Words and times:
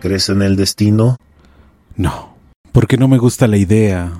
¿Crees 0.00 0.30
en 0.30 0.40
el 0.40 0.56
destino? 0.56 1.18
No, 1.94 2.34
porque 2.72 2.96
no 2.96 3.06
me 3.06 3.18
gusta 3.18 3.46
la 3.46 3.58
idea 3.58 4.10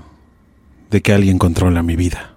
de 0.91 1.01
que 1.01 1.15
alguien 1.15 1.39
controla 1.39 1.83
mi 1.83 1.97
vida. 1.97 2.37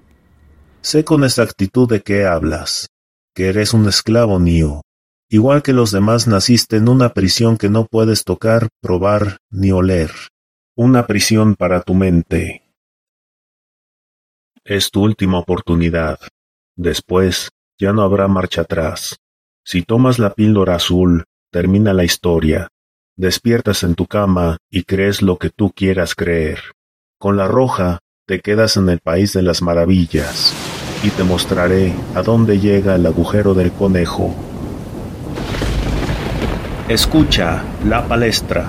Sé 0.79 1.03
con 1.03 1.25
exactitud 1.25 1.89
de 1.89 2.01
qué 2.01 2.25
hablas, 2.25 2.87
que 3.35 3.49
eres 3.49 3.73
un 3.73 3.85
esclavo 3.89 4.39
mío. 4.39 4.81
Igual 5.29 5.61
que 5.61 5.73
los 5.73 5.91
demás 5.91 6.25
naciste 6.25 6.77
en 6.77 6.87
una 6.87 7.09
prisión 7.09 7.57
que 7.57 7.67
no 7.69 7.85
puedes 7.85 8.23
tocar, 8.23 8.69
probar 8.81 9.39
ni 9.51 9.71
oler. 9.71 10.11
Una 10.77 11.05
prisión 11.05 11.55
para 11.55 11.81
tu 11.81 11.95
mente. 11.95 12.63
Es 14.63 14.89
tu 14.89 15.03
última 15.03 15.39
oportunidad. 15.39 16.17
Después, 16.77 17.49
ya 17.77 17.91
no 17.91 18.03
habrá 18.03 18.29
marcha 18.29 18.61
atrás. 18.61 19.17
Si 19.65 19.81
tomas 19.81 20.17
la 20.17 20.33
píldora 20.33 20.75
azul, 20.75 21.25
termina 21.51 21.93
la 21.93 22.05
historia. 22.05 22.69
Despiertas 23.15 23.83
en 23.83 23.93
tu 23.93 24.07
cama 24.07 24.57
y 24.71 24.85
crees 24.85 25.21
lo 25.21 25.37
que 25.37 25.51
tú 25.51 25.71
quieras 25.71 26.15
creer. 26.15 26.59
Con 27.19 27.37
la 27.37 27.47
roja, 27.47 27.99
te 28.25 28.39
quedas 28.39 28.75
en 28.75 28.89
el 28.89 29.01
país 29.01 29.33
de 29.33 29.43
las 29.43 29.61
maravillas, 29.61 30.51
y 31.03 31.11
te 31.11 31.23
mostraré 31.23 31.93
a 32.15 32.23
dónde 32.23 32.59
llega 32.59 32.95
el 32.95 33.05
agujero 33.05 33.53
del 33.53 33.71
conejo. 33.71 34.33
Escucha 36.89 37.63
la 37.85 38.07
palestra. 38.07 38.67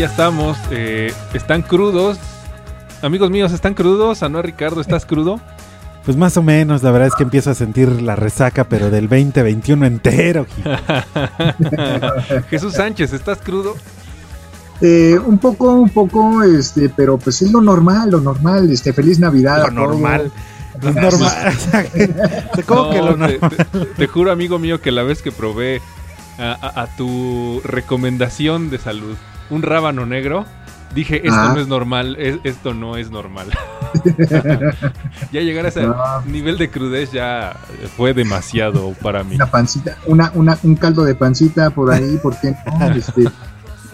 Ya 0.00 0.06
estamos. 0.06 0.56
Eh, 0.70 1.12
están 1.34 1.60
crudos. 1.60 2.18
Amigos 3.02 3.30
míos, 3.30 3.52
¿están 3.52 3.74
crudos? 3.74 4.22
¿A 4.22 4.30
no, 4.30 4.40
Ricardo? 4.40 4.80
¿Estás 4.80 5.04
crudo? 5.04 5.38
Pues 6.06 6.16
más 6.16 6.38
o 6.38 6.42
menos, 6.42 6.82
la 6.82 6.90
verdad 6.90 7.08
es 7.08 7.14
que 7.14 7.22
empiezo 7.22 7.50
a 7.50 7.54
sentir 7.54 8.00
la 8.00 8.16
resaca, 8.16 8.64
pero 8.64 8.88
del 8.88 9.10
2021 9.10 9.84
entero. 9.84 10.46
Jesús 12.48 12.72
Sánchez, 12.72 13.12
¿estás 13.12 13.40
crudo? 13.42 13.74
Eh, 14.80 15.18
un 15.22 15.36
poco, 15.36 15.74
un 15.74 15.90
poco, 15.90 16.42
este, 16.44 16.88
pero 16.88 17.18
pues 17.18 17.42
es 17.42 17.52
lo 17.52 17.60
normal, 17.60 18.10
lo 18.10 18.22
normal, 18.22 18.70
este, 18.70 18.94
feliz 18.94 19.18
Navidad. 19.18 19.66
Lo 19.66 19.70
normal. 19.70 20.32
Lo 20.80 20.92
normal. 20.92 21.52
Te, 23.98 24.06
juro, 24.06 24.32
amigo 24.32 24.58
mío, 24.58 24.80
que 24.80 24.92
la 24.92 25.02
vez 25.02 25.20
que 25.20 25.30
probé 25.30 25.82
a 26.38 26.88
tu 26.96 27.60
recomendación 27.64 28.70
de 28.70 28.78
salud, 28.78 29.14
un 29.50 29.62
rábano 29.62 30.06
negro, 30.06 30.46
dije, 30.94 31.26
esto 31.26 31.54
no 31.54 31.60
es 31.60 31.68
normal, 31.68 32.16
esto 32.44 32.74
no 32.74 32.96
es 32.96 33.10
normal. 33.10 33.48
ya 35.32 35.40
llegar 35.40 35.66
a 35.66 35.68
ese 35.68 35.86
nivel 36.26 36.58
de 36.58 36.70
crudez 36.70 37.12
ya 37.12 37.56
fue 37.96 38.14
demasiado 38.14 38.94
para 39.02 39.24
mí. 39.24 39.36
Una 39.36 39.50
pancita, 39.50 39.96
una, 40.06 40.30
una, 40.34 40.58
un 40.62 40.76
caldo 40.76 41.04
de 41.04 41.14
pancita 41.14 41.70
por 41.70 41.92
ahí, 41.92 42.18
porque 42.22 42.54
no? 42.78 42.90
Este, 43.00 43.24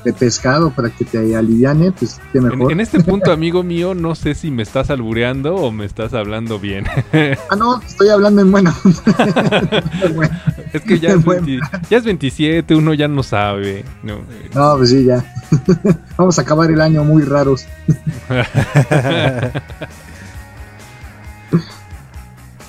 de 0.07 0.13
pescado 0.13 0.71
para 0.71 0.89
que 0.89 1.05
te 1.05 1.37
aliviane, 1.37 1.91
pues 1.91 2.21
qué 2.33 2.41
mejor. 2.41 2.71
En, 2.71 2.81
este 2.81 3.03
punto, 3.03 3.33
amigo 3.33 3.65
mío, 3.65 3.93
no 3.93 4.15
sé 4.15 4.37
si 4.37 4.53
me 4.53 4.63
estás 4.63 4.89
albureando 4.89 5.57
o 5.57 5.73
me 5.73 5.85
estás 5.85 6.15
hablando 6.15 6.61
bien. 6.61 6.87
ah, 7.51 7.57
no, 7.57 7.83
estoy 7.83 8.11
hablando 8.11 8.41
en 8.41 8.53
buena. 8.53 8.73
es 10.73 10.83
que 10.83 11.01
ya 11.01 11.11
es, 11.91 12.05
27, 12.05 12.77
uno 12.77 12.95
ya 12.95 13.09
no 13.09 13.25
sabe. 13.25 13.85
No, 14.05 14.21
no 14.55 14.77
pues 14.77 14.91
sí, 14.91 15.05
ya. 15.05 15.25
Vamos 16.17 16.39
a 16.39 16.43
acabar 16.43 16.71
el 16.71 16.81
año 16.81 17.05
muy 17.05 17.23
raros. 17.23 17.67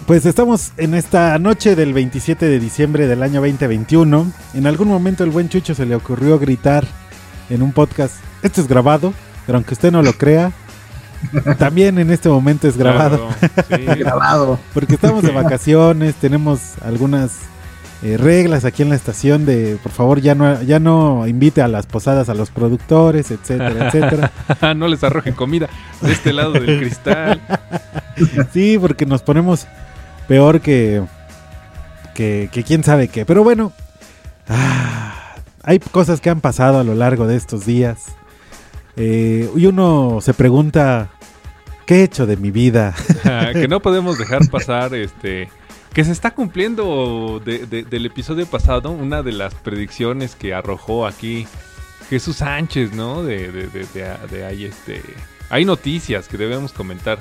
Pues 0.08 0.26
estamos 0.26 0.72
en 0.78 0.94
esta 0.94 1.38
noche 1.38 1.76
del 1.76 1.92
27 1.92 2.46
de 2.46 2.60
diciembre 2.62 3.08
del 3.08 3.24
año 3.24 3.42
2021. 3.42 4.32
En 4.54 4.66
algún 4.66 4.88
momento 4.88 5.26
el 5.26 5.32
buen 5.32 5.50
Chucho 5.50 5.76
se 5.76 5.86
le 5.86 5.96
ocurrió 5.96 6.40
gritar 6.40 6.86
en 7.50 7.62
un 7.62 7.74
podcast. 7.74 8.16
Esto 8.42 8.62
es 8.62 8.70
grabado, 8.70 9.14
pero 9.46 9.58
aunque 9.58 9.74
usted 9.74 9.92
no 9.92 10.02
lo 10.02 10.14
crea, 10.14 10.54
también 11.58 12.00
en 12.00 12.12
este 12.12 12.30
momento 12.30 12.70
es 12.70 12.78
grabado. 12.78 13.28
grabado. 13.70 14.60
Porque 14.74 14.96
estamos 14.96 15.24
de 15.24 15.32
vacaciones, 15.34 16.16
tenemos 16.16 16.76
algunas 16.82 17.32
eh, 18.04 18.18
reglas 18.18 18.64
aquí 18.64 18.84
en 18.84 18.90
la 18.90 18.96
estación 18.96 19.46
de 19.46 19.78
por 19.82 19.92
favor 19.92 20.22
ya 20.22 20.36
no 20.36 20.62
ya 20.62 20.80
no 20.80 21.26
invite 21.28 21.64
a 21.64 21.68
las 21.68 21.88
posadas 21.88 22.30
a 22.30 22.36
los 22.36 22.52
productores, 22.52 23.32
etcétera, 23.32 23.88
etcétera. 23.88 24.32
no 24.76 24.88
les 24.88 25.04
arroje 25.04 25.34
comida 25.34 25.68
de 26.02 26.12
este 26.12 26.32
lado 26.32 26.52
del 26.52 26.80
cristal. 26.80 27.42
sí, 28.54 28.78
porque 28.80 29.06
nos 29.06 29.24
ponemos 29.24 29.66
peor 30.28 30.62
que 30.62 31.02
que, 32.14 32.50
que 32.52 32.64
quién 32.64 32.84
sabe 32.84 33.08
qué. 33.08 33.26
Pero 33.26 33.44
bueno, 33.44 33.72
ah, 34.48 35.36
hay 35.64 35.80
cosas 35.80 36.22
que 36.22 36.30
han 36.30 36.42
pasado 36.42 36.80
a 36.80 36.84
lo 36.84 36.96
largo 36.96 37.28
de 37.28 37.36
estos 37.36 37.66
días. 37.66 38.06
Eh, 38.96 39.50
y 39.56 39.66
uno 39.68 40.20
se 40.22 40.34
pregunta, 40.34 41.10
¿qué 41.86 41.98
he 41.98 42.04
hecho 42.04 42.26
de 42.26 42.38
mi 42.38 42.52
vida? 42.52 42.96
que 43.54 43.68
no 43.68 43.80
podemos 43.80 44.18
dejar 44.18 44.48
pasar, 44.50 44.96
este, 44.96 45.50
que 45.98 46.06
se 46.06 46.12
está 46.12 46.30
cumpliendo 46.30 47.42
del 47.44 48.06
episodio 48.06 48.46
pasado 48.46 48.92
una 48.92 49.24
de 49.24 49.32
las 49.32 49.56
predicciones 49.56 50.36
que 50.36 50.54
arrojó 50.54 51.08
aquí 51.08 51.48
Jesús 52.08 52.36
Sánchez, 52.36 52.94
¿no? 52.94 53.24
De, 53.24 53.52
de, 53.52 54.46
ahí, 54.46 54.66
este, 54.66 55.02
hay 55.50 55.66
noticias 55.66 56.28
que 56.28 56.38
debemos 56.38 56.72
comentar 56.72 57.18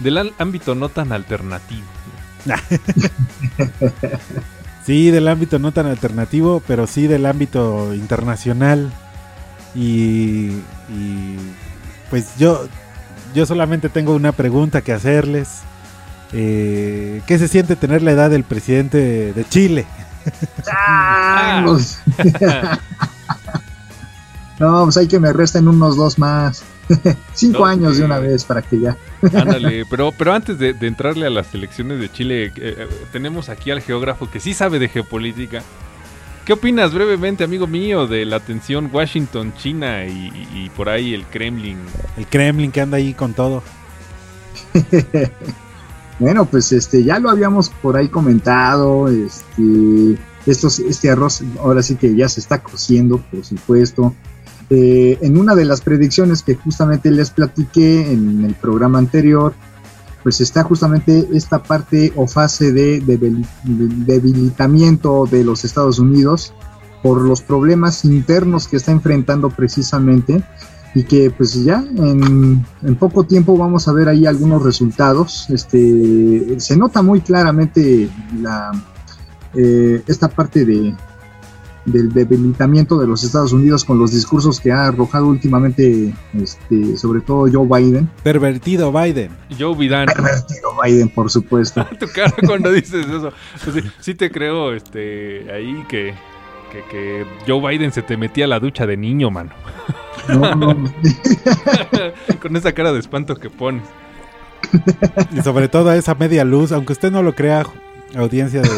del 0.00 0.32
ámbito 0.38 0.74
no 0.74 0.88
tan 0.88 1.12
alternativo. 1.12 1.86
Sí, 4.84 5.10
del 5.10 5.26
ámbito 5.26 5.58
no 5.60 5.72
tan 5.72 5.86
alternativo, 5.86 6.62
pero 6.66 6.88
sí 6.88 7.06
del 7.08 7.26
ámbito 7.26 7.92
internacional. 7.94 8.92
Y, 9.74 10.50
pues 12.10 12.36
yo, 12.38 12.68
yo 13.34 13.46
solamente 13.46 13.88
tengo 13.88 14.14
una 14.14 14.30
pregunta 14.32 14.82
que 14.82 14.92
hacerles. 14.92 15.62
Eh, 16.38 17.22
¿Qué 17.26 17.38
se 17.38 17.48
siente 17.48 17.76
tener 17.76 18.02
la 18.02 18.10
edad 18.10 18.28
del 18.28 18.44
presidente 18.44 19.32
de 19.32 19.48
Chile? 19.48 19.86
Ah, 20.70 21.64
no, 24.58 24.84
pues 24.84 24.98
hay 24.98 25.08
que 25.08 25.18
me 25.18 25.32
resten 25.32 25.66
unos 25.66 25.96
dos 25.96 26.18
más. 26.18 26.62
Cinco 27.32 27.64
años 27.64 27.96
de 27.96 28.04
una 28.04 28.18
vez 28.18 28.44
para 28.44 28.60
que 28.60 28.78
ya. 28.78 28.98
Ándale, 29.32 29.86
pero, 29.88 30.12
pero 30.12 30.34
antes 30.34 30.58
de, 30.58 30.76
entrarle 30.82 31.26
a 31.26 31.30
las 31.30 31.54
elecciones 31.54 32.00
de 32.00 32.12
Chile, 32.12 32.44
eh, 32.44 32.52
eh, 32.56 32.86
tenemos 33.12 33.48
aquí 33.48 33.70
al 33.70 33.80
geógrafo 33.80 34.30
que 34.30 34.38
sí 34.38 34.52
sabe 34.52 34.78
de 34.78 34.90
geopolítica. 34.90 35.62
¿Qué 36.44 36.52
opinas 36.52 36.92
brevemente, 36.92 37.44
amigo 37.44 37.66
mío, 37.66 38.06
de 38.06 38.26
la 38.26 38.40
tensión 38.40 38.90
Washington-China 38.92 40.04
y, 40.04 40.70
por 40.76 40.90
ahí 40.90 41.14
el 41.14 41.24
Kremlin? 41.24 41.78
El 42.18 42.26
Kremlin 42.26 42.70
que 42.70 42.82
anda 42.82 42.98
ahí 42.98 43.14
con 43.14 43.32
todo. 43.32 43.62
bueno, 46.18 46.46
pues 46.46 46.72
este 46.72 47.04
ya 47.04 47.18
lo 47.18 47.30
habíamos 47.30 47.68
por 47.68 47.96
ahí 47.96 48.08
comentado. 48.08 49.08
Este, 49.08 50.18
estos, 50.46 50.78
este 50.78 51.10
arroz 51.10 51.42
ahora 51.60 51.82
sí 51.82 51.96
que 51.96 52.14
ya 52.14 52.28
se 52.28 52.40
está 52.40 52.62
cociendo, 52.62 53.18
por 53.30 53.44
supuesto. 53.44 54.14
Eh, 54.68 55.18
en 55.20 55.38
una 55.38 55.54
de 55.54 55.64
las 55.64 55.80
predicciones 55.80 56.42
que 56.42 56.56
justamente 56.56 57.10
les 57.10 57.30
platiqué 57.30 58.10
en 58.10 58.44
el 58.44 58.54
programa 58.54 58.98
anterior, 58.98 59.54
pues 60.22 60.40
está 60.40 60.64
justamente 60.64 61.28
esta 61.32 61.62
parte 61.62 62.12
o 62.16 62.26
fase 62.26 62.72
de, 62.72 63.00
debilitamiento 63.62 65.28
de 65.30 65.44
los 65.44 65.64
Estados 65.64 66.00
Unidos 66.00 66.52
por 67.00 67.20
los 67.20 67.42
problemas 67.42 68.04
internos 68.04 68.66
que 68.66 68.78
está 68.78 68.90
enfrentando 68.90 69.50
precisamente 69.50 70.42
y 70.96 71.04
que 71.04 71.30
pues 71.30 71.62
ya 71.62 71.84
en, 71.98 72.64
poco 72.98 73.24
tiempo 73.24 73.54
vamos 73.58 73.86
a 73.86 73.92
ver 73.92 74.08
ahí 74.08 74.24
algunos 74.24 74.62
resultados. 74.62 75.46
Este, 75.50 76.58
se 76.58 76.74
nota 76.74 77.02
muy 77.02 77.20
claramente 77.20 78.08
la, 78.40 78.72
eh, 79.54 80.02
esta 80.06 80.28
parte 80.28 80.64
de, 80.64 80.94
del 81.84 82.10
debilitamiento 82.14 82.98
de 82.98 83.06
los 83.06 83.24
Estados 83.24 83.52
Unidos 83.52 83.84
con 83.84 83.98
los 83.98 84.12
discursos 84.12 84.58
que 84.58 84.72
ha 84.72 84.86
arrojado 84.86 85.26
últimamente, 85.26 86.14
este, 86.32 86.96
sobre 86.96 87.20
todo 87.20 87.46
Joe 87.52 87.68
Biden. 87.68 88.08
Pervertido 88.22 88.90
Biden. 88.90 89.32
Joe 89.58 89.76
Biden. 89.76 90.06
Pervertido 90.06 90.70
Biden, 90.82 91.10
por 91.10 91.30
supuesto. 91.30 91.86
tu 92.00 92.06
cara 92.06 92.32
cuando 92.46 92.72
dices 92.72 93.06
eso. 93.06 93.30
Pues 93.62 93.76
sí, 93.76 93.90
sí, 94.00 94.14
te 94.14 94.30
creo, 94.30 94.72
este, 94.72 95.52
ahí 95.52 95.84
que, 95.90 96.14
que, 96.72 96.82
que, 96.90 97.26
Joe 97.46 97.60
Biden 97.60 97.92
se 97.92 98.00
te 98.00 98.16
metía 98.16 98.46
a 98.46 98.48
la 98.48 98.60
ducha 98.60 98.86
de 98.86 98.96
niño, 98.96 99.30
mano. 99.30 99.50
No, 100.28 100.54
no. 100.54 100.74
Con 102.40 102.56
esa 102.56 102.72
cara 102.72 102.92
de 102.92 103.00
espanto 103.00 103.36
que 103.36 103.50
pones. 103.50 103.84
Y 105.36 105.40
sobre 105.42 105.68
todo 105.68 105.90
a 105.90 105.96
esa 105.96 106.14
media 106.14 106.44
luz, 106.44 106.72
aunque 106.72 106.92
usted 106.92 107.12
no 107.12 107.22
lo 107.22 107.34
crea, 107.34 107.64
audiencia 108.16 108.62
de... 108.62 108.68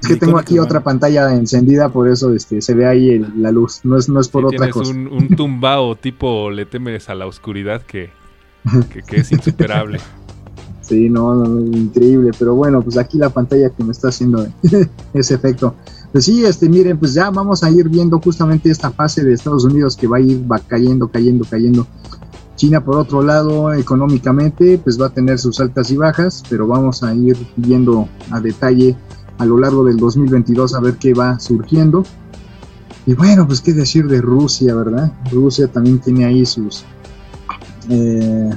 Es 0.00 0.08
que 0.08 0.16
tengo 0.16 0.38
aquí 0.38 0.58
otra 0.58 0.80
pantalla 0.80 1.32
encendida, 1.34 1.88
por 1.88 2.08
eso 2.08 2.32
este, 2.32 2.60
se 2.60 2.74
ve 2.74 2.86
ahí 2.86 3.10
el, 3.10 3.26
la 3.42 3.50
luz. 3.50 3.80
No 3.84 3.96
es, 3.96 4.08
no 4.08 4.20
es 4.20 4.28
por 4.28 4.46
otra 4.46 4.70
cosa. 4.70 4.90
Un, 4.90 5.08
un 5.08 5.28
tumbao 5.28 5.96
tipo 5.96 6.50
le 6.50 6.66
temes 6.66 7.08
a 7.08 7.14
la 7.14 7.26
oscuridad 7.26 7.82
que, 7.82 8.10
que, 8.92 9.02
que 9.02 9.16
es 9.16 9.32
insuperable. 9.32 9.98
Sí, 10.82 11.08
no, 11.08 11.34
no, 11.34 11.60
increíble. 11.60 12.32
Pero 12.38 12.54
bueno, 12.54 12.82
pues 12.82 12.98
aquí 12.98 13.16
la 13.16 13.30
pantalla 13.30 13.70
que 13.70 13.84
me 13.84 13.92
está 13.92 14.08
haciendo 14.08 14.46
ese 15.14 15.34
efecto. 15.34 15.76
Pues 16.12 16.26
sí, 16.26 16.44
este, 16.44 16.68
miren, 16.68 16.98
pues 16.98 17.14
ya 17.14 17.30
vamos 17.30 17.64
a 17.64 17.70
ir 17.70 17.88
viendo 17.88 18.20
justamente 18.20 18.70
esta 18.70 18.90
fase 18.90 19.24
de 19.24 19.32
Estados 19.32 19.64
Unidos 19.64 19.96
que 19.96 20.06
va 20.06 20.18
a 20.18 20.20
ir 20.20 20.44
va 20.50 20.58
cayendo, 20.58 21.08
cayendo, 21.08 21.46
cayendo. 21.48 21.86
China, 22.54 22.84
por 22.84 22.96
otro 22.96 23.22
lado, 23.22 23.72
económicamente, 23.72 24.78
pues 24.78 25.00
va 25.00 25.06
a 25.06 25.10
tener 25.10 25.38
sus 25.38 25.58
altas 25.58 25.90
y 25.90 25.96
bajas, 25.96 26.42
pero 26.50 26.66
vamos 26.66 27.02
a 27.02 27.14
ir 27.14 27.36
viendo 27.56 28.08
a 28.30 28.40
detalle 28.40 28.94
a 29.38 29.46
lo 29.46 29.58
largo 29.58 29.84
del 29.84 29.96
2022 29.96 30.74
a 30.74 30.80
ver 30.80 30.96
qué 30.96 31.14
va 31.14 31.40
surgiendo. 31.40 32.04
Y 33.06 33.14
bueno, 33.14 33.46
pues 33.46 33.62
qué 33.62 33.72
decir 33.72 34.06
de 34.06 34.20
Rusia, 34.20 34.74
¿verdad? 34.74 35.12
Rusia 35.32 35.66
también 35.66 35.98
tiene 35.98 36.26
ahí 36.26 36.44
sus, 36.44 36.84
eh, 37.88 38.50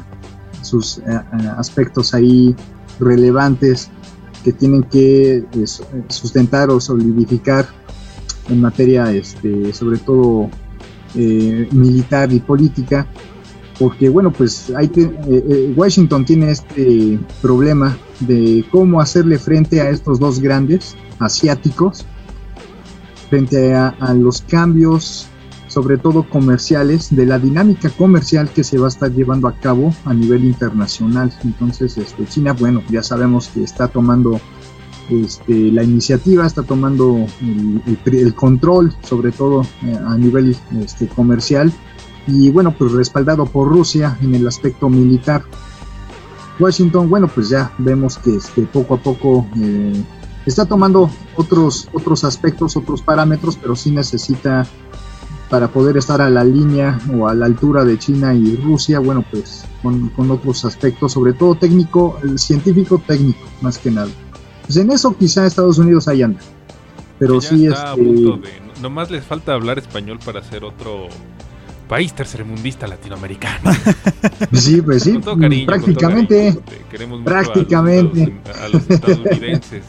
sus 0.61 0.97
eh, 0.99 1.21
aspectos 1.57 2.13
ahí 2.13 2.53
relevantes 2.99 3.89
que 4.45 4.53
tienen 4.53 4.83
que 4.83 5.37
eh, 5.37 5.65
sustentar 6.07 6.69
o 6.69 6.79
solidificar 6.79 7.65
en 8.47 8.61
materia, 8.61 9.11
este, 9.11 9.73
sobre 9.73 9.97
todo 9.97 10.51
eh, 11.15 11.67
militar 11.71 12.31
y 12.31 12.39
política, 12.39 13.07
porque 13.79 14.07
bueno, 14.07 14.31
pues 14.31 14.71
hay 14.75 14.91
eh, 14.95 15.73
Washington 15.75 16.25
tiene 16.25 16.51
este 16.51 17.19
problema 17.41 17.97
de 18.19 18.63
cómo 18.71 19.01
hacerle 19.01 19.39
frente 19.39 19.81
a 19.81 19.89
estos 19.89 20.19
dos 20.19 20.39
grandes 20.39 20.95
asiáticos, 21.17 22.05
frente 23.29 23.73
a 23.73 24.13
los 24.13 24.43
cambios 24.43 25.27
sobre 25.75 25.97
todo 25.97 26.23
comerciales, 26.23 27.13
de 27.13 27.25
la 27.25 27.37
dinámica 27.37 27.89
comercial 27.89 28.47
que 28.47 28.63
se 28.63 28.77
va 28.77 28.85
a 28.85 28.87
estar 28.87 29.11
llevando 29.11 29.49
a 29.49 29.55
cabo 29.57 29.93
a 30.05 30.13
nivel 30.13 30.45
internacional. 30.45 31.33
Entonces, 31.43 31.97
este, 31.97 32.25
China, 32.27 32.53
bueno, 32.53 32.81
ya 32.89 33.03
sabemos 33.03 33.49
que 33.49 33.61
está 33.61 33.89
tomando 33.89 34.39
este, 35.09 35.73
la 35.73 35.83
iniciativa, 35.83 36.47
está 36.47 36.63
tomando 36.63 37.27
el, 38.05 38.35
control, 38.35 38.95
sobre 39.03 39.33
todo 39.33 39.63
eh, 39.83 39.99
a 40.07 40.15
nivel 40.15 40.55
este, 40.81 41.09
comercial, 41.09 41.73
y 42.25 42.51
bueno, 42.51 42.73
pues 42.73 42.93
respaldado 42.93 43.45
por 43.45 43.67
Rusia 43.67 44.17
en 44.21 44.33
el 44.33 44.47
aspecto 44.47 44.87
militar. 44.87 45.43
Washington, 46.57 47.09
bueno, 47.09 47.27
pues 47.27 47.49
ya 47.49 47.73
vemos 47.79 48.17
que 48.17 48.37
este, 48.37 48.61
poco 48.61 48.93
a 48.93 48.97
poco 48.97 49.45
eh, 49.57 50.01
está 50.45 50.65
tomando 50.65 51.09
otros, 51.35 51.89
otros 51.91 52.23
aspectos, 52.23 52.77
otros 52.77 53.01
parámetros, 53.01 53.57
pero 53.57 53.75
sí 53.75 53.91
necesita 53.91 54.65
para 55.49 55.67
poder 55.67 55.97
estar 55.97 56.21
a 56.21 56.29
la 56.29 56.43
línea 56.43 56.99
o 57.15 57.27
a 57.27 57.35
la 57.35 57.45
altura 57.45 57.85
de 57.85 57.97
China 57.99 58.33
y 58.33 58.55
Rusia, 58.57 58.99
bueno, 58.99 59.23
pues 59.31 59.65
con, 59.81 60.09
con 60.09 60.31
otros 60.31 60.65
aspectos, 60.65 61.13
sobre 61.13 61.33
todo 61.33 61.55
técnico, 61.55 62.19
el 62.23 62.39
científico 62.39 63.01
técnico, 63.05 63.39
más 63.61 63.77
que 63.77 63.91
nada. 63.91 64.09
Pues 64.63 64.77
en 64.77 64.91
eso 64.91 65.15
quizá 65.15 65.45
Estados 65.45 65.77
Unidos 65.77 66.07
ahí 66.07 66.23
anda. 66.23 66.39
Pero 67.19 67.39
sí 67.39 67.67
está 67.67 67.93
este... 67.93 68.03
de, 68.03 68.39
nomás 68.81 69.11
les 69.11 69.23
falta 69.23 69.53
hablar 69.53 69.77
español 69.77 70.19
para 70.25 70.43
ser 70.43 70.63
otro 70.63 71.07
país 71.87 72.13
tercermundista 72.13 72.87
latinoamericano. 72.87 73.71
Sí, 74.51 74.81
pues 74.81 75.03
sí, 75.03 75.19
cariño, 75.39 75.67
prácticamente. 75.67 76.59
Prácticamente. 77.23 78.41
A 78.45 78.49
los, 78.49 78.59
a 78.59 78.69
los 78.69 78.89
estadounidenses. 78.89 79.83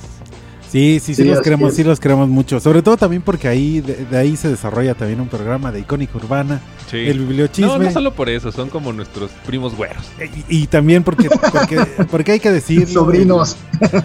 Sí, 0.76 1.00
sí, 1.00 1.14
sí, 1.14 1.22
sí 1.22 1.24
los 1.24 1.40
queremos, 1.40 1.72
sí 1.72 1.84
los 1.84 1.98
queremos 1.98 2.28
mucho. 2.28 2.60
Sobre 2.60 2.82
todo 2.82 2.98
también 2.98 3.22
porque 3.22 3.48
ahí 3.48 3.80
de, 3.80 4.04
de, 4.04 4.18
ahí 4.18 4.36
se 4.36 4.50
desarrolla 4.50 4.94
también 4.94 5.22
un 5.22 5.28
programa 5.28 5.72
de 5.72 5.80
icónica 5.80 6.18
urbana, 6.18 6.60
sí. 6.90 6.98
el 6.98 7.20
bibliochisme. 7.20 7.66
No, 7.66 7.78
no 7.78 7.90
solo 7.90 8.12
por 8.12 8.28
eso, 8.28 8.52
son 8.52 8.68
como 8.68 8.92
nuestros 8.92 9.30
primos 9.46 9.74
güeros. 9.74 10.04
Y, 10.50 10.64
y 10.64 10.66
también 10.66 11.02
porque, 11.02 11.30
porque, 11.30 11.78
porque 12.10 12.32
hay 12.32 12.40
que 12.40 12.52
decirlo. 12.52 12.86
Sobrinos. 12.88 13.56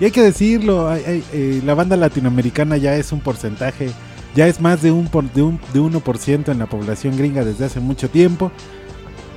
Y 0.00 0.04
hay 0.04 0.10
que 0.12 0.22
decirlo, 0.22 0.88
hay, 0.88 1.02
hay, 1.04 1.24
eh, 1.32 1.60
la 1.64 1.74
banda 1.74 1.96
latinoamericana 1.96 2.76
ya 2.76 2.94
es 2.94 3.10
un 3.10 3.18
porcentaje, 3.18 3.90
ya 4.36 4.46
es 4.46 4.60
más 4.60 4.80
de 4.80 4.92
un, 4.92 5.08
por, 5.08 5.28
de 5.32 5.42
un 5.42 5.58
de 5.72 5.80
1% 5.80 6.52
en 6.52 6.58
la 6.60 6.66
población 6.66 7.16
gringa 7.16 7.44
desde 7.44 7.64
hace 7.64 7.80
mucho 7.80 8.08
tiempo. 8.08 8.52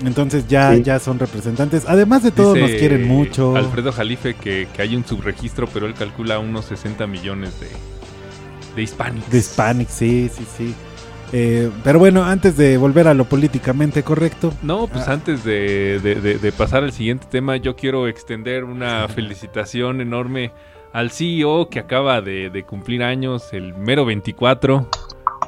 Entonces 0.05 0.47
ya, 0.47 0.75
sí. 0.75 0.83
ya 0.83 0.99
son 0.99 1.19
representantes. 1.19 1.85
Además 1.87 2.23
de 2.23 2.31
todo, 2.31 2.53
Dice 2.53 2.67
nos 2.67 2.79
quieren 2.79 3.07
mucho. 3.07 3.55
Alfredo 3.55 3.91
Jalife 3.91 4.33
que, 4.33 4.67
que, 4.73 4.81
hay 4.81 4.95
un 4.95 5.05
subregistro, 5.05 5.67
pero 5.67 5.85
él 5.85 5.93
calcula 5.93 6.39
unos 6.39 6.65
60 6.65 7.05
millones 7.07 7.59
de, 7.59 7.67
de 8.75 8.81
hispanics. 8.81 9.29
De 9.29 9.37
hispanics, 9.37 9.93
sí, 9.93 10.29
sí, 10.33 10.45
sí. 10.57 10.75
Eh, 11.33 11.69
pero 11.83 11.97
bueno, 11.99 12.23
antes 12.23 12.57
de 12.57 12.77
volver 12.77 13.07
a 13.07 13.13
lo 13.13 13.25
políticamente 13.25 14.03
correcto. 14.03 14.53
No, 14.61 14.87
pues 14.87 15.07
ah. 15.07 15.13
antes 15.13 15.43
de, 15.43 15.99
de, 16.01 16.15
de, 16.15 16.37
de, 16.39 16.51
pasar 16.51 16.83
al 16.83 16.91
siguiente 16.91 17.27
tema, 17.29 17.55
yo 17.55 17.75
quiero 17.75 18.07
extender 18.07 18.65
una 18.65 19.07
felicitación 19.15 20.01
enorme 20.01 20.51
al 20.93 21.11
CEO 21.11 21.69
que 21.69 21.79
acaba 21.79 22.21
de, 22.21 22.65
cumplir 22.67 23.03
años, 23.03 23.53
el 23.53 23.73
mero 23.73 24.05
24. 24.05 24.89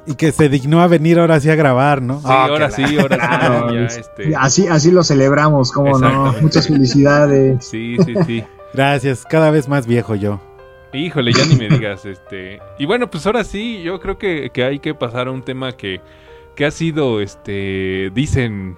Y 0.05 0.15
que 0.15 0.31
se 0.31 0.49
dignó 0.49 0.81
a 0.81 0.87
venir 0.87 1.19
ahora 1.19 1.39
sí 1.39 1.49
a 1.49 1.55
grabar, 1.55 2.01
¿no? 2.01 2.19
Sí, 2.19 2.25
oh, 2.27 2.31
ahora 2.31 2.69
sí, 2.71 2.83
ahora 2.99 3.17
claro, 3.17 3.69
sí. 3.69 3.75
Ya, 3.75 3.85
este... 3.85 4.35
así, 4.35 4.67
así 4.67 4.91
lo 4.91 5.03
celebramos, 5.03 5.71
como 5.71 5.97
no. 5.97 6.33
Muchas 6.41 6.67
felicidades. 6.67 7.65
Sí, 7.65 7.95
sí, 8.05 8.13
sí. 8.25 8.43
Gracias, 8.73 9.23
cada 9.23 9.51
vez 9.51 9.69
más 9.69 9.87
viejo 9.87 10.15
yo. 10.15 10.41
Híjole, 10.93 11.31
ya 11.33 11.45
ni 11.45 11.55
me 11.55 11.69
digas, 11.69 12.05
este. 12.05 12.59
Y 12.77 12.85
bueno, 12.85 13.09
pues 13.09 13.25
ahora 13.25 13.43
sí, 13.43 13.81
yo 13.81 13.99
creo 13.99 14.17
que, 14.17 14.51
que 14.53 14.63
hay 14.63 14.79
que 14.79 14.93
pasar 14.93 15.27
a 15.27 15.31
un 15.31 15.41
tema 15.41 15.71
que, 15.71 16.01
que 16.55 16.65
ha 16.65 16.71
sido, 16.71 17.21
este, 17.21 18.11
dicen, 18.13 18.77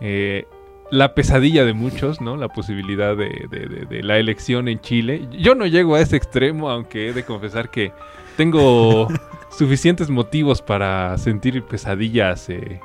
eh, 0.00 0.46
la 0.90 1.14
pesadilla 1.14 1.64
de 1.64 1.72
muchos, 1.72 2.20
¿no? 2.20 2.36
La 2.36 2.48
posibilidad 2.48 3.16
de, 3.16 3.46
de, 3.50 3.66
de, 3.66 3.86
de, 3.86 4.02
la 4.02 4.18
elección 4.18 4.68
en 4.68 4.80
Chile. 4.80 5.28
Yo 5.32 5.54
no 5.54 5.66
llego 5.66 5.96
a 5.96 6.00
ese 6.00 6.16
extremo, 6.16 6.70
aunque 6.70 7.08
he 7.08 7.12
de 7.12 7.24
confesar 7.24 7.70
que 7.70 7.92
tengo 8.36 9.08
suficientes 9.50 10.10
motivos 10.10 10.62
para 10.62 11.16
sentir 11.18 11.64
pesadillas 11.64 12.48
eh, 12.48 12.80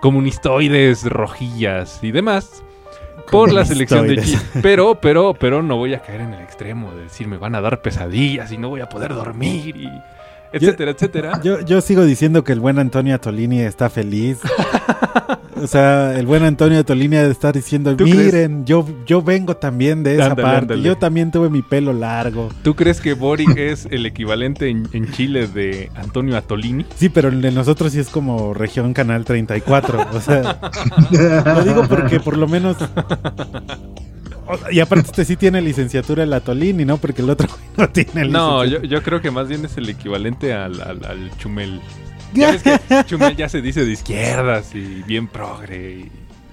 comunistoides, 0.00 1.04
rojillas 1.04 2.02
y 2.02 2.12
demás 2.12 2.62
por 3.30 3.52
la 3.52 3.64
selección 3.64 4.06
de 4.06 4.22
Chile. 4.22 4.38
Pero, 4.62 4.96
pero, 5.00 5.34
pero 5.34 5.62
no 5.62 5.76
voy 5.76 5.94
a 5.94 6.00
caer 6.00 6.20
en 6.20 6.34
el 6.34 6.42
extremo 6.42 6.92
de 6.92 7.04
decir 7.04 7.28
me 7.28 7.38
van 7.38 7.54
a 7.54 7.60
dar 7.60 7.82
pesadillas 7.82 8.52
y 8.52 8.58
no 8.58 8.68
voy 8.68 8.80
a 8.80 8.88
poder 8.88 9.14
dormir 9.14 9.76
y 9.76 9.90
etcétera, 10.56 10.90
yo, 10.90 10.96
etcétera. 10.96 11.40
Yo, 11.42 11.60
yo 11.60 11.80
sigo 11.80 12.04
diciendo 12.04 12.44
que 12.44 12.52
el 12.52 12.60
buen 12.60 12.78
Antonio 12.78 13.14
Atolini 13.14 13.60
está 13.60 13.90
feliz. 13.90 14.38
o 15.56 15.66
sea, 15.66 16.18
el 16.18 16.26
buen 16.26 16.44
Antonio 16.44 16.78
Atolini 16.78 17.16
de 17.16 17.30
estar 17.30 17.54
diciendo, 17.54 17.96
miren, 17.98 18.64
yo, 18.64 18.86
yo 19.06 19.22
vengo 19.22 19.56
también 19.56 20.02
de 20.02 20.14
esa 20.14 20.26
ándale, 20.26 20.42
parte. 20.42 20.58
Ándale. 20.74 20.82
Yo 20.82 20.96
también 20.96 21.30
tuve 21.30 21.50
mi 21.50 21.62
pelo 21.62 21.92
largo. 21.92 22.50
¿Tú 22.62 22.74
crees 22.74 23.00
que 23.00 23.14
Boric 23.14 23.56
es 23.56 23.86
el 23.90 24.06
equivalente 24.06 24.68
en, 24.68 24.88
en, 24.92 25.10
Chile 25.12 25.46
de 25.46 25.90
Antonio 25.94 26.36
Atolini? 26.36 26.84
Sí, 26.96 27.08
pero 27.08 27.28
el 27.28 27.40
de 27.40 27.52
nosotros 27.52 27.92
sí 27.92 28.00
es 28.00 28.08
como 28.08 28.54
región 28.54 28.92
Canal 28.92 29.24
34. 29.24 30.06
O 30.12 30.20
sea, 30.20 30.58
lo 31.44 31.64
digo 31.64 31.86
porque 31.88 32.20
por 32.20 32.36
lo 32.36 32.48
menos 32.48 32.76
y 34.70 34.80
aparte 34.80 35.08
este 35.10 35.24
sí 35.24 35.36
tiene 35.36 35.60
licenciatura 35.60 36.22
en 36.22 36.30
la 36.30 36.40
Tolini, 36.40 36.84
¿no? 36.84 36.98
Porque 36.98 37.22
el 37.22 37.30
otro 37.30 37.48
no 37.76 37.88
tiene 37.88 38.28
No, 38.28 38.64
yo, 38.64 38.82
yo, 38.82 39.02
creo 39.02 39.20
que 39.20 39.30
más 39.30 39.48
bien 39.48 39.64
es 39.64 39.76
el 39.76 39.88
equivalente 39.88 40.52
al, 40.52 40.80
al, 40.80 41.04
al 41.04 41.36
Chumel. 41.38 41.80
Ya 42.34 42.50
ves 42.50 42.62
que 42.62 42.78
Chumel 43.06 43.34
ya 43.36 43.48
se 43.48 43.62
dice 43.62 43.84
de 43.84 43.92
izquierdas 43.92 44.74
y 44.74 45.02
bien 45.06 45.26
progre. 45.26 46.00
Y... 46.00 46.10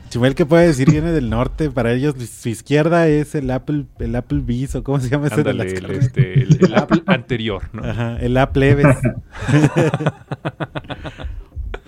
Chumel 0.09 0.35
que 0.35 0.45
puede 0.45 0.67
decir 0.67 0.89
viene 0.89 1.11
del 1.11 1.29
norte, 1.29 1.71
para 1.71 1.91
ellos 1.91 2.13
su 2.29 2.47
izquierda 2.47 3.07
es 3.07 3.35
el 3.35 3.49
Apple, 3.51 3.85
el 3.99 4.15
Apple 4.15 4.41
Bis 4.43 4.75
o 4.75 4.83
cómo 4.83 4.99
se 4.99 5.09
llama 5.09 5.27
ese 5.27 5.41
Ándale, 5.41 5.65
de 5.65 5.81
las 5.81 5.89
el, 5.89 5.95
este, 5.97 6.33
el, 6.43 6.57
el 6.63 6.75
Apple 6.77 7.01
anterior, 7.07 7.63
¿no? 7.73 7.83
Ajá, 7.83 8.17
el 8.21 8.37
Apple 8.37 8.69
Eves. 8.69 8.97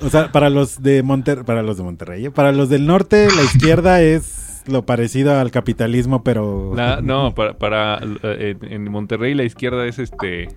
o 0.02 0.10
sea, 0.10 0.32
para 0.32 0.50
los 0.50 0.82
de 0.82 1.04
Monterrey, 1.04 1.46
para 1.46 1.62
los 1.62 1.78
de 1.78 1.84
Monterrey, 1.84 2.26
¿eh? 2.26 2.32
para 2.32 2.52
los 2.52 2.68
del 2.68 2.86
norte 2.88 3.28
la 3.34 3.44
izquierda 3.44 4.02
es 4.02 4.45
lo 4.68 4.86
parecido 4.86 5.40
al 5.40 5.52
capitalismo, 5.52 6.24
pero... 6.24 6.74
La, 6.76 7.02
no, 7.02 7.34
para, 7.36 7.58
para 7.58 8.00
eh, 8.24 8.56
en 8.62 8.90
Monterrey 8.92 9.34
la 9.34 9.44
izquierda 9.44 9.86
es 9.86 10.00
este... 10.00 10.48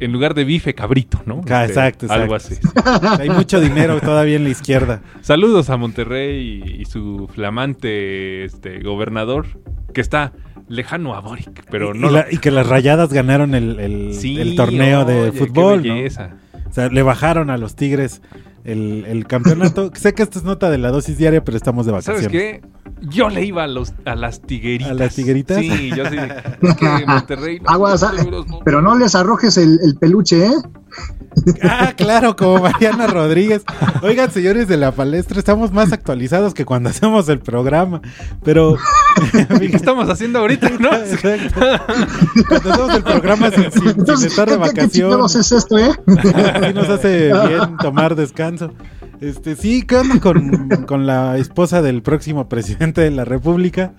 en 0.00 0.12
lugar 0.12 0.34
de 0.34 0.44
bife, 0.44 0.74
cabrito, 0.74 1.20
¿no? 1.26 1.42
Ah, 1.50 1.64
Este, 1.64 1.72
exacto, 1.80 2.06
exacto. 2.06 2.22
Algo 2.22 2.34
así. 2.34 2.56
Hay 3.20 3.30
mucho 3.30 3.60
dinero 3.60 4.00
todavía 4.00 4.36
en 4.36 4.44
la 4.44 4.50
izquierda. 4.50 5.02
Saludos 5.20 5.70
a 5.70 5.76
Monterrey 5.76 6.62
y, 6.64 6.82
y 6.82 6.84
su 6.86 7.28
flamante 7.32 8.44
este, 8.44 8.80
gobernador, 8.80 9.46
que 9.94 10.00
está 10.00 10.32
lejano 10.68 11.14
a 11.14 11.20
Boric, 11.20 11.64
pero 11.70 11.94
y, 11.94 11.98
no... 11.98 12.08
y 12.08 12.12
la- 12.12 12.26
y 12.30 12.38
que 12.38 12.50
las 12.50 12.66
rayadas 12.66 13.12
ganaron 13.12 13.54
el, 13.54 13.78
el- 13.78 14.14
Sí, 14.14 14.40
el 14.40 14.56
torneo 14.56 15.04
de 15.04 15.30
qué 15.32 15.38
fútbol. 15.38 15.86
¿no? 15.86 15.94
belleza. 15.94 16.36
O 16.68 16.72
sea, 16.72 16.88
le 16.88 17.02
bajaron 17.02 17.50
a 17.50 17.58
los 17.58 17.76
Tigres 17.76 18.22
el, 18.64 19.04
el 19.06 19.26
campeonato. 19.26 19.90
sé 19.94 20.14
que 20.14 20.22
esto 20.22 20.38
es 20.38 20.44
nota 20.44 20.70
de 20.70 20.78
la 20.78 20.90
dosis 20.90 21.18
diaria, 21.18 21.44
pero 21.44 21.56
estamos 21.58 21.84
de 21.84 21.92
¿Sabes 22.00 22.22
vacaciones. 22.26 22.30
qué? 22.62 22.62
Yo 23.02 23.28
le 23.28 23.44
iba 23.44 23.64
a, 23.64 23.66
los, 23.66 23.92
a 24.04 24.14
las 24.14 24.40
tigueritas. 24.42 24.90
¿A 24.92 24.94
las 24.94 25.14
tigueritas? 25.14 25.58
Sí, 25.58 25.90
yo 25.94 26.04
sí. 26.08 26.16
Es 26.62 26.76
que 26.76 27.06
Monterrey... 27.06 27.60
no, 27.60 27.70
Aguas, 27.70 28.02
ah, 28.02 28.12
seguros 28.16 28.46
no. 28.46 28.60
Pero 28.64 28.80
no 28.80 28.96
les 28.96 29.14
arrojes 29.14 29.56
el, 29.58 29.78
el 29.82 29.96
peluche, 29.96 30.46
¿eh? 30.46 30.52
Ah, 31.62 31.94
claro, 31.96 32.36
como 32.36 32.58
Mariana 32.60 33.06
Rodríguez. 33.06 33.62
Oigan, 34.02 34.30
señores 34.30 34.68
de 34.68 34.76
la 34.76 34.92
palestra, 34.92 35.38
estamos 35.38 35.72
más 35.72 35.90
actualizados 35.92 36.52
que 36.54 36.64
cuando 36.66 36.90
hacemos 36.90 37.28
el 37.30 37.40
programa. 37.40 38.02
Pero. 38.44 38.76
¿Y 39.60 39.68
qué 39.70 39.76
estamos 39.76 40.08
haciendo 40.10 40.40
ahorita, 40.40 40.68
no? 40.78 40.92
Exacto. 40.94 41.60
Cuando 42.48 42.70
hacemos 42.72 42.94
el 42.94 43.02
programa 43.02 43.50
sin, 43.50 43.72
sin- 43.72 43.82
sin 43.82 43.88
Entonces, 44.00 44.30
estar 44.30 44.48
de 44.50 44.56
¿qué, 44.58 44.62
qué, 44.62 44.74
qué 44.74 44.80
vacaciones. 45.04 45.34
es 45.36 45.52
esto, 45.52 45.78
eh? 45.78 45.90
Nos 46.74 46.88
hace 46.88 47.32
bien 47.48 47.76
tomar 47.78 48.14
descanso. 48.14 48.72
Este, 49.22 49.54
sí, 49.54 49.82
¿qué 49.82 49.96
onda 49.96 50.18
con, 50.20 50.68
con 50.86 51.06
la 51.06 51.38
esposa 51.38 51.80
del 51.80 52.02
próximo 52.02 52.48
presidente 52.48 53.00
de 53.02 53.10
la 53.12 53.24
República? 53.24 53.94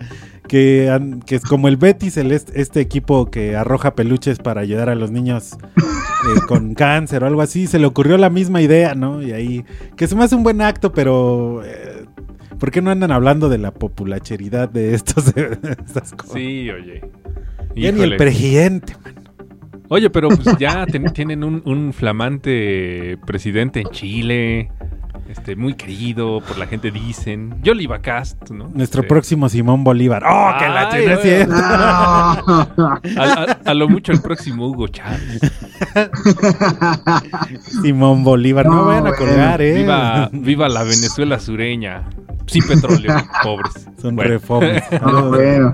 Que, 0.49 0.91
que 1.25 1.35
es 1.37 1.43
como 1.43 1.69
el 1.69 1.77
Betis, 1.77 2.17
el 2.17 2.33
est- 2.33 2.51
este 2.53 2.81
equipo 2.81 3.31
que 3.31 3.55
arroja 3.55 3.95
peluches 3.95 4.39
para 4.39 4.59
ayudar 4.59 4.89
a 4.89 4.95
los 4.95 5.09
niños 5.11 5.53
eh, 5.77 6.39
con 6.47 6.73
cáncer 6.73 7.23
o 7.23 7.27
algo 7.27 7.41
así. 7.41 7.67
Se 7.67 7.79
le 7.79 7.85
ocurrió 7.85 8.17
la 8.17 8.29
misma 8.29 8.61
idea, 8.61 8.95
¿no? 8.95 9.21
Y 9.23 9.31
ahí, 9.31 9.63
que 9.95 10.07
se 10.07 10.15
me 10.17 10.25
hace 10.25 10.35
un 10.35 10.43
buen 10.43 10.61
acto, 10.61 10.91
pero 10.91 11.63
eh, 11.63 12.03
¿por 12.59 12.71
qué 12.71 12.81
no 12.81 12.91
andan 12.91 13.11
hablando 13.13 13.47
de 13.47 13.59
la 13.59 13.71
populacheridad 13.73 14.67
de 14.67 14.93
estos 14.93 15.25
de 15.33 15.57
estas 15.87 16.11
cosas? 16.11 16.33
Sí, 16.35 16.69
oye. 16.69 17.01
Ya 17.77 17.93
ni 17.93 18.01
el 18.01 18.17
presidente, 18.17 18.93
man. 19.03 19.13
Oye, 19.87 20.09
pero 20.09 20.27
pues 20.27 20.57
ya 20.59 20.85
ten- 20.85 21.13
tienen 21.13 21.45
un, 21.45 21.61
un 21.65 21.93
flamante 21.93 23.17
presidente 23.25 23.79
en 23.81 23.87
Chile, 23.91 24.69
este, 25.29 25.55
muy 25.55 25.73
querido 25.75 26.41
por 26.41 26.57
la 26.57 26.67
gente, 26.67 26.91
dicen. 26.91 27.55
Yoliva 27.63 27.99
Cast, 28.01 28.49
¿no? 28.51 28.69
Nuestro 28.73 29.01
Este, 29.01 29.09
próximo 29.09 29.49
Simón 29.49 29.83
Bolívar. 29.83 30.23
¡Oh, 30.25 30.51
que 30.59 30.65
la 30.67 30.89
Ay, 30.89 30.99
tiene 30.99 31.15
oye. 31.15 31.21
cierto! 31.23 31.53
No. 31.55 32.87
A, 33.21 33.33
a- 33.33 33.57
a 33.65 33.73
lo 33.73 33.89
mucho 33.89 34.11
el 34.11 34.21
próximo 34.21 34.67
Hugo 34.67 34.87
Chávez. 34.87 35.39
Simón 37.81 38.23
Bolívar, 38.23 38.65
no, 38.65 38.75
No, 38.75 38.85
vayan 38.85 39.07
a 39.07 39.13
colgar, 39.13 39.61
¿eh? 39.61 39.73
Viva, 39.75 40.29
viva 40.31 40.69
la 40.69 40.83
Venezuela 40.83 41.39
sureña. 41.39 42.03
Sin 42.45 42.61
petróleo, 42.67 43.13
pobres. 43.41 43.87
Son 44.01 44.17
Bueno. 44.17 44.37
No, 45.01 45.29
bueno, 45.29 45.73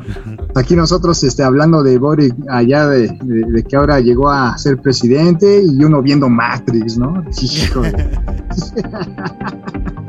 aquí 0.56 0.76
nosotros 0.76 1.24
este, 1.24 1.42
hablando 1.42 1.82
de 1.82 1.98
Boric 1.98 2.36
allá 2.48 2.86
de, 2.88 3.08
de- 3.24 3.52
de 3.52 3.64
que 3.64 3.76
ahora 3.76 4.00
llegó 4.00 4.30
a 4.30 4.56
ser 4.60 4.78
presidente 4.78 5.64
y 5.66 5.84
uno 5.84 6.04
viendo 6.04 6.30
Matrix, 6.30 6.96
¿no? 6.98 7.24
Híjole. 7.42 8.12
ha 9.42 9.48
ha 9.48 9.72
ha 9.76 10.09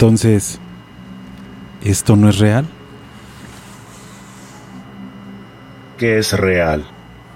Entonces, 0.00 0.60
¿esto 1.82 2.14
no 2.14 2.28
es 2.28 2.38
real? 2.38 2.68
¿Qué 5.96 6.18
es 6.18 6.34
real? 6.34 6.86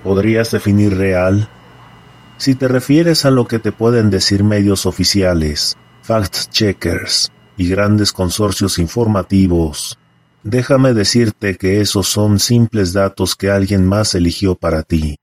¿Podrías 0.04 0.52
definir 0.52 0.96
real? 0.96 1.48
Si 2.36 2.54
te 2.54 2.68
refieres 2.68 3.24
a 3.24 3.32
lo 3.32 3.48
que 3.48 3.58
te 3.58 3.72
pueden 3.72 4.10
decir 4.10 4.44
medios 4.44 4.86
oficiales, 4.86 5.76
fact-checkers 6.06 7.32
y 7.56 7.68
grandes 7.68 8.12
consorcios 8.12 8.78
informativos, 8.78 9.98
déjame 10.44 10.94
decirte 10.94 11.56
que 11.56 11.80
esos 11.80 12.06
son 12.06 12.38
simples 12.38 12.92
datos 12.92 13.34
que 13.34 13.50
alguien 13.50 13.84
más 13.84 14.14
eligió 14.14 14.54
para 14.54 14.84
ti. 14.84 15.16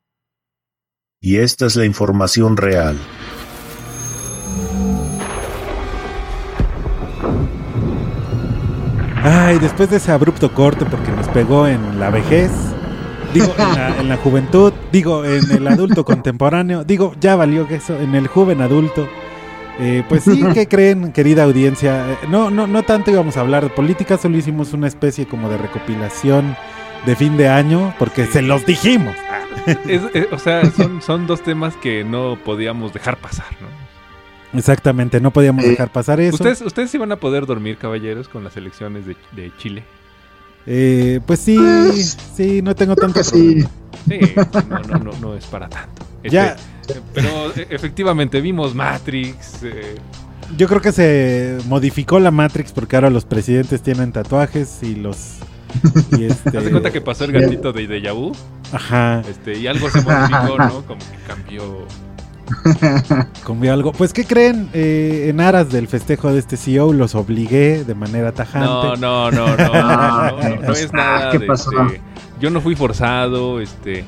Y 1.21 1.37
esta 1.37 1.67
es 1.67 1.77
la 1.77 1.85
información 1.85 2.57
real. 2.57 2.97
Ay, 9.31 9.59
después 9.59 9.89
de 9.89 9.97
ese 9.97 10.11
abrupto 10.11 10.51
corte 10.53 10.85
porque 10.85 11.11
nos 11.11 11.27
pegó 11.27 11.67
en 11.67 11.99
la 11.99 12.09
vejez, 12.09 12.51
digo, 13.33 13.53
en 13.57 13.75
la, 13.75 13.97
en 13.99 14.09
la 14.09 14.17
juventud, 14.17 14.73
digo, 14.91 15.23
en 15.25 15.51
el 15.51 15.67
adulto 15.67 16.03
contemporáneo, 16.03 16.83
digo, 16.83 17.13
ya 17.19 17.35
valió 17.35 17.67
que 17.67 17.75
eso, 17.75 17.99
en 17.99 18.15
el 18.15 18.27
joven 18.27 18.61
adulto. 18.61 19.07
Eh, 19.81 20.03
pues 20.09 20.23
sí, 20.23 20.43
¿qué 20.53 20.67
creen, 20.67 21.11
querida 21.13 21.43
audiencia? 21.43 22.11
Eh, 22.11 22.17
No, 22.29 22.49
no, 22.49 22.65
no 22.67 22.83
tanto 22.83 23.11
íbamos 23.11 23.37
a 23.37 23.41
hablar 23.41 23.63
de 23.63 23.69
política, 23.69 24.17
solo 24.17 24.37
hicimos 24.37 24.73
una 24.73 24.87
especie 24.87 25.25
como 25.27 25.47
de 25.49 25.57
recopilación 25.57 26.55
de 27.05 27.15
fin 27.15 27.37
de 27.37 27.47
año, 27.49 27.93
porque 27.99 28.25
se 28.25 28.41
los 28.41 28.65
dijimos. 28.65 29.15
Es- 29.87 30.01
es- 30.13 30.27
o 30.31 30.37
sea, 30.39 30.69
son, 30.71 31.01
son 31.01 31.27
dos 31.27 31.41
temas 31.43 31.75
que 31.77 32.03
no 32.03 32.37
podíamos 32.43 32.93
dejar 32.93 33.17
pasar, 33.17 33.45
¿no? 33.61 33.67
Exactamente, 34.53 35.19
no 35.21 35.31
podíamos 35.31 35.63
Eh, 35.63 35.69
dejar 35.69 35.91
pasar 35.91 36.19
eso. 36.19 36.35
¿Ustedes, 36.35 36.61
¿Ustedes 36.61 36.93
iban 36.95 37.11
a 37.11 37.17
poder 37.17 37.45
dormir, 37.45 37.77
caballeros, 37.77 38.27
con 38.27 38.43
las 38.43 38.57
elecciones 38.57 39.05
de, 39.05 39.15
de 39.35 39.51
Chile? 39.57 39.83
Eh, 40.65 41.19
pues 41.25 41.39
sí, 41.39 41.55
Pues, 41.57 42.17
sí, 42.35 42.61
no 42.61 42.75
tengo 42.75 42.95
tanto 42.95 43.23
sí. 43.23 43.63
Sí, 44.07 44.19
no, 44.69 44.79
no, 44.79 44.97
no, 44.99 45.11
no 45.19 45.35
es 45.35 45.45
para 45.45 45.67
tanto. 45.69 46.03
Este, 46.23 46.29
Ya, 46.35 46.55
Pero 47.13 47.51
e- 47.55 47.67
efectivamente 47.69 48.41
vimos 48.41 48.73
Matrix. 48.75 49.63
eh, 49.63 49.95
yo 50.57 50.67
creo 50.67 50.81
que 50.81 50.91
se 50.91 51.57
modificó 51.67 52.19
la 52.19 52.31
Matrix 52.31 52.71
porque 52.71 52.95
ahora 52.95 53.09
los 53.09 53.25
presidentes 53.25 53.81
tienen 53.83 54.11
tatuajes 54.11 54.81
y 54.81 54.95
los... 54.95 55.37
Y 56.17 56.23
este, 56.25 56.57
¿Haz 56.57 56.65
de 56.65 56.71
cuenta 56.71 56.91
que 56.91 57.01
pasó 57.01 57.25
el 57.25 57.31
gatito 57.31 57.71
de 57.71 57.85
Deja 57.87 58.11
Vu? 58.13 58.31
Ajá, 58.71 59.21
Este, 59.29 59.57
y 59.59 59.67
algo 59.67 59.89
se 59.91 60.01
modificó, 60.01 60.57
¿no? 60.57 60.83
Como 60.85 60.99
que 60.99 61.17
cambió. 61.27 61.85
Comió 63.43 63.73
algo. 63.73 63.91
Pues, 63.91 64.13
¿qué 64.13 64.25
creen? 64.25 64.69
Eh, 64.73 65.27
en 65.29 65.39
aras 65.41 65.71
del 65.71 65.87
festejo 65.87 66.31
de 66.31 66.39
este 66.39 66.57
CEO 66.57 66.93
los 66.93 67.15
obligué 67.15 67.83
de 67.83 67.95
manera 67.95 68.31
tajante. 68.31 68.67
No, 68.67 68.95
no, 68.95 69.31
no, 69.31 69.55
no, 69.55 69.67
no, 69.67 70.61
no, 70.61 70.73
es 70.73 70.91
nada 70.93 71.31
¿Qué 71.31 71.39
de 71.39 71.45
pasó? 71.47 71.71
este, 71.87 72.01
Yo 72.39 72.49
no 72.49 72.61
fui 72.61 72.75
forzado, 72.75 73.59
este. 73.59 74.05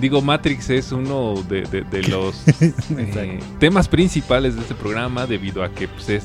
Digo, 0.00 0.20
Matrix 0.22 0.70
es 0.70 0.90
uno 0.92 1.34
de, 1.48 1.62
de- 1.62 1.82
de 1.82 2.02
los 2.08 2.42
eh, 2.90 3.38
temas 3.60 3.86
principales 3.88 4.56
de 4.56 4.62
este 4.62 4.74
programa 4.74 5.26
debido 5.26 5.62
a 5.62 5.70
que 5.70 5.86
pues, 5.86 6.08
es 6.08 6.24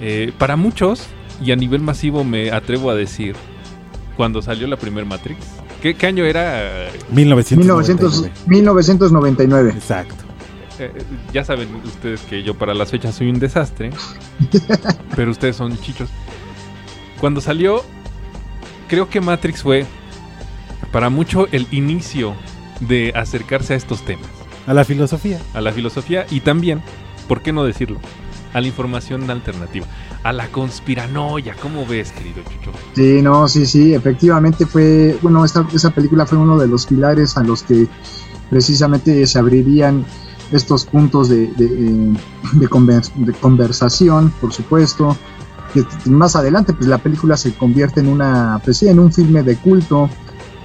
eh, 0.00 0.32
para 0.36 0.56
muchos 0.56 1.04
y 1.44 1.52
a 1.52 1.56
nivel 1.56 1.80
masivo 1.80 2.24
me 2.24 2.50
atrevo 2.50 2.90
a 2.90 2.94
decir 2.96 3.36
cuando 4.16 4.42
salió 4.42 4.66
la 4.66 4.76
primer 4.76 5.06
Matrix. 5.06 5.38
¿Qué, 5.80 5.94
qué 5.94 6.06
año 6.06 6.24
era? 6.24 6.88
1999. 7.12 8.32
1900 8.46 8.46
1999. 8.48 9.70
Exacto. 9.76 10.14
Eh, 10.86 10.92
ya 11.32 11.44
saben 11.44 11.68
ustedes 11.84 12.20
que 12.22 12.42
yo 12.42 12.54
para 12.54 12.74
las 12.74 12.90
fechas 12.90 13.14
soy 13.14 13.28
un 13.30 13.38
desastre, 13.38 13.90
pero 15.16 15.30
ustedes 15.30 15.56
son 15.56 15.78
chichos. 15.78 16.08
Cuando 17.20 17.40
salió, 17.40 17.82
creo 18.88 19.08
que 19.08 19.20
Matrix 19.20 19.62
fue 19.62 19.86
para 20.90 21.08
mucho 21.10 21.46
el 21.52 21.66
inicio 21.70 22.34
de 22.80 23.12
acercarse 23.14 23.74
a 23.74 23.76
estos 23.76 24.04
temas, 24.04 24.26
A 24.66 24.74
la 24.74 24.84
filosofía. 24.84 25.38
a 25.54 25.60
la 25.60 25.72
filosofía 25.72 26.26
y 26.30 26.40
también, 26.40 26.82
¿por 27.28 27.42
qué 27.42 27.52
no 27.52 27.64
decirlo? 27.64 28.00
A 28.52 28.60
la 28.60 28.66
información 28.66 29.30
alternativa, 29.30 29.86
a 30.24 30.32
la 30.32 30.48
conspiranoia. 30.48 31.54
¿Cómo 31.62 31.86
ves, 31.86 32.12
querido 32.12 32.42
Chucho? 32.42 32.72
Sí, 32.94 33.22
no, 33.22 33.48
sí, 33.48 33.64
sí, 33.66 33.94
efectivamente 33.94 34.66
fue, 34.66 35.16
bueno, 35.22 35.44
esta, 35.44 35.66
esa 35.72 35.90
película 35.90 36.26
fue 36.26 36.36
uno 36.38 36.58
de 36.58 36.66
los 36.66 36.86
pilares 36.86 37.36
a 37.36 37.42
los 37.44 37.62
que 37.62 37.86
precisamente 38.50 39.26
se 39.26 39.38
abrirían 39.38 40.04
estos 40.52 40.84
puntos 40.84 41.28
de, 41.28 41.44
eh, 41.44 42.12
de 42.52 42.68
conver- 42.68 43.12
de 43.14 43.32
conversación, 43.32 44.32
por 44.40 44.52
supuesto. 44.52 45.16
Que 45.72 45.84
más 46.10 46.36
adelante, 46.36 46.74
pues 46.74 46.86
la 46.88 46.98
película 46.98 47.36
se 47.36 47.54
convierte 47.54 48.00
en 48.00 48.08
una, 48.08 48.60
pues 48.62 48.76
sí, 48.78 48.88
en 48.88 48.98
un 48.98 49.12
filme 49.12 49.42
de 49.42 49.56
culto. 49.56 50.08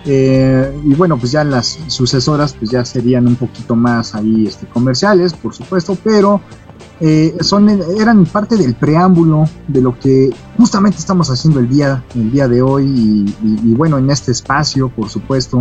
eh, 0.09 0.73
y 0.85 0.93
bueno, 0.95 1.17
pues 1.17 1.31
ya 1.33 1.43
las 1.43 1.79
sucesoras, 1.87 2.53
pues 2.53 2.71
ya 2.71 2.85
serían 2.85 3.27
un 3.27 3.35
poquito 3.35 3.75
más 3.75 4.15
ahí 4.15 4.47
este, 4.47 4.65
comerciales, 4.67 5.33
por 5.33 5.53
supuesto, 5.53 5.97
pero 6.01 6.39
eh, 7.01 7.35
son, 7.41 7.67
eran 7.99 8.25
parte 8.25 8.55
del 8.55 8.73
preámbulo 8.75 9.43
de 9.67 9.81
lo 9.81 9.97
que 9.99 10.29
justamente 10.57 10.97
estamos 10.99 11.29
haciendo 11.29 11.59
el 11.59 11.67
día, 11.67 12.03
el 12.15 12.31
día 12.31 12.47
de 12.47 12.61
hoy 12.61 12.85
y, 12.85 13.35
y- 13.45 13.71
y 13.71 13.73
bueno, 13.73 13.97
en 13.97 14.09
este 14.09 14.31
espacio, 14.31 14.87
por 14.89 15.09
supuesto, 15.09 15.59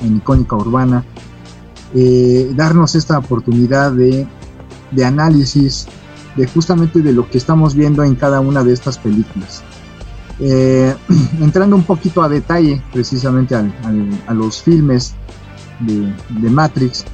en 0.00 0.16
Icónica 0.16 0.56
Urbana, 0.56 1.04
eh, 1.94 2.50
darnos 2.54 2.94
esta 2.94 3.18
oportunidad 3.18 3.92
de, 3.92 4.26
análisis 5.04 5.86
de 6.36 6.46
justamente 6.46 7.00
de 7.00 7.12
lo 7.12 7.28
que 7.28 7.38
estamos 7.38 7.74
viendo 7.74 8.02
en 8.04 8.14
cada 8.14 8.40
una 8.40 8.62
de 8.64 8.72
estas 8.72 8.98
películas. 8.98 9.62
Eh, 10.40 10.94
entrando 11.40 11.76
un 11.76 11.84
poquito 11.84 12.22
a 12.22 12.28
detalle 12.28 12.82
precisamente 12.92 13.54
a 13.54 14.34
los 14.34 14.62
filmes 14.62 15.14
de, 15.80 16.12
de 16.40 16.50
Matrix, 16.50 17.04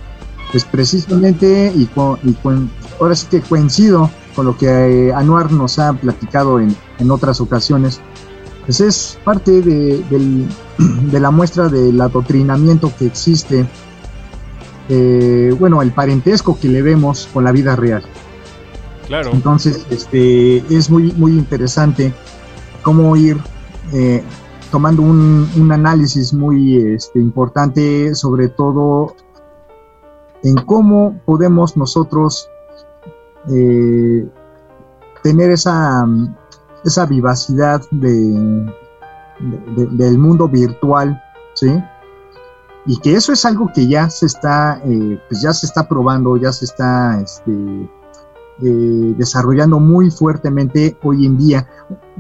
pues 0.51 0.65
precisamente 0.65 1.73
y, 1.75 1.87
co- 1.87 2.19
y 2.25 2.33
con- 2.35 2.71
ahora 3.01 3.15
sí 3.15 3.27
que 3.31 3.41
coincido 3.41 4.11
con 4.35 4.47
lo 4.47 4.57
que 4.57 4.67
eh, 5.09 5.13
Anuar 5.15 5.53
nos 5.53 5.79
ha 5.79 5.93
platicado 5.93 6.59
en, 6.59 6.75
en 6.99 7.11
otras 7.11 7.41
ocasiones, 7.41 8.01
pues 8.65 8.81
es 8.81 9.19
parte 9.25 9.61
de 9.63 10.41
la 11.21 11.31
muestra 11.31 11.69
del 11.69 12.01
adoctrinamiento 12.01 12.93
que 12.99 13.07
existe, 13.07 13.67
eh, 14.95 15.55
bueno, 15.59 15.81
el 15.81 15.91
parentesco 15.93 16.59
que 16.61 16.69
le 16.69 16.83
vemos 16.83 17.27
con 17.33 17.45
la 17.45 17.53
vida 17.53 17.77
real. 17.77 18.03
Claro. 19.07 19.31
Entonces, 19.33 19.87
este, 19.91 20.59
es 20.75 20.91
muy, 20.91 21.13
muy 21.13 21.33
interesante 21.33 22.13
cómo 22.83 23.17
ir 23.17 23.37
eh, 23.93 24.23
tomando 24.71 25.01
un, 25.03 25.49
un 25.57 25.73
análisis 25.73 26.33
muy 26.35 26.77
este, 26.95 27.19
importante, 27.21 28.15
sobre 28.15 28.49
todo 28.49 29.15
en 30.43 30.57
cómo 30.67 31.21
podemos 31.25 31.77
nosotros 31.77 32.49
eh, 33.55 34.27
tener 35.23 35.51
esa, 35.51 36.07
esa 36.85 37.07
vivacidad 37.07 37.81
de, 37.91 38.11
de- 39.77 39.87
del 39.93 40.19
mundo 40.19 40.49
virtual, 40.49 41.21
¿sí? 41.55 41.71
Y 42.87 42.99
que 42.99 43.15
eso 43.15 43.33
es 43.33 43.45
algo 43.45 43.71
que 43.73 43.87
ya 43.87 44.11
se 44.11 44.27
está, 44.27 44.81
eh, 44.85 45.21
pues 45.29 45.41
ya 45.41 45.53
se 45.53 45.67
está 45.67 45.89
probando, 45.89 46.37
ya 46.37 46.53
se 46.53 46.65
está, 46.65 47.21
este, 47.21 47.53
eh, 48.65 49.15
desarrollando 49.17 49.81
muy 49.81 50.11
fuertemente 50.11 50.97
hoy 51.03 51.27
en 51.27 51.39
día. 51.39 51.67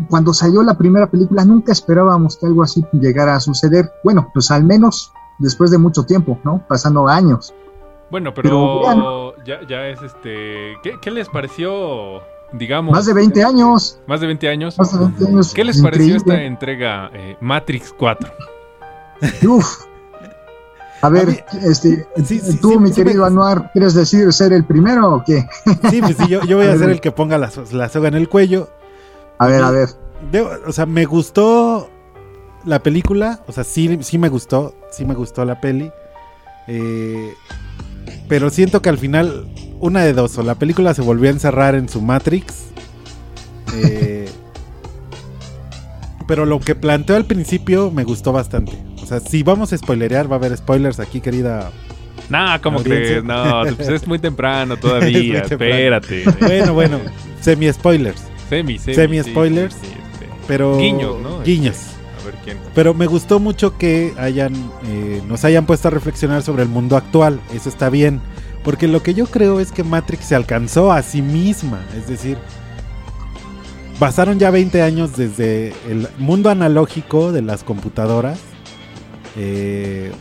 Cuando 0.09 0.33
salió 0.33 0.62
la 0.62 0.77
primera 0.77 1.09
película 1.09 1.44
nunca 1.44 1.72
esperábamos 1.72 2.37
que 2.37 2.46
algo 2.46 2.62
así 2.62 2.85
llegara 2.92 3.37
a 3.37 3.40
suceder. 3.40 3.92
Bueno, 4.03 4.29
pues 4.33 4.51
al 4.51 4.64
menos 4.64 5.12
después 5.38 5.70
de 5.70 5.79
mucho 5.79 6.05
tiempo, 6.05 6.38
¿no? 6.44 6.64
Pasando 6.68 7.07
años. 7.07 7.55
Bueno, 8.11 8.35
Pero 8.35 8.83
pero 8.83 9.35
ya, 9.44 9.66
ya 9.68 9.87
es 9.87 10.03
este. 10.03 10.75
¿qué, 10.83 10.98
qué 11.01 11.11
les 11.11 11.29
pareció? 11.29 12.20
Digamos. 12.53 12.92
Más 12.92 13.07
de 13.07 13.14
20 13.14 13.44
años. 13.44 14.01
Más 14.07 14.20
de 14.20 14.27
20 14.27 14.48
años. 14.48 14.79
Más 14.79 14.92
de 14.92 14.98
20 14.98 15.27
años. 15.27 15.55
¿Qué 15.55 15.64
les 15.64 15.81
pareció 15.81 16.16
esta 16.16 16.42
entrega 16.42 17.11
eh, 17.14 17.37
Matrix 17.40 17.94
4? 17.96 18.31
Uf. 19.48 19.91
A 21.02 21.08
ver, 21.08 21.28
A 21.28 21.54
mí- 21.56 21.60
este, 21.68 22.06
Sí, 22.24 22.40
sí, 22.40 22.58
tú, 22.58 22.70
sí, 22.72 22.78
mi 22.78 22.92
querido 22.92 23.24
Anuar, 23.24 23.70
¿quieres 23.72 23.94
decir 23.94 24.32
ser 24.32 24.52
el 24.52 24.64
primero 24.64 25.16
o 25.16 25.24
qué? 25.24 25.46
Sí, 25.90 26.00
pues 26.00 26.16
sí, 26.16 26.28
yo, 26.28 26.42
yo 26.44 26.56
voy 26.58 26.66
a 26.68 26.76
ser 26.78 26.90
el 26.90 27.00
que 27.00 27.10
ponga 27.10 27.38
la, 27.38 27.50
la 27.72 27.88
soga 27.88 28.08
en 28.08 28.14
el 28.14 28.28
cuello. 28.28 28.70
A 29.38 29.46
ver, 29.48 29.62
a 29.62 29.70
ver. 29.70 29.88
Debo- 30.30 30.60
o 30.66 30.72
sea, 30.72 30.86
me 30.86 31.04
gustó 31.04 31.90
la 32.64 32.80
película. 32.82 33.40
O 33.48 33.52
sea, 33.52 33.64
sí, 33.64 33.98
sí 34.02 34.16
me 34.18 34.28
gustó. 34.28 34.74
Sí 34.92 35.04
me 35.04 35.14
gustó 35.14 35.44
la 35.44 35.60
peli. 35.60 35.90
Eh, 36.68 37.34
pero 38.28 38.48
siento 38.50 38.80
que 38.80 38.88
al 38.88 38.98
final, 38.98 39.48
una 39.80 40.02
de 40.04 40.12
dos. 40.12 40.38
O 40.38 40.42
la 40.44 40.54
película 40.54 40.94
se 40.94 41.02
volvió 41.02 41.28
a 41.28 41.32
encerrar 41.32 41.74
en 41.74 41.88
su 41.88 42.00
Matrix. 42.00 42.66
eh, 43.74 44.28
pero 46.28 46.46
lo 46.46 46.60
que 46.60 46.74
planteó 46.76 47.16
al 47.16 47.24
principio 47.26 47.90
me 47.90 48.04
gustó 48.04 48.32
bastante. 48.32 48.78
O 49.02 49.06
sea, 49.06 49.20
si 49.20 49.42
vamos 49.42 49.72
a 49.72 49.78
spoilerear, 49.78 50.30
va 50.30 50.36
a 50.36 50.38
haber 50.38 50.56
spoilers 50.56 51.00
aquí, 51.00 51.20
querida. 51.20 51.70
No, 52.28 52.46
¿cómo 52.62 52.78
Audiencia. 52.78 53.06
crees? 53.06 53.24
No, 53.24 53.62
pues 53.76 53.88
es 53.88 54.06
muy 54.06 54.18
temprano 54.18 54.74
Es 54.74 54.80
todavía. 54.80 55.18
muy 55.40 55.48
temprano. 55.48 55.74
Espérate. 55.74 56.24
Bueno, 56.40 56.74
bueno, 56.74 57.00
semi-spoilers. 57.40 58.22
Semi, 58.48 58.78
semi. 58.78 58.94
Semi 58.94 59.22
sí, 59.22 59.30
spoilers. 59.30 59.74
sí, 59.74 59.80
sí, 59.86 59.92
este, 60.12 60.28
pero 60.46 60.78
Guiños, 60.78 61.20
¿no? 61.20 61.42
Guiños. 61.42 61.76
A 62.20 62.24
ver 62.26 62.34
quién. 62.44 62.58
Pero 62.74 62.94
me 62.94 63.06
gustó 63.06 63.40
mucho 63.40 63.76
que 63.76 64.14
hayan 64.18 64.54
eh, 64.86 65.20
nos 65.26 65.44
hayan 65.44 65.66
puesto 65.66 65.88
a 65.88 65.90
reflexionar 65.90 66.42
sobre 66.42 66.62
el 66.62 66.68
mundo 66.68 66.96
actual. 66.96 67.40
Eso 67.54 67.68
está 67.68 67.90
bien. 67.90 68.20
Porque 68.62 68.86
lo 68.86 69.02
que 69.02 69.14
yo 69.14 69.26
creo 69.26 69.58
es 69.58 69.72
que 69.72 69.82
Matrix 69.82 70.26
se 70.26 70.36
alcanzó 70.36 70.92
a 70.92 71.02
sí 71.02 71.20
misma. 71.20 71.80
Es 71.98 72.06
decir, 72.06 72.38
pasaron 73.98 74.38
ya 74.38 74.50
20 74.50 74.82
años 74.82 75.16
desde 75.16 75.74
el 75.88 76.06
mundo 76.18 76.48
analógico 76.50 77.32
de 77.32 77.42
las 77.42 77.64
computadoras. 77.64 78.38
Eh, 79.36 80.12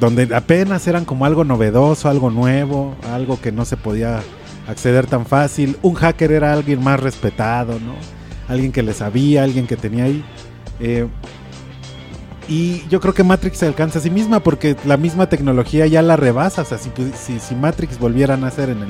donde 0.00 0.34
apenas 0.34 0.86
eran 0.86 1.04
como 1.04 1.24
algo 1.24 1.44
novedoso, 1.44 2.08
algo 2.08 2.30
nuevo, 2.30 2.94
algo 3.12 3.40
que 3.40 3.52
no 3.52 3.64
se 3.64 3.76
podía 3.76 4.20
acceder 4.68 5.06
tan 5.06 5.26
fácil. 5.26 5.76
Un 5.82 5.94
hacker 5.94 6.32
era 6.32 6.52
alguien 6.52 6.82
más 6.82 7.00
respetado, 7.00 7.74
¿no? 7.80 7.94
Alguien 8.48 8.72
que 8.72 8.82
le 8.82 8.94
sabía, 8.94 9.42
alguien 9.42 9.66
que 9.66 9.76
tenía 9.76 10.04
ahí. 10.04 10.24
Eh, 10.80 11.06
y 12.48 12.86
yo 12.88 13.00
creo 13.00 13.12
que 13.12 13.24
Matrix 13.24 13.58
se 13.58 13.66
alcanza 13.66 13.98
a 13.98 14.02
sí 14.02 14.10
misma 14.10 14.40
porque 14.40 14.76
la 14.86 14.96
misma 14.96 15.28
tecnología 15.28 15.86
ya 15.86 16.00
la 16.00 16.16
rebasa. 16.16 16.62
O 16.62 16.64
sea, 16.64 16.78
si, 16.78 17.54
Matrix 17.54 17.98
volviera 17.98 18.34
a 18.34 18.36
nacer 18.36 18.70
en 18.70 18.78
el, 18.78 18.88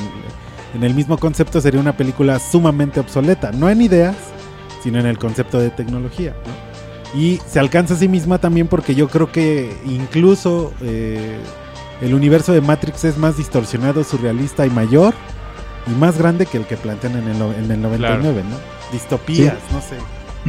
en 0.75 0.85
el 0.85 0.95
mismo 0.95 1.19
concepto, 1.19 1.61
sería 1.61 1.81
una 1.81 1.97
película 1.97 2.39
sumamente 2.39 3.01
obsoleta. 3.01 3.51
No 3.51 3.69
en 3.69 3.83
ideas, 3.83 4.17
sino 4.83 5.01
en 5.01 5.07
el 5.07 5.19
concepto 5.19 5.59
de 5.59 5.71
tecnología. 5.71 6.35
¿no? 6.47 6.68
Y 7.15 7.41
se 7.47 7.59
alcanza 7.59 7.95
a 7.95 7.97
sí 7.97 8.09
misma 8.09 8.39
también 8.39 8.69
porque 8.69 8.95
yo 8.95 9.09
creo 9.09 9.33
que 9.33 9.75
incluso 9.87 10.73
eh, 10.83 11.39
el 12.03 12.15
universo 12.15 12.53
de 12.53 12.61
Matrix 12.61 13.05
es 13.05 13.17
más 13.19 13.37
distorsionado, 13.39 14.05
surrealista 14.05 14.67
y 14.67 14.71
mayor 14.71 15.15
y 15.87 15.91
más 15.99 16.19
grande 16.19 16.45
que 16.47 16.59
el 16.59 16.67
que 16.67 16.77
plantean 16.77 17.17
en 17.17 17.29
el, 17.29 17.43
en 17.65 17.71
el 17.71 17.81
99, 17.81 18.43
¿no? 18.49 18.57
Distopías, 18.93 19.55
no 19.73 19.81
sé. 19.81 19.97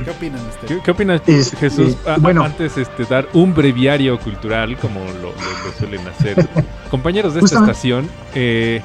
¿Qué 0.03 0.11
opinan 0.11 0.39
ustedes? 0.47 0.67
¿Qué, 0.67 0.79
qué 0.83 0.91
opinas, 0.91 1.21
Este, 1.25 1.57
Jesús? 1.57 1.95
Ah, 2.05 2.17
bueno. 2.19 2.43
antes 2.43 2.77
este, 2.77 3.05
dar 3.05 3.27
un 3.33 3.53
breviario 3.53 4.19
cultural, 4.19 4.77
como 4.77 4.99
lo, 4.99 5.13
lo- 5.13 5.31
lo 5.31 5.71
suelen 5.77 6.07
hacer 6.07 6.47
compañeros 6.91 7.33
de 7.33 7.39
esta 7.39 7.59
Justamente. 7.59 7.71
estación. 7.71 8.09
eh, 8.35 8.81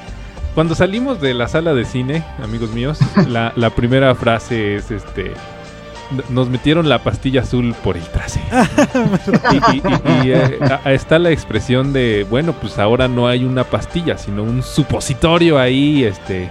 cuando 0.55 0.73
salimos 0.75 1.19
de 1.21 1.33
la 1.33 1.47
sala 1.49 1.73
de 1.73 1.83
cine, 1.85 2.23
amigos 2.41 2.71
míos, 2.71 2.99
la, 3.27 3.51
la 3.57 3.69
primera 3.71 4.15
frase 4.15 4.75
es 4.77 4.89
este. 4.91 5.33
"N- 6.11 6.23
Nos 6.29 6.49
metieron 6.49 6.87
la 6.89 7.03
pastilla 7.03 7.41
azul 7.41 7.73
por 7.83 7.97
el 7.97 8.03
trasero. 8.03 8.45
y 9.51 9.55
y- 9.77 9.79
y- 9.79 10.27
y, 10.27 10.31
eh, 10.31 10.59
está 10.85 11.19
la 11.19 11.31
expresión 11.31 11.93
de, 11.93 12.25
bueno, 12.29 12.53
pues 12.59 12.77
ahora 12.79 13.07
no 13.07 13.27
hay 13.27 13.43
una 13.45 13.63
pastilla, 13.63 14.17
sino 14.17 14.43
un 14.43 14.61
supositorio 14.63 15.57
ahí, 15.59 16.03
este, 16.03 16.49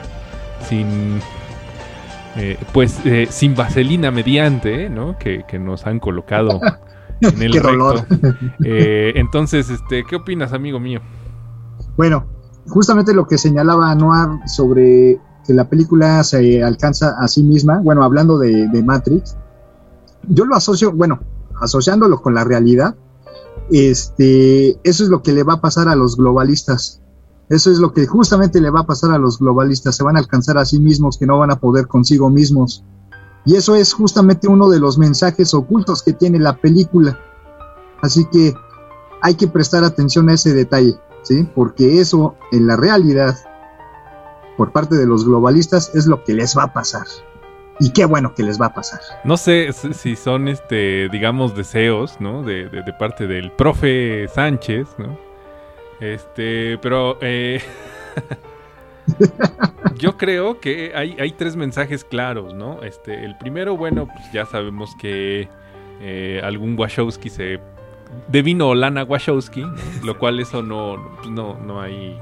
sin, 0.68 1.20
eh, 2.36 2.58
pues, 2.72 2.98
eh, 3.04 3.26
sin 3.30 3.54
vaselina 3.54 4.10
mediante, 4.10 4.88
¿no? 4.90 5.16
Que, 5.18 5.44
que 5.46 5.58
nos 5.58 5.86
han 5.86 6.00
colocado 6.00 6.60
en 7.20 7.42
el 7.42 7.52
Qué 7.52 7.60
recto. 7.60 8.06
Eh, 8.64 9.12
entonces, 9.16 9.70
este, 9.70 10.04
¿qué 10.04 10.16
opinas, 10.16 10.52
amigo 10.52 10.80
mío? 10.80 11.00
Bueno, 11.96 12.26
justamente 12.68 13.14
lo 13.14 13.26
que 13.26 13.38
señalaba 13.38 13.94
Noir 13.94 14.40
sobre 14.46 15.18
que 15.46 15.52
la 15.52 15.68
película 15.68 16.24
se 16.24 16.62
alcanza 16.64 17.14
a 17.18 17.28
sí 17.28 17.42
misma, 17.42 17.78
bueno, 17.82 18.02
hablando 18.02 18.38
de, 18.38 18.66
de 18.68 18.82
Matrix, 18.82 19.36
yo 20.28 20.44
lo 20.44 20.56
asocio, 20.56 20.92
bueno, 20.92 21.20
asociándolo 21.60 22.20
con 22.20 22.34
la 22.34 22.44
realidad, 22.44 22.96
este, 23.70 24.78
eso 24.82 25.04
es 25.04 25.08
lo 25.08 25.22
que 25.22 25.32
le 25.32 25.42
va 25.42 25.54
a 25.54 25.60
pasar 25.60 25.88
a 25.88 25.96
los 25.96 26.16
globalistas. 26.16 27.00
Eso 27.48 27.70
es 27.70 27.78
lo 27.78 27.92
que 27.92 28.06
justamente 28.06 28.60
le 28.60 28.70
va 28.70 28.80
a 28.80 28.86
pasar 28.86 29.12
a 29.12 29.18
los 29.18 29.38
globalistas. 29.38 29.96
Se 29.96 30.04
van 30.04 30.16
a 30.16 30.20
alcanzar 30.20 30.58
a 30.58 30.64
sí 30.64 30.78
mismos 30.80 31.18
que 31.18 31.26
no 31.26 31.38
van 31.38 31.50
a 31.50 31.60
poder 31.60 31.86
consigo 31.86 32.30
mismos. 32.30 32.84
Y 33.44 33.56
eso 33.56 33.76
es 33.76 33.92
justamente 33.92 34.48
uno 34.48 34.68
de 34.68 34.80
los 34.80 34.96
mensajes 34.96 35.52
ocultos 35.52 36.02
que 36.02 36.14
tiene 36.14 36.38
la 36.38 36.56
película. 36.56 37.18
Así 38.00 38.24
que 38.26 38.54
hay 39.20 39.34
que 39.34 39.48
prestar 39.48 39.84
atención 39.84 40.28
a 40.28 40.34
ese 40.34 40.54
detalle. 40.54 40.98
¿sí? 41.22 41.48
Porque 41.54 42.00
eso 42.00 42.34
en 42.52 42.66
la 42.66 42.76
realidad, 42.76 43.36
por 44.56 44.72
parte 44.72 44.96
de 44.96 45.06
los 45.06 45.26
globalistas, 45.26 45.90
es 45.94 46.06
lo 46.06 46.24
que 46.24 46.34
les 46.34 46.56
va 46.56 46.64
a 46.64 46.72
pasar. 46.72 47.06
Y 47.80 47.92
qué 47.92 48.04
bueno 48.04 48.34
que 48.34 48.42
les 48.42 48.60
va 48.60 48.66
a 48.66 48.74
pasar. 48.74 49.00
No 49.24 49.36
sé 49.36 49.72
si- 49.72 50.16
son, 50.16 50.48
este, 50.48 51.08
digamos, 51.08 51.56
deseos, 51.56 52.20
¿no? 52.20 52.42
De, 52.42 52.68
parte 52.98 53.26
del 53.26 53.50
profe 53.50 54.28
Sánchez, 54.28 54.88
¿no? 54.98 55.18
Este, 56.00 56.78
pero 56.78 57.18
eh, 57.20 57.60
yo 59.98 60.16
creo 60.16 60.60
que 60.60 60.92
hay, 60.94 61.16
hay 61.18 61.32
tres 61.32 61.56
mensajes 61.56 62.04
claros, 62.04 62.54
¿no? 62.54 62.82
Este, 62.82 63.24
el 63.24 63.36
primero, 63.38 63.76
bueno, 63.76 64.06
pues 64.06 64.30
ya 64.32 64.46
sabemos 64.46 64.94
que 65.00 65.48
eh, 66.00 66.40
algún 66.44 66.78
Wachowski 66.78 67.30
se 67.30 67.60
devino 68.28 68.74
Lana 68.74 69.04
Wachowski, 69.04 69.64
lo 70.04 70.18
cual 70.18 70.40
eso 70.40 70.62
no, 70.62 71.16
pues 71.16 71.30
no, 71.30 71.58
no 71.58 71.80
hay, 71.80 72.18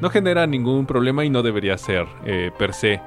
no 0.00 0.10
genera 0.10 0.46
ningún 0.46 0.86
problema 0.86 1.24
y 1.24 1.30
no 1.30 1.42
debería 1.42 1.76
ser 1.78 2.06
eh, 2.24 2.50
per 2.58 2.72
se 2.72 3.00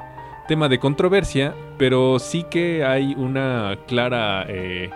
tema 0.47 0.69
de 0.69 0.79
controversia, 0.79 1.53
pero 1.77 2.19
sí 2.19 2.45
que 2.49 2.83
hay 2.83 3.13
una 3.17 3.77
clara 3.87 4.45
eh, 4.47 4.89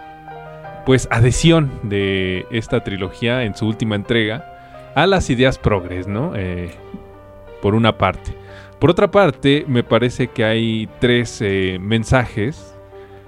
pues 0.85 1.07
adhesión 1.11 1.71
de 1.83 2.45
esta 2.51 2.83
trilogía 2.83 3.43
en 3.43 3.55
su 3.55 3.67
última 3.67 3.95
entrega 3.95 4.91
a 4.95 5.07
las 5.07 5.29
ideas 5.29 5.57
progres, 5.57 6.07
¿no? 6.07 6.33
Eh, 6.35 6.71
por 7.61 7.75
una 7.75 7.97
parte. 7.97 8.33
Por 8.79 8.89
otra 8.89 9.11
parte, 9.11 9.65
me 9.67 9.83
parece 9.83 10.27
que 10.29 10.45
hay 10.45 10.89
tres 10.99 11.41
eh, 11.41 11.77
mensajes 11.81 12.75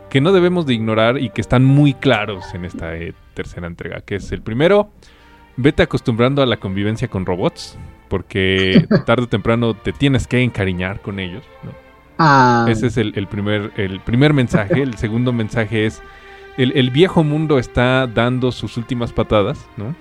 que 0.10 0.22
no 0.22 0.32
debemos 0.32 0.66
de 0.66 0.74
ignorar 0.74 1.18
y 1.18 1.30
que 1.30 1.42
están 1.42 1.64
muy 1.64 1.94
claros 1.94 2.54
en 2.54 2.66
esta 2.66 2.96
eh, 2.98 3.14
tercera 3.34 3.68
entrega, 3.68 4.02
que 4.02 4.16
es 4.16 4.32
el 4.32 4.42
primero, 4.42 4.92
vete 5.58 5.84
acostumbrando 5.84 6.42
a 6.42 6.46
la 6.46 6.58
convivencia 6.58 7.10
con 7.10 7.26
robots, 7.26 7.78
porque 8.10 8.86
tarde 9.06 9.24
o 9.24 9.28
temprano 9.28 9.74
te 9.74 9.94
tienes 9.94 10.28
que 10.28 10.42
encariñar 10.42 11.02
con 11.02 11.20
ellos, 11.20 11.44
¿no? 11.64 11.81
Ah, 12.24 12.66
Ese 12.70 12.88
es 12.88 12.98
el, 12.98 13.28
primer, 13.28 13.72
el 13.78 14.00
primer 14.02 14.34
mensaje. 14.34 14.82
El 14.82 14.96
segundo 14.98 15.34
mensaje 15.34 15.86
es, 15.88 16.02
el, 16.58 16.72
el 16.76 16.92
viejo 16.92 17.24
mundo 17.24 17.58
está 17.58 18.06
dando 18.08 18.52
sus 18.52 18.78
últimas 18.78 19.12
patadas, 19.12 19.58
¿no? 19.78 19.96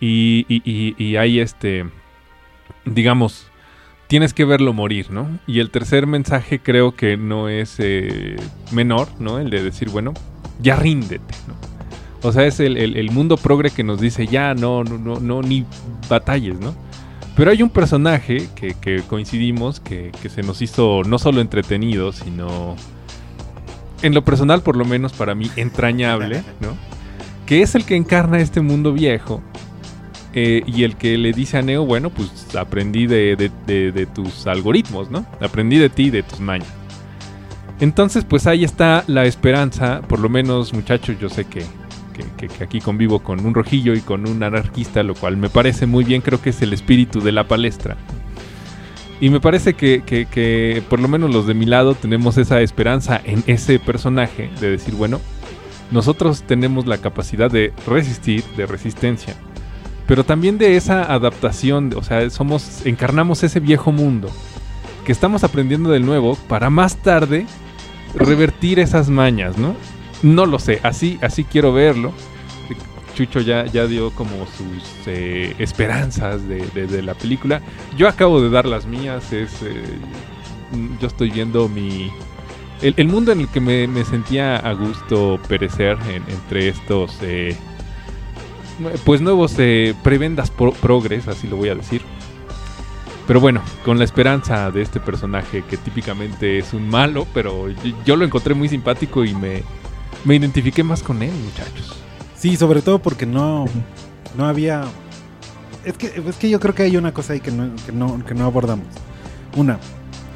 Y, 0.00 0.44
y, 0.48 0.62
y- 0.64 0.94
y 0.98 1.16
hay 1.16 1.38
este, 1.38 1.86
digamos, 2.84 3.46
tienes 4.08 4.34
que 4.34 4.44
verlo 4.44 4.72
morir, 4.72 5.10
¿no? 5.10 5.38
Y 5.46 5.60
el 5.60 5.70
tercer 5.70 6.06
mensaje 6.08 6.58
creo 6.58 6.96
que 6.96 7.16
no 7.16 7.48
es 7.48 7.76
eh, 7.78 8.36
menor, 8.72 9.08
¿no? 9.20 9.38
El 9.38 9.50
de 9.50 9.62
decir, 9.62 9.90
bueno, 9.90 10.12
ya 10.60 10.74
ríndete, 10.76 11.34
¿no? 11.46 11.54
O 12.28 12.32
sea, 12.32 12.44
es 12.46 12.58
el, 12.60 12.76
el- 12.76 12.96
el 12.96 13.10
mundo 13.12 13.36
progre 13.36 13.70
que 13.70 13.84
nos 13.84 14.00
dice, 14.00 14.26
ya, 14.26 14.54
no, 14.54 14.82
no, 14.84 14.98
no, 14.98 15.20
no, 15.20 15.40
ni 15.42 15.64
batalles, 16.08 16.58
¿no? 16.58 16.74
Pero 17.36 17.50
hay 17.50 17.62
un 17.62 17.70
personaje 17.70 18.48
que, 18.54 18.74
que 18.74 19.02
coincidimos 19.02 19.80
que, 19.80 20.12
que 20.20 20.28
se 20.28 20.42
nos 20.42 20.60
hizo 20.60 21.02
no 21.06 21.18
solo 21.18 21.40
entretenido, 21.40 22.12
sino 22.12 22.76
en 24.02 24.14
lo 24.14 24.22
personal, 24.24 24.62
por 24.62 24.76
lo 24.76 24.84
menos 24.84 25.12
para 25.12 25.34
mí, 25.34 25.50
entrañable, 25.56 26.42
¿no? 26.60 26.76
Que 27.46 27.62
es 27.62 27.74
el 27.74 27.84
que 27.84 27.96
encarna 27.96 28.38
este 28.40 28.60
mundo 28.60 28.92
viejo 28.92 29.42
eh, 30.34 30.62
y 30.66 30.84
el 30.84 30.96
que 30.96 31.16
le 31.18 31.32
dice 31.32 31.58
a 31.58 31.62
Neo, 31.62 31.84
bueno, 31.86 32.10
pues 32.10 32.54
aprendí 32.56 33.06
de, 33.06 33.36
de- 33.36 33.50
de- 33.66 33.92
de 33.92 34.06
tus 34.06 34.46
algoritmos, 34.46 35.10
¿no? 35.10 35.24
Aprendí 35.40 35.78
de 35.78 35.88
ti, 35.88 36.10
de 36.10 36.22
tus 36.22 36.40
mañas. 36.40 36.68
Entonces, 37.80 38.24
pues 38.24 38.46
ahí 38.46 38.62
está 38.64 39.04
la 39.08 39.24
esperanza, 39.24 40.02
por 40.08 40.20
lo 40.20 40.28
menos 40.28 40.72
muchachos, 40.72 41.16
yo 41.20 41.28
sé 41.28 41.44
que, 41.46 41.64
que- 42.12 42.64
aquí 42.64 42.80
convivo 42.80 43.20
con 43.20 43.44
un 43.44 43.54
rojillo 43.54 43.94
y 43.94 44.00
con 44.00 44.28
un 44.28 44.42
anarquista, 44.42 45.02
lo 45.02 45.14
cual 45.14 45.36
me 45.36 45.48
parece 45.48 45.86
muy 45.86 46.04
bien, 46.04 46.20
creo 46.22 46.40
que 46.40 46.50
es 46.50 46.62
el 46.62 46.72
espíritu 46.72 47.20
de 47.20 47.32
la 47.32 47.44
palestra. 47.48 47.96
Y 49.20 49.30
me 49.30 49.40
parece 49.40 49.74
que, 49.74 50.02
que- 50.04 50.26
que 50.26 50.82
por 50.88 50.98
lo 51.00 51.08
menos 51.08 51.30
los 51.32 51.46
de 51.46 51.54
mi 51.54 51.64
lado 51.66 51.94
tenemos 51.94 52.38
esa 52.38 52.60
esperanza 52.60 53.20
en 53.24 53.44
ese 53.46 53.78
personaje 53.78 54.50
de 54.60 54.70
decir, 54.70 54.94
bueno, 54.94 55.20
nosotros 55.90 56.42
tenemos 56.42 56.86
la 56.86 56.98
capacidad 56.98 57.50
de 57.50 57.72
resistir, 57.86 58.42
de 58.56 58.66
resistencia, 58.66 59.34
pero 60.06 60.24
también 60.24 60.58
de 60.58 60.76
esa 60.76 61.04
adaptación, 61.12 61.92
o 61.96 62.02
sea, 62.02 62.28
somos, 62.30 62.84
encarnamos 62.84 63.42
ese 63.44 63.60
viejo 63.60 63.92
mundo 63.92 64.28
que 65.06 65.12
estamos 65.12 65.44
aprendiendo 65.44 65.90
del 65.90 66.04
nuevo 66.06 66.36
para 66.48 66.70
más 66.70 66.96
tarde 66.96 67.46
revertir 68.14 68.78
esas 68.78 69.08
mañas, 69.08 69.56
¿no? 69.58 69.74
No 70.22 70.46
lo 70.46 70.58
sé, 70.58 70.80
así, 70.82 71.18
así 71.22 71.44
quiero 71.44 71.72
verlo. 71.72 72.12
Chucho 73.14 73.40
ya, 73.40 73.66
ya 73.66 73.86
dio 73.86 74.10
como 74.12 74.46
sus 74.46 74.82
eh, 75.06 75.54
esperanzas 75.58 76.48
de, 76.48 76.64
de- 76.68 77.02
la 77.02 77.12
película. 77.14 77.60
Yo 77.96 78.08
acabo 78.08 78.40
de 78.40 78.48
dar 78.48 78.64
las 78.64 78.86
mías, 78.86 79.32
es, 79.32 79.62
eh, 79.62 79.82
yo 81.00 81.08
estoy 81.08 81.30
viendo 81.30 81.68
mi... 81.68 82.10
El, 82.80 82.94
el 82.96 83.08
mundo 83.08 83.30
en 83.32 83.40
el 83.40 83.48
que 83.48 83.60
me, 83.60 83.86
me 83.86 84.04
sentía 84.04 84.56
a 84.56 84.72
gusto 84.72 85.38
perecer 85.46 85.98
en- 86.08 86.24
entre 86.32 86.68
estos... 86.68 87.18
eh, 87.22 87.54
pues 89.04 89.20
nuevos 89.20 89.54
eh, 89.58 89.94
prebendas 90.02 90.50
pro- 90.50 90.72
progres, 90.72 91.28
así 91.28 91.46
lo 91.46 91.56
voy 91.56 91.68
a 91.68 91.74
decir. 91.74 92.00
Pero 93.26 93.40
bueno, 93.40 93.60
con 93.84 93.98
la 93.98 94.04
esperanza 94.04 94.70
de 94.70 94.80
este 94.82 95.00
personaje 95.00 95.62
que 95.68 95.76
típicamente 95.76 96.58
es 96.58 96.72
un 96.72 96.88
malo, 96.88 97.26
pero 97.34 97.66
yo 98.06 98.16
lo 98.16 98.24
encontré 98.24 98.54
muy 98.54 98.68
simpático 98.68 99.24
y 99.24 99.32
me, 99.34 99.62
me 100.24 100.36
identifiqué 100.36 100.82
más 100.82 101.02
con 101.02 101.22
él, 101.22 101.32
muchachos. 101.32 101.96
Sí, 102.36 102.56
sobre 102.56 102.82
todo 102.82 102.98
porque 103.00 103.26
no, 103.26 103.66
no 104.36 104.46
había... 104.46 104.84
Es 105.84 105.96
que, 105.98 106.06
es 106.28 106.36
que 106.36 106.48
yo 106.50 106.60
creo 106.60 106.74
que 106.74 106.84
hay 106.84 106.96
una 106.96 107.12
cosa 107.12 107.32
ahí 107.32 107.40
que 107.40 107.50
no, 107.50 107.70
que 107.84 107.92
no, 107.92 108.24
que 108.24 108.34
no 108.34 108.44
abordamos. 108.44 108.86
Una, 109.56 109.78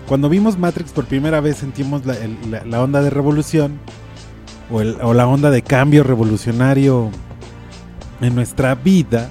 cuando 0.08 0.28
vimos 0.28 0.58
Matrix 0.58 0.92
por 0.92 1.04
primera 1.06 1.40
vez 1.40 1.56
sentimos 1.58 2.02
la, 2.04 2.80
onda 2.82 3.00
de 3.00 3.10
revolución 3.10 3.78
o 4.70 5.14
la 5.14 5.26
onda 5.28 5.50
de 5.50 5.62
cambio 5.62 6.02
revolucionario 6.02 7.10
en 8.20 8.34
nuestra 8.34 8.74
vida. 8.74 9.28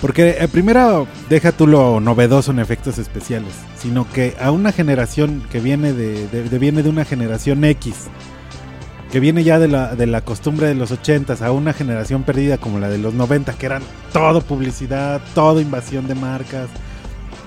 Porque 0.00 0.36
eh, 0.38 0.46
primero 0.48 1.08
deja 1.28 1.50
tú 1.52 1.66
lo 1.66 1.98
novedoso 2.00 2.52
en 2.52 2.60
efectos 2.60 2.98
especiales, 2.98 3.52
sino 3.76 4.08
que 4.08 4.36
a 4.40 4.50
una 4.52 4.70
generación 4.70 5.42
que 5.50 5.60
viene 5.60 5.92
de, 5.92 6.28
de- 6.28 6.48
de- 6.48 6.58
viene 6.58 6.82
de 6.84 6.88
una 6.88 7.04
generación 7.04 7.64
X, 7.64 8.06
que 9.10 9.20
viene 9.20 9.44
ya 9.44 9.58
de 9.58 9.68
la, 9.68 9.94
de 9.94 10.06
la 10.06 10.20
costumbre 10.20 10.66
de 10.66 10.74
los 10.74 10.92
80s, 10.92 11.40
a 11.42 11.52
una 11.52 11.72
generación 11.72 12.24
perdida 12.24 12.58
como 12.58 12.78
la 12.78 12.88
de 12.88 12.98
los 12.98 13.14
90, 13.14 13.54
que 13.54 13.66
eran 13.66 13.82
todo 14.12 14.40
publicidad, 14.40 15.20
todo 15.34 15.60
invasión 15.60 16.06
de 16.06 16.14
marcas. 16.14 16.68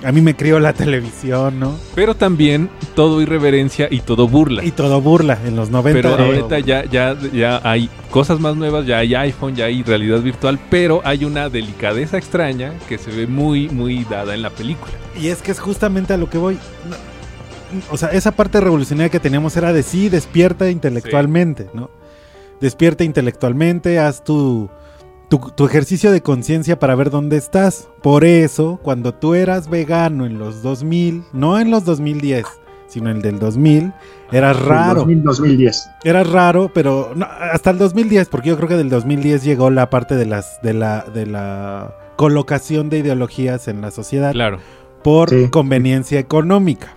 A 0.04 0.12
mí 0.12 0.22
me 0.22 0.36
crió 0.36 0.60
la 0.60 0.74
televisión, 0.74 1.60
¿no? 1.60 1.78
Pero 1.94 2.16
también 2.16 2.72
todo 2.96 3.22
irreverencia 3.22 3.88
y 3.92 4.00
todo 4.00 4.28
burla. 4.28 4.66
Y 4.66 4.72
todo 4.72 5.00
burla 5.00 5.38
en 5.46 5.56
los 5.56 5.70
90. 5.70 6.02
Pero 6.02 6.24
ahorita 6.24 6.58
ya, 6.60 6.86
ya, 6.86 7.16
ya 7.32 7.62
hay 7.64 7.88
cosas 8.10 8.40
más 8.40 8.56
nuevas, 8.56 8.88
ya 8.88 8.98
hay 8.98 9.14
iPhone, 9.14 9.56
ya 9.56 9.66
hay 9.66 9.84
realidad 9.84 10.20
virtual, 10.22 10.60
pero 10.72 11.02
hay 11.04 11.24
una 11.24 11.50
delicadeza 11.50 12.18
extraña 12.18 12.74
que 12.90 12.98
se 12.98 13.12
ve 13.12 13.28
muy, 13.28 13.70
muy 13.70 14.04
dada 14.06 14.34
en 14.34 14.42
la 14.42 14.50
película. 14.50 14.94
Y 15.20 15.28
es 15.28 15.44
que 15.44 15.52
es 15.52 15.60
justamente 15.60 16.14
a 16.14 16.18
lo 16.18 16.28
que 16.28 16.40
voy. 16.40 16.58
O 17.92 17.98
sea, 17.98 18.10
esa 18.10 18.32
parte 18.32 18.60
revolucionaria 18.60 19.10
que 19.10 19.20
teníamos 19.20 19.56
era 19.58 19.74
de 19.74 19.84
sí, 19.84 20.10
despierta 20.10 20.70
intelectualmente, 20.70 21.70
¿no? 21.74 21.90
Despierta 22.60 23.04
intelectualmente, 23.04 23.98
haz 24.00 24.24
tu, 24.24 24.70
tu, 25.30 25.40
tu 25.56 25.66
ejercicio 25.66 26.12
de 26.12 26.22
conciencia 26.22 26.78
para 26.80 26.96
ver 26.96 27.10
dónde 27.10 27.38
estás. 27.38 27.88
Por 28.04 28.24
eso, 28.24 28.80
cuando 28.84 29.14
tú 29.14 29.34
eras 29.34 29.70
vegano 29.70 30.26
en 30.26 30.38
los 30.38 30.62
2000, 30.62 31.24
no 31.34 31.60
en 31.60 31.72
los 31.72 31.86
2010, 31.86 32.46
sino 32.88 33.10
en 33.10 33.18
el 33.18 33.22
del 33.24 33.40
2000, 33.40 33.94
eras 34.32 34.60
raro. 34.62 35.00
2000, 35.02 35.24
2010. 35.24 35.90
Era 36.04 36.24
raro, 36.24 36.70
pero 36.74 37.14
no, 37.16 37.26
hasta 37.26 37.72
el 37.72 37.78
2010, 37.80 38.30
porque 38.30 38.50
yo 38.50 38.58
creo 38.58 38.70
que 38.70 38.78
del 38.78 38.90
2010 38.90 39.44
llegó 39.44 39.70
la 39.70 39.90
parte 39.90 40.16
de 40.16 40.26
las 40.26 40.62
de 40.62 40.74
la 40.74 41.06
de 41.14 41.26
la 41.26 41.96
colocación 42.18 42.90
de 42.90 43.00
ideologías 43.00 43.68
en 43.68 43.82
la 43.82 43.90
sociedad 43.90 44.34
Claro, 44.34 44.60
por 45.04 45.30
Sí. 45.30 45.48
conveniencia 45.50 46.20
económica. 46.20 46.96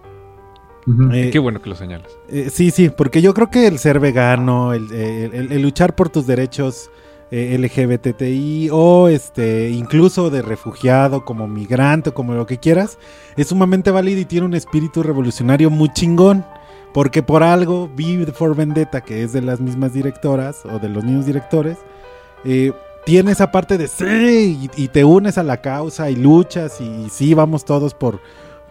Eh, 1.13 1.31
qué 1.33 1.39
bueno 1.39 1.63
que 1.63 1.71
lo 1.71 1.77
señalas. 1.77 2.11
eh, 2.29 2.51
sí, 2.53 2.71
sí, 2.71 2.91
porque 2.91 3.23
yo 3.23 3.33
creo 3.35 3.49
que 3.51 3.67
el 3.67 3.79
ser 3.79 4.01
vegano, 4.01 4.73
el, 4.75 4.93
el- 4.93 5.35
el- 5.35 5.53
el 5.53 5.63
luchar 5.63 5.95
por 5.95 6.11
tus 6.11 6.27
derechos 6.27 6.91
eh, 7.31 7.57
LGBTI 7.59 8.69
o 8.71 9.09
este 9.09 9.71
incluso 9.71 10.29
de 10.31 10.43
refugiado 10.43 11.25
como 11.25 11.49
migrante 11.49 12.11
o 12.11 12.15
como 12.15 12.35
lo 12.35 12.47
que 12.47 12.59
quieras, 12.59 12.99
es 13.37 13.49
sumamente 13.49 13.91
válido 13.91 14.21
y 14.21 14.25
tiene 14.27 14.47
un 14.47 14.55
espíritu 14.55 15.03
revolucionario 15.03 15.71
muy 15.71 15.89
chingón. 15.93 16.45
Porque 16.93 17.25
por 17.25 17.43
algo, 17.43 17.91
V 17.97 18.27
for 18.33 18.55
Vendetta, 18.55 19.01
que 19.01 19.25
es 19.25 19.33
de 19.33 19.41
las 19.43 19.59
mismas 19.61 19.93
directoras 19.93 20.65
o 20.65 20.79
de 20.79 20.89
los 20.89 21.03
mismos 21.03 21.27
directores, 21.27 21.77
eh, 22.45 22.73
tiene 23.05 23.33
esa 23.33 23.51
parte 23.51 23.79
de 23.79 23.89
sí, 23.89 24.69
y, 24.77 24.85
y 24.85 24.89
te 24.89 25.03
unes 25.05 25.37
a 25.37 25.43
la 25.43 25.57
causa 25.61 26.09
y 26.09 26.15
luchas 26.15 26.81
y, 26.81 27.09
sí, 27.11 27.35
vamos 27.35 27.65
todos 27.65 27.95
por, 27.95 28.21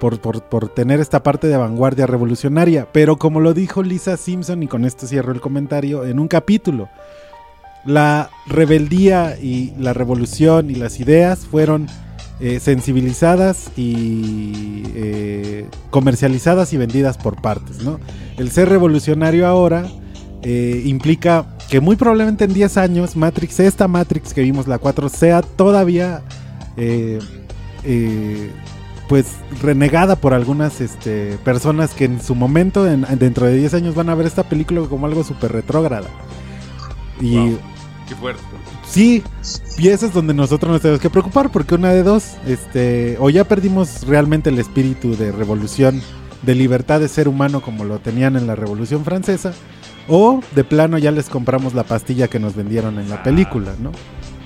por, 0.09 0.69
tener 0.69 0.99
esta 0.99 1.23
parte 1.23 1.47
de 1.47 1.57
vanguardia 1.57 2.05
revolucionaria. 2.07 2.87
Pero 2.91 3.17
como 3.17 3.39
lo 3.39 3.53
dijo 3.53 3.83
Lisa 3.83 4.17
Simpson, 4.17 4.63
y 4.63 4.67
con 4.67 4.85
esto 4.85 5.07
cierro 5.07 5.31
el 5.31 5.41
comentario, 5.41 6.05
en 6.05 6.19
un 6.19 6.27
capítulo, 6.27 6.89
la 7.85 8.29
rebeldía 8.47 9.37
y 9.39 9.73
la 9.77 9.93
revolución 9.93 10.69
y 10.69 10.75
las 10.75 10.99
ideas 10.99 11.45
fueron 11.45 11.87
eh, 12.39 12.59
sensibilizadas 12.59 13.71
y 13.77 14.83
eh, 14.95 15.67
comercializadas 15.89 16.73
y 16.73 16.77
vendidas 16.77 17.17
por 17.17 17.41
partes, 17.41 17.83
¿no? 17.83 17.99
El 18.37 18.51
ser 18.51 18.69
revolucionario 18.69 19.47
ahora 19.47 19.85
eh, 20.45 20.81
implica 20.85 21.45
que 21.69 21.79
muy 21.79 21.95
probablemente 21.95 22.43
en 22.43 22.53
10 22.53 22.77
años 22.77 23.15
Matrix, 23.15 23.61
esta 23.61 23.87
Matrix 23.87 24.33
que 24.33 24.41
vimos 24.41 24.67
la 24.67 24.77
4, 24.77 25.07
sea 25.07 25.41
todavía 25.41 26.21
eh, 26.75 27.19
eh, 27.85 28.51
pues 29.13 29.27
renegada 29.61 30.15
por 30.15 30.33
algunas 30.33 30.81
este, 30.81 31.37
personas 31.43 31.91
que 31.93 32.05
en 32.05 32.19
su 32.19 32.33
momento, 32.33 32.87
en- 32.87 33.05
dentro 33.19 33.45
de 33.45 33.55
10 33.57 33.75
años, 33.75 33.93
van 33.93 34.09
a 34.09 34.15
ver 34.15 34.25
esta 34.25 34.41
película 34.49 34.81
como 34.89 35.05
algo 35.05 35.23
súper 35.23 35.51
retrógrada. 35.51 36.07
Y 37.21 37.35
Wow. 37.35 37.59
Qué 38.09 38.15
fuerte. 38.15 38.41
sí, 38.87 39.21
y 39.77 39.89
eso 39.89 40.07
es 40.07 40.13
donde 40.15 40.33
nosotros 40.33 40.71
nos 40.71 40.81
tenemos 40.81 40.99
que 40.99 41.11
preocupar, 41.11 41.51
porque 41.51 41.75
una 41.75 41.91
de 41.91 42.01
dos, 42.01 42.37
este, 42.47 43.15
o 43.19 43.29
ya 43.29 43.43
perdimos 43.43 44.07
realmente 44.07 44.49
el 44.49 44.57
espíritu 44.57 45.15
de 45.15 45.31
revolución, 45.31 46.01
de 46.41 46.55
libertad 46.55 46.99
de 46.99 47.07
ser 47.07 47.27
humano 47.27 47.61
como 47.61 47.83
lo 47.85 47.99
tenían 47.99 48.35
en 48.35 48.47
la 48.47 48.55
Revolución 48.55 49.05
Francesa, 49.05 49.53
o 50.07 50.41
de 50.55 50.63
plano 50.63 50.97
ya 50.97 51.11
les 51.11 51.29
compramos 51.29 51.75
la 51.75 51.83
pastilla 51.83 52.27
que 52.29 52.39
nos 52.39 52.55
vendieron 52.55 52.97
en 52.97 53.09
la 53.09 53.21
película, 53.21 53.73
¿no? 53.79 53.91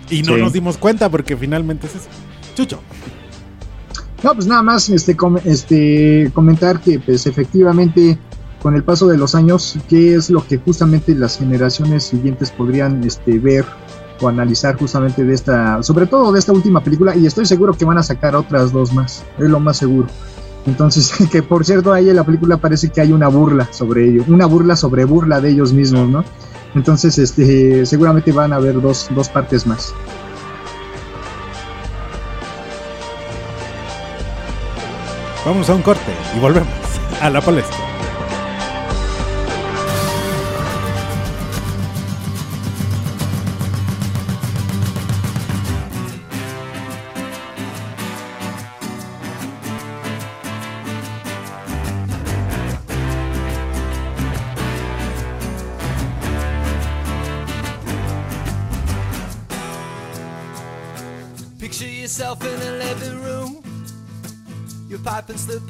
Y 0.10 0.24
no 0.24 0.36
Sí. 0.36 0.42
nos 0.42 0.52
dimos 0.52 0.76
cuenta 0.78 1.08
porque 1.10 1.38
finalmente 1.38 1.88
es 1.88 1.96
eso. 1.96 2.10
Chucho. 2.54 2.82
No, 4.24 4.34
pues 4.34 4.48
nada 4.48 4.64
más 4.64 4.90
este, 4.90 5.16
este, 5.46 6.32
comentar 6.34 6.80
que 6.82 7.00
pues 7.00 7.28
efectivamente 7.28 8.18
con 8.62 8.76
el 8.76 8.84
paso 8.84 9.08
de 9.08 9.18
los 9.18 9.36
años, 9.36 9.78
qué 9.88 10.16
es 10.16 10.30
lo 10.30 10.46
que 10.46 10.58
justamente 10.58 11.14
las 11.14 11.38
generaciones 11.38 12.06
siguientes 12.06 12.52
podrían 12.52 13.04
este, 13.04 13.38
ver 13.38 13.66
o 14.20 14.28
analizar 14.28 14.76
justamente 14.78 15.24
de 15.24 15.34
esta, 15.34 15.84
sobre 15.84 16.08
todo 16.08 16.32
de 16.32 16.40
esta 16.40 16.52
última 16.52 16.84
película, 16.84 17.16
y 17.16 17.28
estoy 17.28 17.46
seguro 17.46 17.74
que 17.74 17.86
van 17.86 18.00
a 18.00 18.04
sacar 18.04 18.36
otras 18.36 18.72
dos 18.72 18.92
más, 18.94 19.24
es 19.38 19.50
lo 19.50 19.60
más 19.60 19.78
seguro. 19.78 20.08
Entonces, 20.66 21.14
que 21.32 21.44
por 21.44 21.66
cierto, 21.66 21.94
ahí 21.94 22.10
en 22.10 22.16
la 22.16 22.24
película 22.24 22.58
parece 22.58 22.90
que 22.90 23.00
hay 23.00 23.12
una 23.12 23.28
burla 23.28 23.72
sobre 23.72 24.10
ello, 24.10 24.24
una 24.28 24.48
burla 24.48 24.76
sobre 24.76 25.06
burla 25.06 25.40
de 25.40 25.52
ellos 25.52 25.72
mismos, 25.72 26.10
¿no? 26.10 26.24
Entonces, 26.76 27.18
este, 27.18 27.86
seguramente 27.86 28.32
van 28.32 28.54
a 28.54 28.58
haber 28.58 28.82
dos, 28.82 29.08
dos 29.16 29.30
partes 29.30 29.66
más. 29.66 29.94
Vamos 35.48 35.70
a 35.70 35.76
un 35.76 35.82
corte 35.82 36.12
y 36.36 36.40
volvemos 36.40 36.68
a 37.22 37.30
la 37.30 37.40
palestra. 37.40 37.97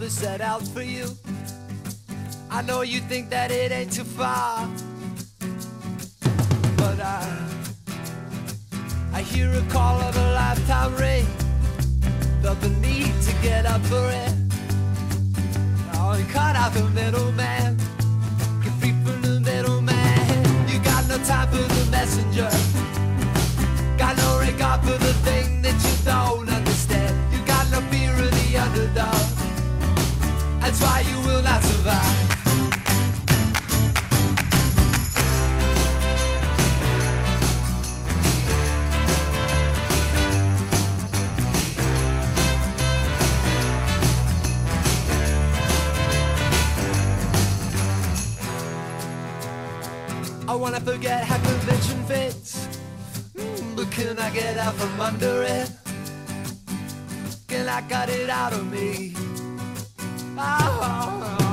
Slippers 0.09 0.13
set 0.13 0.41
out 0.41 0.61
for 0.67 0.81
you. 0.81 1.07
I 2.49 2.61
know 2.61 2.81
you 2.81 2.99
think 2.99 3.29
that 3.29 3.51
it 3.51 3.71
ain't 3.71 3.91
too 3.91 4.03
far, 4.03 4.67
but 6.77 6.99
I, 6.99 7.47
I 9.13 9.21
hear 9.21 9.51
a 9.51 9.61
call 9.69 9.99
of 10.01 10.15
a 10.15 10.31
lifetime 10.33 10.95
ring. 10.95 11.25
Felt 12.41 12.59
the 12.61 12.69
need 12.69 13.13
to 13.21 13.33
get 13.41 13.65
up 13.65 13.81
for 13.85 14.09
it. 14.09 14.33
Oh, 15.95 16.15
you 16.17 16.25
cut 16.25 16.55
out 16.55 16.73
the 16.73 16.83
middleman, 16.89 17.77
get 18.63 18.73
free 18.79 18.95
from 19.03 19.21
the 19.21 19.39
middleman. 19.39 20.67
You 20.69 20.79
got 20.79 21.07
no 21.07 21.17
time 21.23 21.49
for 21.49 21.57
the 21.57 21.91
messenger. 21.91 22.49
Got 23.97 24.17
no 24.17 24.39
regard 24.39 24.81
for 24.81 24.97
the 24.97 25.13
thing 25.25 25.36
I 50.49 50.55
wanna 50.55 50.79
forget 50.79 51.23
how 51.25 51.37
convention 51.37 52.03
fits. 52.05 52.67
Mm, 53.35 53.75
But 53.75 53.91
can 53.91 54.17
I 54.17 54.29
get 54.31 54.57
out 54.57 54.73
from 54.75 54.99
under 54.99 55.43
it? 55.43 55.69
Can 57.47 57.67
I 57.67 57.81
cut 57.81 58.09
it 58.09 58.29
out 58.29 58.53
of 58.53 58.65
me? 58.71 59.13
Ah, 60.37 61.46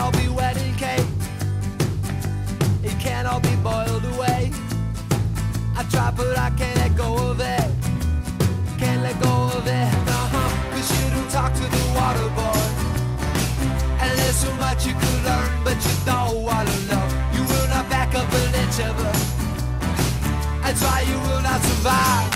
all 0.00 0.12
be 0.12 0.28
wedding 0.28 0.74
cake. 0.76 1.06
It 2.82 2.98
can't 2.98 3.28
all 3.28 3.40
be 3.40 3.54
boiled 3.56 4.04
away. 4.14 4.50
I 5.76 5.82
try, 5.90 6.10
but 6.16 6.38
I 6.38 6.50
can't 6.56 6.76
let 6.76 6.96
go 6.96 7.10
of 7.30 7.38
it. 7.40 7.68
Can't 8.78 9.02
let 9.02 9.16
go 9.20 9.34
of 9.56 9.66
it. 9.66 9.92
Uh-huh. 10.18 10.72
Cause 10.72 10.88
you 10.96 11.10
don't 11.14 11.30
talk 11.30 11.52
to 11.52 11.66
the 11.76 11.84
water 11.98 12.28
boy. 12.40 12.62
And 14.02 14.18
there's 14.18 14.36
so 14.36 14.52
much 14.54 14.86
you 14.86 14.94
could 14.94 15.20
learn, 15.28 15.50
but 15.64 15.76
you 15.86 15.94
don't 16.06 16.42
wanna 16.42 16.76
know. 16.90 17.04
You 17.34 17.42
will 17.50 17.68
not 17.68 17.88
back 17.90 18.14
up 18.14 18.32
an 18.32 18.54
inch 18.62 18.78
of 18.88 18.96
it. 19.08 19.18
That's 20.62 20.82
why 20.82 21.00
you 21.10 21.18
will 21.26 21.42
not 21.42 21.60
survive. 21.60 22.29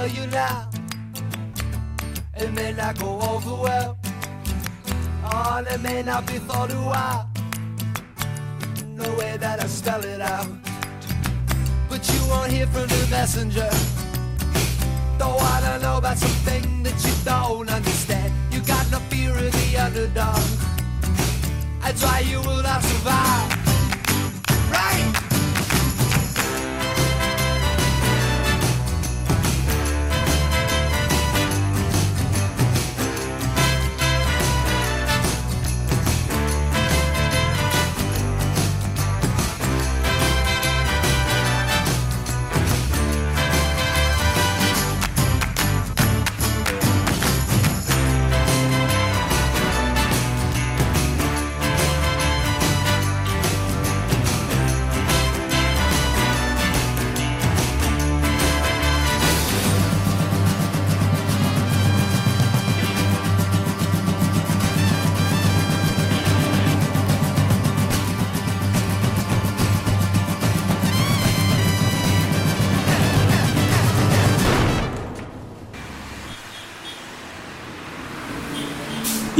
Tell 0.00 0.08
you 0.08 0.26
now, 0.30 0.70
it 2.34 2.50
may 2.54 2.72
not 2.72 2.98
go 2.98 3.20
over 3.20 3.54
well. 3.62 3.98
Oh, 5.24 5.56
and 5.58 5.66
it 5.66 5.80
may 5.82 6.02
not 6.02 6.26
be 6.26 6.38
thought 6.48 6.72
a 6.72 6.82
while. 6.90 7.28
No 8.86 9.14
way 9.18 9.36
that 9.36 9.62
I 9.62 9.66
spell 9.66 10.02
it 10.02 10.22
out. 10.22 10.48
But 11.90 12.00
you 12.12 12.20
won't 12.30 12.50
hear 12.50 12.66
from 12.68 12.86
the 12.88 13.08
messenger. 13.10 13.70
Though 15.18 15.36
I 15.36 15.60
Don't 15.66 15.82
know 15.82 15.98
about 15.98 16.16
something 16.16 16.82
that 16.82 16.98
you 17.06 17.14
don't 17.22 17.68
understand. 17.68 18.32
You 18.50 18.60
got 18.60 18.90
no 18.90 19.00
fear 19.10 19.32
of 19.32 19.52
the 19.52 19.76
underdog. 19.76 20.46
That's 21.82 22.02
why 22.02 22.20
you 22.20 22.38
will 22.40 22.62
not 22.62 22.82
survive. 22.82 23.59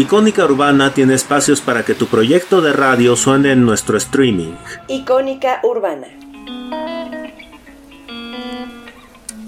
Icónica 0.00 0.44
Urbana 0.46 0.94
tiene 0.94 1.12
espacios 1.12 1.60
para 1.60 1.84
que 1.84 1.94
tu 1.94 2.06
proyecto 2.06 2.62
de 2.62 2.72
radio 2.72 3.16
suene 3.16 3.52
en 3.52 3.66
nuestro 3.66 3.98
streaming. 3.98 4.54
Icónica 4.88 5.60
Urbana. 5.62 6.06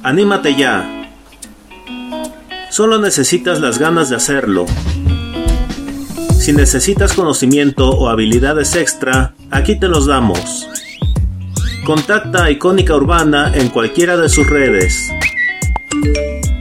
Anímate 0.03 0.55
ya. 0.55 1.09
Solo 2.69 2.99
necesitas 2.99 3.61
las 3.61 3.79
ganas 3.79 4.11
de 4.11 4.17
hacerlo. 4.17 4.67
Si 6.39 6.53
necesitas 6.53 7.15
conocimiento 7.15 7.89
o 7.89 8.11
habilidades 8.11 8.77
extra, 8.77 9.33
aquí 9.51 9.81
te 9.81 9.89
los 9.89 10.05
damos. 10.05 10.69
Contacta 11.87 12.45
a 12.45 12.51
Icónica 12.51 12.95
Urbana 12.95 13.53
en 13.55 13.71
cualquiera 13.71 14.19
de 14.19 14.29
sus 14.29 14.47
redes 14.47 15.09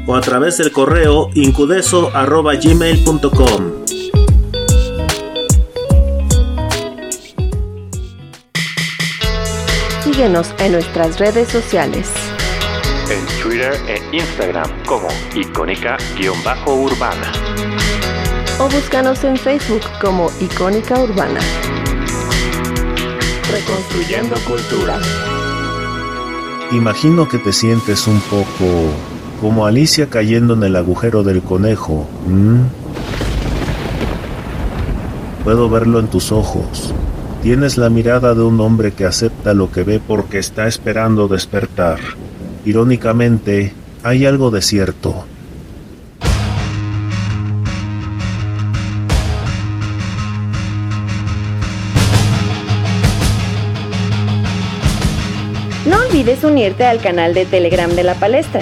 o 0.08 0.16
a 0.16 0.22
través 0.22 0.60
del 0.60 0.72
correo 0.72 1.30
incudeso.gmail.com. 1.34 3.81
Síguenos 10.22 10.54
en 10.60 10.74
nuestras 10.74 11.18
redes 11.18 11.50
sociales. 11.50 12.08
en 13.10 13.42
Twitter 13.42 13.74
e 13.88 14.16
Instagram 14.16 14.70
como 14.86 15.08
icónica-urbana. 15.34 17.32
O 18.60 18.70
búscanos 18.70 19.24
en 19.24 19.36
Facebook 19.36 19.82
como 20.00 20.30
Icónica 20.40 21.02
Urbana. 21.02 21.40
Reconstruyendo 23.50 24.36
cultura. 24.48 25.00
Imagino 26.72 27.28
que 27.28 27.40
te 27.40 27.52
sientes 27.52 28.06
un 28.06 28.22
poco 28.22 28.92
como 29.42 29.66
Alicia 29.66 30.08
cayendo 30.08 30.54
en 30.54 30.62
el 30.62 30.76
agujero 30.76 31.24
del 31.24 31.42
conejo. 31.42 32.08
¿m? 32.28 32.60
Puedo 35.44 35.68
verlo 35.68 36.00
en 36.00 36.10
tus 36.10 36.32
ojos. 36.32 36.94
Tienes 37.44 37.80
la 37.80 37.90
mirada 37.90 38.36
de 38.36 38.44
un 38.44 38.62
hombre 38.62 38.92
que 38.92 39.04
acepta 39.04 39.56
lo 39.56 39.72
que 39.72 39.82
ve 39.82 40.00
porque 40.00 40.38
está 40.38 40.68
esperando 40.68 41.28
despertar. 41.28 41.98
Irónicamente, 42.66 43.74
hay 44.04 44.28
algo 44.28 44.52
de 44.52 44.62
cierto. 44.62 45.26
No 55.88 55.98
olvides 55.98 56.44
unirte 56.44 56.86
al 56.86 57.02
canal 57.02 57.34
de 57.34 57.46
Telegram 57.46 57.90
de 57.90 58.04
la 58.04 58.14
palestra, 58.14 58.62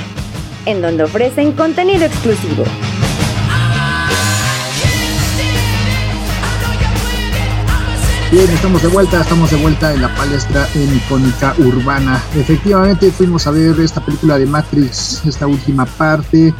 en 0.65 0.81
donde 0.81 1.03
ofrecen 1.03 1.51
contenido 1.51 2.05
exclusivo. 2.05 2.63
Bien, 8.31 8.47
estamos 8.51 8.83
de 8.83 8.89
vuelta, 8.89 9.21
estamos 9.21 9.49
de 9.49 9.57
vuelta 9.57 9.91
en 9.91 10.03
la 10.03 10.15
palestra 10.15 10.67
en 10.75 10.95
Icónica 10.95 11.55
Urbana. 11.57 12.23
Efectivamente 12.35 13.09
fuimos 13.09 13.47
a 13.47 13.51
ver 13.51 13.79
esta 13.79 14.05
película 14.05 14.37
de 14.37 14.45
Matrix, 14.45 15.25
esta 15.25 15.47
última 15.47 15.87
parte. 15.87 16.53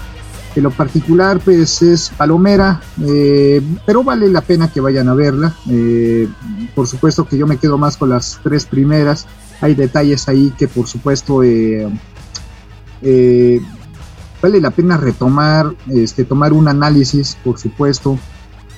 En 0.56 0.64
lo 0.64 0.72
particular, 0.72 1.40
pues 1.40 1.84
es 1.84 2.10
palomera, 2.18 2.82
eh, 3.06 3.62
pero 3.86 4.04
vale 4.04 4.30
la 4.30 4.42
pena 4.42 4.72
que 4.72 4.82
vayan 4.82 5.10
a 5.10 5.14
verla. 5.14 5.54
Eh, 5.70 6.28
por 6.74 6.88
supuesto 6.88 7.28
que 7.28 7.38
yo 7.38 7.46
me 7.46 7.58
quedo 7.58 7.78
más 7.78 7.98
con 7.98 8.10
las 8.10 8.40
tres 8.42 8.66
primeras. 8.66 9.28
Hay 9.62 9.76
detalles 9.76 10.28
ahí 10.28 10.52
que 10.58 10.68
por 10.68 10.88
supuesto 10.88 11.44
eh, 11.44 11.88
vale 14.42 14.60
la 14.60 14.72
pena 14.72 14.98
retomar, 14.98 15.72
este, 15.88 16.26
tomar 16.26 16.52
un 16.52 16.68
análisis, 16.68 17.38
por 17.44 17.60
supuesto, 17.60 18.18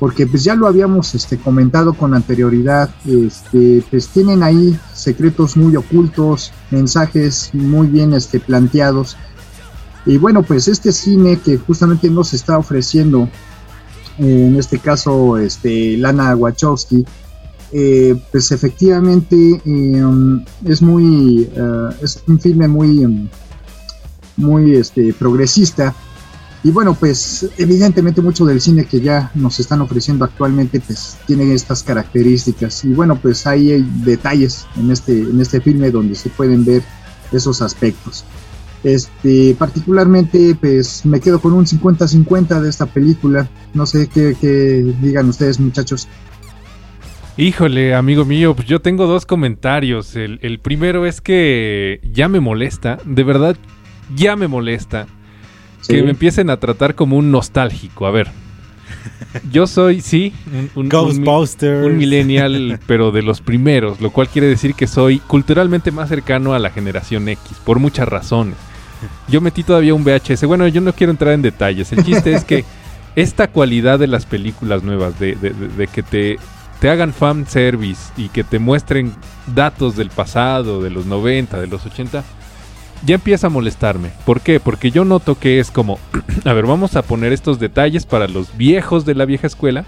porque 0.01 0.25
pues 0.25 0.43
ya 0.43 0.55
lo 0.55 0.65
habíamos 0.65 1.13
este, 1.13 1.37
comentado 1.37 1.93
con 1.93 2.15
anterioridad, 2.15 2.89
este, 3.05 3.83
pues 3.91 4.07
tienen 4.07 4.41
ahí 4.41 4.75
secretos 4.95 5.55
muy 5.55 5.75
ocultos, 5.75 6.51
mensajes 6.71 7.51
muy 7.53 7.85
bien 7.85 8.13
este, 8.13 8.39
planteados. 8.39 9.15
Y 10.07 10.17
bueno, 10.17 10.41
pues 10.41 10.67
este 10.67 10.91
cine 10.91 11.37
que 11.37 11.59
justamente 11.59 12.09
nos 12.09 12.33
está 12.33 12.57
ofreciendo, 12.57 13.29
en 14.17 14.55
este 14.55 14.79
caso 14.79 15.37
este, 15.37 15.95
Lana 15.97 16.35
Wachowski, 16.35 17.05
eh, 17.71 18.19
pues 18.31 18.51
efectivamente 18.51 19.61
um, 19.65 20.43
es 20.65 20.81
muy, 20.81 21.47
eh, 21.55 21.89
es 22.01 22.23
un 22.27 22.39
filme 22.39 22.67
muy, 22.67 23.05
um, 23.05 23.29
muy 24.35 24.77
este, 24.77 25.13
progresista. 25.13 25.93
Y 26.63 26.69
bueno, 26.69 26.93
pues 26.93 27.49
evidentemente 27.57 28.21
mucho 28.21 28.45
del 28.45 28.61
cine 28.61 28.85
que 28.85 29.01
ya 29.01 29.31
nos 29.33 29.59
están 29.59 29.81
ofreciendo 29.81 30.25
actualmente 30.25 30.79
pues 30.79 31.17
tiene 31.25 31.53
estas 31.53 31.81
características. 31.81 32.85
Y 32.85 32.93
bueno, 32.93 33.15
pues 33.15 33.47
hay 33.47 33.83
detalles 34.03 34.67
en 34.77 34.91
este, 34.91 35.21
en 35.21 35.41
este 35.41 35.59
filme 35.59 35.89
donde 35.89 36.13
se 36.13 36.29
pueden 36.29 36.63
ver 36.63 36.83
esos 37.31 37.63
aspectos. 37.63 38.25
Este, 38.83 39.55
particularmente, 39.57 40.55
pues 40.59 41.05
me 41.05 41.19
quedo 41.19 41.39
con 41.39 41.53
un 41.53 41.65
50-50 41.65 42.61
de 42.61 42.69
esta 42.69 42.85
película. 42.85 43.49
No 43.73 43.87
sé 43.87 44.07
qué, 44.07 44.35
digan 45.01 45.29
ustedes, 45.29 45.59
muchachos. 45.59 46.07
Híjole, 47.37 47.95
amigo 47.95 48.23
mío, 48.25 48.55
pues 48.55 48.67
yo 48.67 48.81
tengo 48.81 49.07
dos 49.07 49.25
comentarios. 49.25 50.15
El 50.15 50.59
primero 50.59 51.07
es 51.07 51.21
que 51.21 52.01
ya 52.13 52.27
me 52.27 52.39
molesta, 52.39 52.99
de 53.05 53.23
verdad, 53.23 53.55
ya 54.15 54.35
me 54.35 54.47
molesta 54.47 55.07
Sí. 55.81 55.93
que 55.95 56.03
me 56.03 56.11
empiecen 56.11 56.49
a 56.49 56.57
tratar 56.57 56.95
como 56.95 57.17
un 57.17 57.31
nostálgico. 57.31 58.05
A 58.05 58.11
ver, 58.11 58.29
yo 59.51 59.67
soy, 59.67 60.01
sí, 60.01 60.33
un, 60.47 60.53
un- 60.57 60.69
un 60.75 60.83
mi- 60.83 60.89
Ghostbusters. 60.89 61.85
un 61.85 61.97
millennial, 61.97 62.79
pero 62.87 63.11
de 63.11 63.21
los 63.21 63.41
primeros, 63.41 63.99
lo 64.01 64.11
cual 64.11 64.27
quiere 64.29 64.47
decir 64.47 64.73
que 64.75 64.87
soy 64.87 65.19
culturalmente 65.19 65.91
más 65.91 66.09
cercano 66.09 66.53
a 66.53 66.59
la 66.59 66.69
generación 66.69 67.27
X, 67.29 67.57
por 67.65 67.79
muchas 67.79 68.07
razones. 68.07 68.55
Yo 69.27 69.41
metí 69.41 69.63
todavía 69.63 69.95
un 69.95 70.03
VHS, 70.03 70.45
bueno, 70.45 70.67
yo 70.67 70.79
no 70.81 70.93
quiero 70.93 71.11
entrar 71.11 71.33
en 71.33 71.41
detalles, 71.41 71.91
el 71.91 72.03
chiste 72.03 72.33
es 72.33 72.43
que 72.45 72.63
esta 73.15 73.47
cualidad 73.47 73.97
de 73.97 74.07
las 74.07 74.25
películas 74.25 74.83
nuevas, 74.83 75.19
de, 75.19 75.35
de- 75.35 75.49
de- 75.51 75.67
de 75.69 75.87
que 75.87 76.03
te, 76.03 76.37
te 76.79 76.89
hagan 76.89 77.11
fan 77.13 77.47
service 77.47 78.11
y 78.17 78.29
que 78.29 78.43
te 78.43 78.59
muestren 78.59 79.13
datos 79.55 79.95
del 79.95 80.09
pasado, 80.11 80.83
de 80.83 80.91
los 80.91 81.05
90, 81.07 81.59
de 81.59 81.67
los 81.67 81.83
80, 81.85 82.23
ya 83.05 83.15
empieza 83.15 83.47
a 83.47 83.49
molestarme. 83.49 84.11
¿Por 84.25 84.41
qué? 84.41 84.59
Porque 84.59 84.91
yo 84.91 85.05
noto 85.05 85.35
que 85.35 85.59
es 85.59 85.71
como, 85.71 85.99
a 86.45 86.53
ver, 86.53 86.65
vamos 86.65 86.95
a 86.95 87.01
poner 87.01 87.33
estos 87.33 87.59
detalles 87.59 88.05
para 88.05 88.27
los 88.27 88.55
viejos 88.57 89.05
de 89.05 89.15
la 89.15 89.25
vieja 89.25 89.47
escuela, 89.47 89.85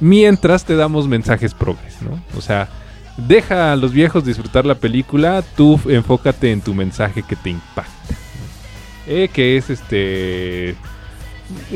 mientras 0.00 0.64
te 0.64 0.76
damos 0.76 1.08
mensajes 1.08 1.54
progres, 1.54 2.02
¿no? 2.02 2.22
O 2.36 2.40
sea, 2.40 2.68
deja 3.16 3.72
a 3.72 3.76
los 3.76 3.92
viejos 3.92 4.24
disfrutar 4.24 4.66
la 4.66 4.74
película, 4.74 5.42
tú 5.56 5.80
enfócate 5.88 6.52
en 6.52 6.60
tu 6.60 6.74
mensaje 6.74 7.22
que 7.22 7.36
te 7.36 7.50
impacta. 7.50 8.14
Eh, 9.06 9.28
que 9.32 9.56
es 9.56 9.70
este... 9.70 10.76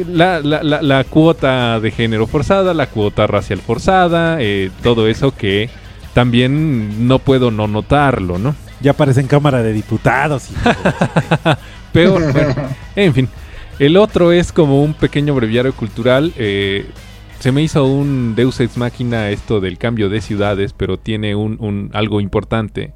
La 0.07 1.05
cuota 1.11 1.81
de 1.81 1.91
género 1.91 2.29
forzada, 2.29 2.75
la 2.75 2.87
cuota 2.87 3.27
racial 3.27 3.59
forzada, 3.59 4.37
eh, 4.41 4.71
todo 4.85 5.09
eso 5.09 5.35
que 5.35 5.69
también 6.13 7.09
no 7.09 7.19
puedo 7.19 7.51
no 7.51 7.67
notarlo, 7.67 8.39
¿no? 8.39 8.55
Ya 8.81 8.91
aparecen 8.93 9.27
cámara 9.27 9.63
de 9.63 9.73
diputados. 9.73 10.51
y- 10.51 10.55
Peor, 11.93 12.33
bueno, 12.33 12.55
en 12.97 13.15
fin. 13.15 13.29
El 13.79 13.97
otro 13.97 14.33
es 14.33 14.53
como 14.53 14.83
un 14.83 14.95
pequeño 14.95 15.35
breviario 15.35 15.73
cultural. 15.73 16.33
eh, 16.37 16.87
se 17.41 17.53
me 17.53 17.63
hizo 17.63 17.85
un 17.85 18.35
Deus 18.35 18.59
Ex 18.61 18.77
Máquina 18.79 19.29
esto 19.31 19.61
del 19.61 19.77
cambio 19.79 20.09
de 20.09 20.21
ciudades, 20.21 20.73
pero 20.73 20.97
tiene 20.99 21.35
un, 21.35 21.57
un- 21.61 21.91
algo 21.93 22.21
importante. 22.21 22.93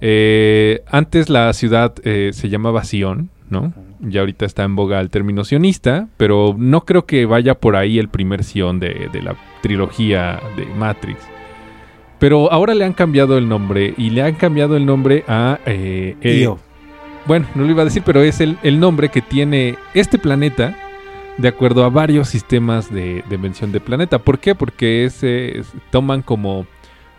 Eh, 0.00 0.82
antes 0.90 1.28
la 1.28 1.52
ciudad 1.52 1.94
eh, 2.04 2.30
se 2.32 2.48
llamaba 2.48 2.84
Sion, 2.84 3.30
¿no? 3.50 3.72
Ya 4.00 4.20
ahorita 4.20 4.44
está 4.44 4.62
en 4.64 4.76
boga 4.76 5.00
el 5.00 5.10
término 5.10 5.44
sionista, 5.44 6.08
pero 6.16 6.54
no 6.58 6.82
creo 6.84 7.06
que 7.06 7.24
vaya 7.26 7.54
por 7.54 7.76
ahí 7.76 7.98
el 7.98 8.08
primer 8.08 8.44
Sion 8.44 8.78
de, 8.78 9.08
de 9.12 9.22
la 9.22 9.36
trilogía 9.62 10.40
de 10.56 10.66
Matrix. 10.66 11.18
Pero 12.18 12.50
ahora 12.52 12.74
le 12.74 12.84
han 12.84 12.92
cambiado 12.94 13.36
el 13.38 13.48
nombre 13.48 13.92
y 13.96 14.10
le 14.10 14.22
han 14.22 14.34
cambiado 14.34 14.76
el 14.76 14.86
nombre 14.86 15.24
a... 15.28 15.58
eh, 15.66 16.16
eh, 16.22 16.40
Io. 16.42 16.58
bueno, 17.26 17.46
no 17.54 17.64
lo 17.64 17.70
iba 17.70 17.82
a 17.82 17.84
decir, 17.84 18.02
pero 18.06 18.22
es 18.22 18.40
el, 18.40 18.56
el 18.62 18.80
nombre 18.80 19.10
que 19.10 19.20
tiene 19.20 19.76
este 19.94 20.18
planeta 20.18 20.76
de 21.36 21.48
acuerdo 21.48 21.84
a 21.84 21.90
varios 21.90 22.28
sistemas 22.28 22.90
de, 22.92 23.22
de 23.28 23.36
mención 23.38 23.70
de 23.70 23.80
planeta. 23.80 24.18
¿Por 24.18 24.38
qué? 24.38 24.54
Porque 24.54 25.04
es, 25.04 25.18
eh, 25.22 25.62
toman 25.90 26.22
como 26.22 26.66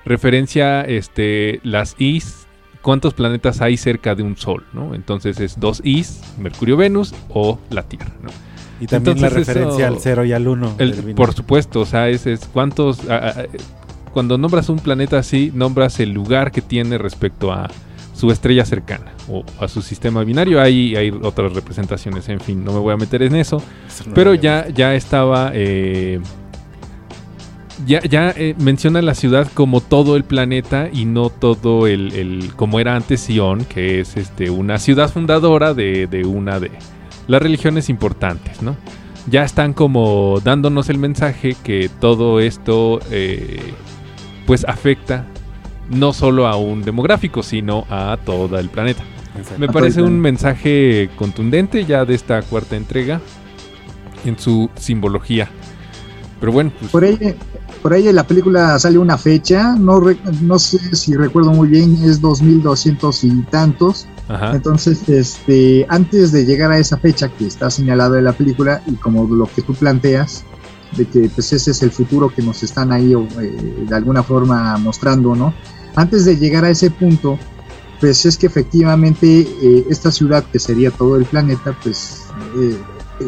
referencia 0.05 0.81
este, 0.81 1.59
las 1.63 1.95
Is, 1.99 2.47
cuántos 2.81 3.13
planetas 3.13 3.61
hay 3.61 3.77
cerca 3.77 4.15
de 4.15 4.23
un 4.23 4.35
Sol, 4.37 4.63
¿no? 4.73 4.95
Entonces 4.95 5.39
es 5.39 5.59
dos 5.59 5.81
Is, 5.83 6.21
Mercurio, 6.39 6.77
Venus 6.77 7.13
o 7.29 7.59
la 7.69 7.83
Tierra, 7.83 8.11
¿no? 8.23 8.29
Y 8.79 8.85
también 8.87 9.19
la 9.21 9.29
referencia 9.29 9.85
eso- 9.87 9.95
al 9.95 9.99
0 9.99 10.25
y 10.25 10.33
al 10.33 10.47
1. 10.47 10.75
El- 10.79 10.93
por 11.15 11.33
supuesto, 11.33 11.81
o 11.81 11.85
sea, 11.85 12.09
es, 12.09 12.25
es 12.25 12.47
cuántos... 12.51 13.07
a- 13.09 13.29
a- 13.29 13.45
cuando 14.17 14.39
nombras 14.39 14.67
un 14.69 14.79
planeta 14.79 15.19
así, 15.19 15.51
nombras 15.53 15.99
el 15.99 16.09
lugar 16.11 16.51
que 16.51 16.63
tiene 16.63 16.97
respecto 16.97 17.51
a 17.51 17.69
su 18.15 18.31
estrella 18.31 18.65
cercana 18.65 19.11
o 19.29 19.43
a 19.59 19.67
su 19.67 19.83
sistema 19.83 20.23
binario. 20.23 20.59
Hay, 20.59 20.95
hay 20.95 21.11
otras 21.21 21.53
representaciones, 21.53 22.27
en 22.29 22.39
fin, 22.39 22.65
no 22.65 22.73
me 22.73 22.79
voy 22.79 22.95
a 22.95 22.97
meter 22.97 23.21
en 23.21 23.35
eso. 23.35 23.61
Pero 24.15 24.33
ya, 24.33 24.69
ya 24.69 24.95
estaba... 24.95 25.51
eh, 25.53 26.19
ya 27.85 28.01
ya 28.01 28.31
eh, 28.35 28.55
menciona 28.57 29.03
la 29.03 29.13
ciudad 29.13 29.47
como 29.53 29.81
todo 29.81 30.15
el 30.15 30.23
planeta 30.23 30.89
y 30.91 31.05
no 31.05 31.29
todo 31.29 31.85
el, 31.85 32.11
el- 32.13 32.55
como 32.55 32.79
era 32.79 32.95
antes 32.95 33.21
Sion, 33.21 33.65
que 33.65 33.99
es 33.99 34.17
este 34.17 34.49
una 34.49 34.79
ciudad 34.79 35.11
fundadora 35.11 35.75
de, 35.75 36.07
de 36.07 36.25
una 36.25 36.59
de 36.59 36.71
las 37.27 37.39
religiones 37.39 37.87
importantes, 37.89 38.63
¿no? 38.63 38.75
Ya 39.29 39.43
están 39.43 39.73
como 39.73 40.39
dándonos 40.43 40.89
el 40.89 40.97
mensaje 40.97 41.55
que 41.63 41.87
todo 41.99 42.39
esto 42.39 42.99
eh, 43.11 43.59
pues 44.47 44.65
afecta 44.67 45.25
no 45.91 46.11
solo 46.13 46.47
a 46.47 46.55
un 46.57 46.81
demográfico, 46.83 47.43
sino 47.43 47.85
a 47.91 48.17
todo 48.25 48.57
el 48.57 48.69
planeta. 48.69 49.03
Me 49.59 49.67
parece 49.67 50.01
un 50.01 50.19
mensaje 50.19 51.09
contundente 51.15 51.85
ya 51.85 52.03
de 52.05 52.15
esta 52.15 52.41
cuarta 52.41 52.75
entrega 52.75 53.21
en 54.25 54.39
su 54.39 54.69
simbología. 54.75 55.47
Pero 56.39 56.51
bueno, 56.51 56.71
pues, 56.79 56.91
Por 56.91 57.03
ahí, 57.03 57.35
por 57.81 57.93
ahí 57.93 58.07
en 58.07 58.15
la 58.15 58.25
película 58.25 58.77
sale 58.79 58.97
una 58.97 59.17
fecha, 59.17 59.75
no, 59.77 59.99
re- 59.99 60.17
no 60.41 60.57
sé 60.59 60.95
si 60.95 61.13
recuerdo 61.15 61.51
muy 61.51 61.67
bien, 61.67 61.97
es 62.03 62.19
2200 62.21 63.23
y 63.23 63.41
tantos. 63.43 64.07
ajá. 64.27 64.51
Entonces, 64.55 65.07
este, 65.09 65.85
antes 65.89 66.31
de 66.31 66.45
llegar 66.45 66.71
a 66.71 66.77
esa 66.79 66.97
fecha 66.97 67.29
que 67.29 67.45
está 67.47 67.69
señalada 67.71 68.17
en 68.17 68.25
la 68.25 68.33
película 68.33 68.81
y 68.87 68.95
como 68.95 69.25
lo 69.27 69.45
que 69.47 69.61
tú 69.61 69.73
planteas, 69.73 70.43
de 70.97 71.05
que 71.05 71.29
pues 71.29 71.53
ese 71.53 71.71
es 71.71 71.81
el 71.83 71.91
futuro 71.91 72.29
que 72.29 72.41
nos 72.41 72.63
están 72.63 72.91
ahí 72.91 73.13
eh, 73.13 73.85
de 73.87 73.95
alguna 73.95 74.23
forma 74.23 74.77
mostrando, 74.77 75.35
¿no? 75.35 75.53
Antes 75.95 76.25
de 76.25 76.37
llegar 76.37 76.65
a 76.65 76.69
ese 76.69 76.91
punto, 76.91 77.39
pues 77.99 78.25
es 78.25 78.37
que 78.37 78.47
efectivamente 78.47 79.41
eh, 79.41 79.85
esta 79.89 80.11
ciudad 80.11 80.43
que 80.51 80.59
sería 80.59 80.91
todo 80.91 81.15
el 81.17 81.25
planeta, 81.25 81.75
pues 81.81 82.25
eh, 82.59 82.77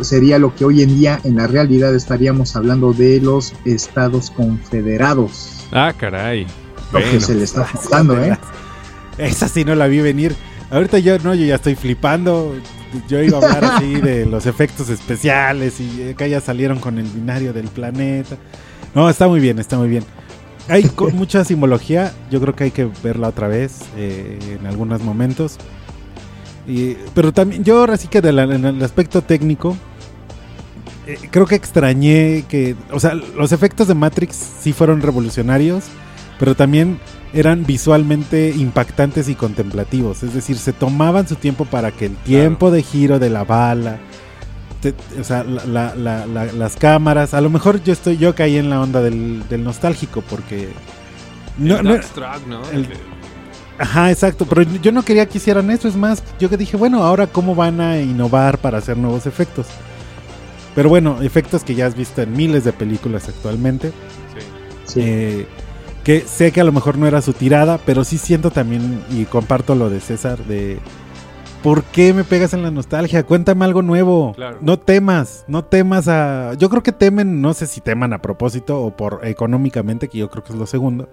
sería 0.01 0.37
lo 0.37 0.53
que 0.53 0.65
hoy 0.65 0.83
en 0.83 0.95
día 0.95 1.19
en 1.23 1.37
la 1.37 1.47
realidad 1.47 1.95
estaríamos 1.95 2.55
hablando 2.55 2.93
de 2.93 3.21
los 3.21 3.53
Estados 3.65 4.29
Confederados. 4.31 5.65
Ah, 5.71 5.93
caray. 5.95 6.45
Lo 6.91 6.99
que 6.99 7.19
se 7.19 7.35
le 7.35 7.43
está 7.43 7.65
faltando, 7.65 8.21
¿eh? 8.23 8.37
Esa 9.17 9.47
sí 9.47 9.65
no 9.65 9.75
la 9.75 9.87
vi 9.87 9.99
venir. 9.99 10.35
Ahorita 10.71 10.99
yo 10.99 11.17
no, 11.19 11.33
yo 11.35 11.45
ya 11.45 11.55
estoy 11.55 11.75
flipando. 11.75 12.55
Yo 13.07 13.21
iba 13.21 13.37
a 13.37 13.41
hablar 13.41 13.65
así 13.65 13.95
de 14.01 14.25
los 14.25 14.45
efectos 14.45 14.89
especiales 14.89 15.79
y 15.79 16.09
acá 16.09 16.25
ya 16.27 16.41
salieron 16.41 16.79
con 16.79 16.97
el 16.97 17.05
binario 17.05 17.53
del 17.53 17.67
planeta. 17.67 18.35
No, 18.95 19.09
está 19.09 19.27
muy 19.27 19.39
bien, 19.39 19.59
está 19.59 19.77
muy 19.77 19.89
bien. 19.89 20.03
Hay 20.67 20.89
mucha 21.13 21.43
simbología, 21.45 22.11
yo 22.31 22.41
creo 22.41 22.55
que 22.55 22.65
hay 22.65 22.71
que 22.71 22.89
verla 23.03 23.27
otra 23.27 23.47
vez 23.47 23.81
eh, 23.95 24.57
en 24.59 24.65
algunos 24.65 25.01
momentos. 25.01 25.57
Y- 26.67 26.95
pero 27.13 27.31
también, 27.31 27.63
yo 27.63 27.79
ahora 27.79 27.97
sí 27.97 28.07
que 28.07 28.21
de 28.21 28.31
la- 28.31 28.43
en 28.43 28.65
el 28.65 28.83
aspecto 28.83 29.21
técnico, 29.21 29.75
eh, 31.07 31.17
creo 31.31 31.45
que 31.47 31.55
extrañé 31.55 32.45
que, 32.47 32.75
o 32.91 32.99
sea, 32.99 33.13
los 33.13 33.51
efectos 33.51 33.87
de 33.87 33.95
Matrix 33.95 34.35
sí 34.61 34.73
fueron 34.73 35.01
revolucionarios, 35.01 35.85
pero 36.39 36.55
también 36.55 36.99
eran 37.33 37.65
visualmente 37.65 38.49
impactantes 38.55 39.29
y 39.29 39.35
contemplativos. 39.35 40.23
Es 40.23 40.33
decir, 40.33 40.57
se 40.57 40.73
tomaban 40.73 41.27
su 41.27 41.35
tiempo 41.35 41.65
para 41.65 41.91
que 41.91 42.05
el 42.07 42.15
tiempo 42.15 42.71
de 42.71 42.81
giro 42.83 43.19
de 43.19 43.29
la 43.29 43.43
bala, 43.43 43.99
te- 44.81 44.95
o 45.19 45.23
sea, 45.23 45.43
la- 45.43 45.65
la- 45.65 45.95
la- 45.95 46.25
la- 46.25 46.51
las 46.51 46.75
cámaras, 46.75 47.33
a 47.33 47.41
lo 47.41 47.49
mejor 47.49 47.83
yo 47.83 47.93
estoy, 47.93 48.17
yo 48.17 48.33
caí 48.33 48.57
en 48.57 48.69
la 48.69 48.81
onda 48.81 49.01
del, 49.01 49.43
del 49.49 49.63
nostálgico 49.63 50.23
porque... 50.29 50.69
No, 51.57 51.77
el 51.77 51.83
no- 51.83 51.91
¿no? 52.47 52.61
el- 52.71 52.87
Ajá, 53.77 54.11
exacto, 54.11 54.45
pero 54.45 54.63
yo 54.63 54.91
no 54.91 55.03
quería 55.03 55.25
que 55.27 55.37
hicieran 55.37 55.69
eso, 55.71 55.87
es 55.87 55.95
más, 55.95 56.21
yo 56.37 56.49
que 56.49 56.57
dije, 56.57 56.75
bueno, 56.75 57.03
ahora 57.03 57.27
cómo 57.27 57.55
van 57.55 57.79
a 57.79 57.99
innovar 58.01 58.57
para 58.57 58.79
hacer 58.79 58.97
nuevos 58.97 59.25
efectos. 59.25 59.67
Pero 60.75 60.89
bueno, 60.89 61.21
efectos 61.21 61.63
que 61.63 61.75
ya 61.75 61.85
has 61.85 61.95
visto 61.95 62.21
en 62.21 62.33
miles 62.33 62.63
de 62.65 62.73
películas 62.73 63.29
actualmente. 63.29 63.91
Sí. 64.85 64.99
Eh, 65.01 65.47
que 66.09 66.21
sé 66.21 66.51
que 66.51 66.59
a 66.59 66.63
lo 66.63 66.71
mejor 66.71 66.97
no 66.97 67.05
era 67.05 67.21
su 67.21 67.33
tirada, 67.33 67.77
pero 67.85 68.03
sí 68.03 68.17
siento 68.17 68.49
también, 68.49 68.99
y 69.11 69.25
comparto 69.25 69.75
lo 69.75 69.91
de 69.91 69.99
César, 69.99 70.39
de 70.45 70.79
¿por 71.61 71.83
qué 71.83 72.15
me 72.15 72.23
pegas 72.23 72.55
en 72.55 72.63
la 72.63 72.71
nostalgia? 72.71 73.21
Cuéntame 73.23 73.63
algo 73.63 73.83
nuevo. 73.83 74.33
Claro. 74.35 74.57
No 74.59 74.79
temas, 74.79 75.45
no 75.47 75.63
temas 75.65 76.07
a... 76.07 76.55
Yo 76.55 76.67
creo 76.71 76.81
que 76.81 76.93
temen, 76.93 77.41
no 77.41 77.53
sé 77.53 77.67
si 77.67 77.79
teman 77.79 78.11
a 78.13 78.23
propósito 78.23 78.81
o 78.81 78.89
por 78.97 79.19
económicamente, 79.23 80.07
que 80.07 80.17
yo 80.17 80.31
creo 80.31 80.43
que 80.43 80.51
es 80.53 80.57
lo 80.57 80.65
segundo. 80.65 81.07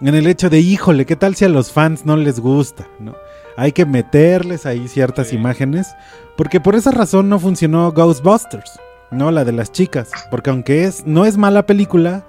En 0.00 0.12
el 0.16 0.26
hecho 0.26 0.50
de, 0.50 0.58
híjole, 0.58 1.06
¿qué 1.06 1.14
tal 1.14 1.36
si 1.36 1.44
a 1.44 1.48
los 1.48 1.70
fans 1.70 2.04
no 2.04 2.16
les 2.16 2.40
gusta? 2.40 2.88
¿no? 2.98 3.14
Hay 3.56 3.70
que 3.70 3.86
meterles 3.86 4.66
ahí 4.66 4.88
ciertas 4.88 5.28
Sí. 5.28 5.36
imágenes, 5.36 5.94
porque 6.36 6.58
por 6.60 6.74
esa 6.74 6.90
razón 6.90 7.28
no 7.28 7.38
funcionó 7.38 7.92
Ghostbusters, 7.92 8.80
¿no? 9.12 9.30
La 9.30 9.44
de 9.44 9.52
las 9.52 9.70
chicas, 9.70 10.10
porque 10.28 10.50
aunque 10.50 10.86
es 10.86 11.06
no 11.06 11.24
es 11.24 11.36
mala 11.36 11.66
película, 11.66 12.24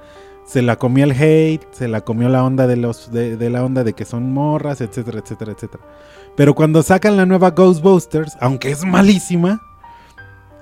se 0.46 0.62
la 0.62 0.78
comió 0.78 1.04
el 1.06 1.12
hate, 1.12 1.64
se 1.72 1.88
la 1.88 2.02
comió 2.02 2.30
la 2.30 2.44
onda 2.44 2.68
de 2.68 2.76
los 2.78 3.12
de, 3.12 3.38
de 3.38 3.50
la 3.50 3.64
onda 3.64 3.84
de 3.84 3.94
que 3.94 4.06
son 4.06 4.32
morras, 4.34 4.82
etcétera, 4.82 5.20
etcétera, 5.20 5.52
etcétera. 5.54 5.84
Pero 6.36 6.54
cuando 6.56 6.82
sacan 6.84 7.16
la 7.18 7.26
nueva 7.26 7.52
Ghostbusters, 7.52 8.36
aunque 8.39 8.72
es 8.72 8.84
malísima, 8.86 9.62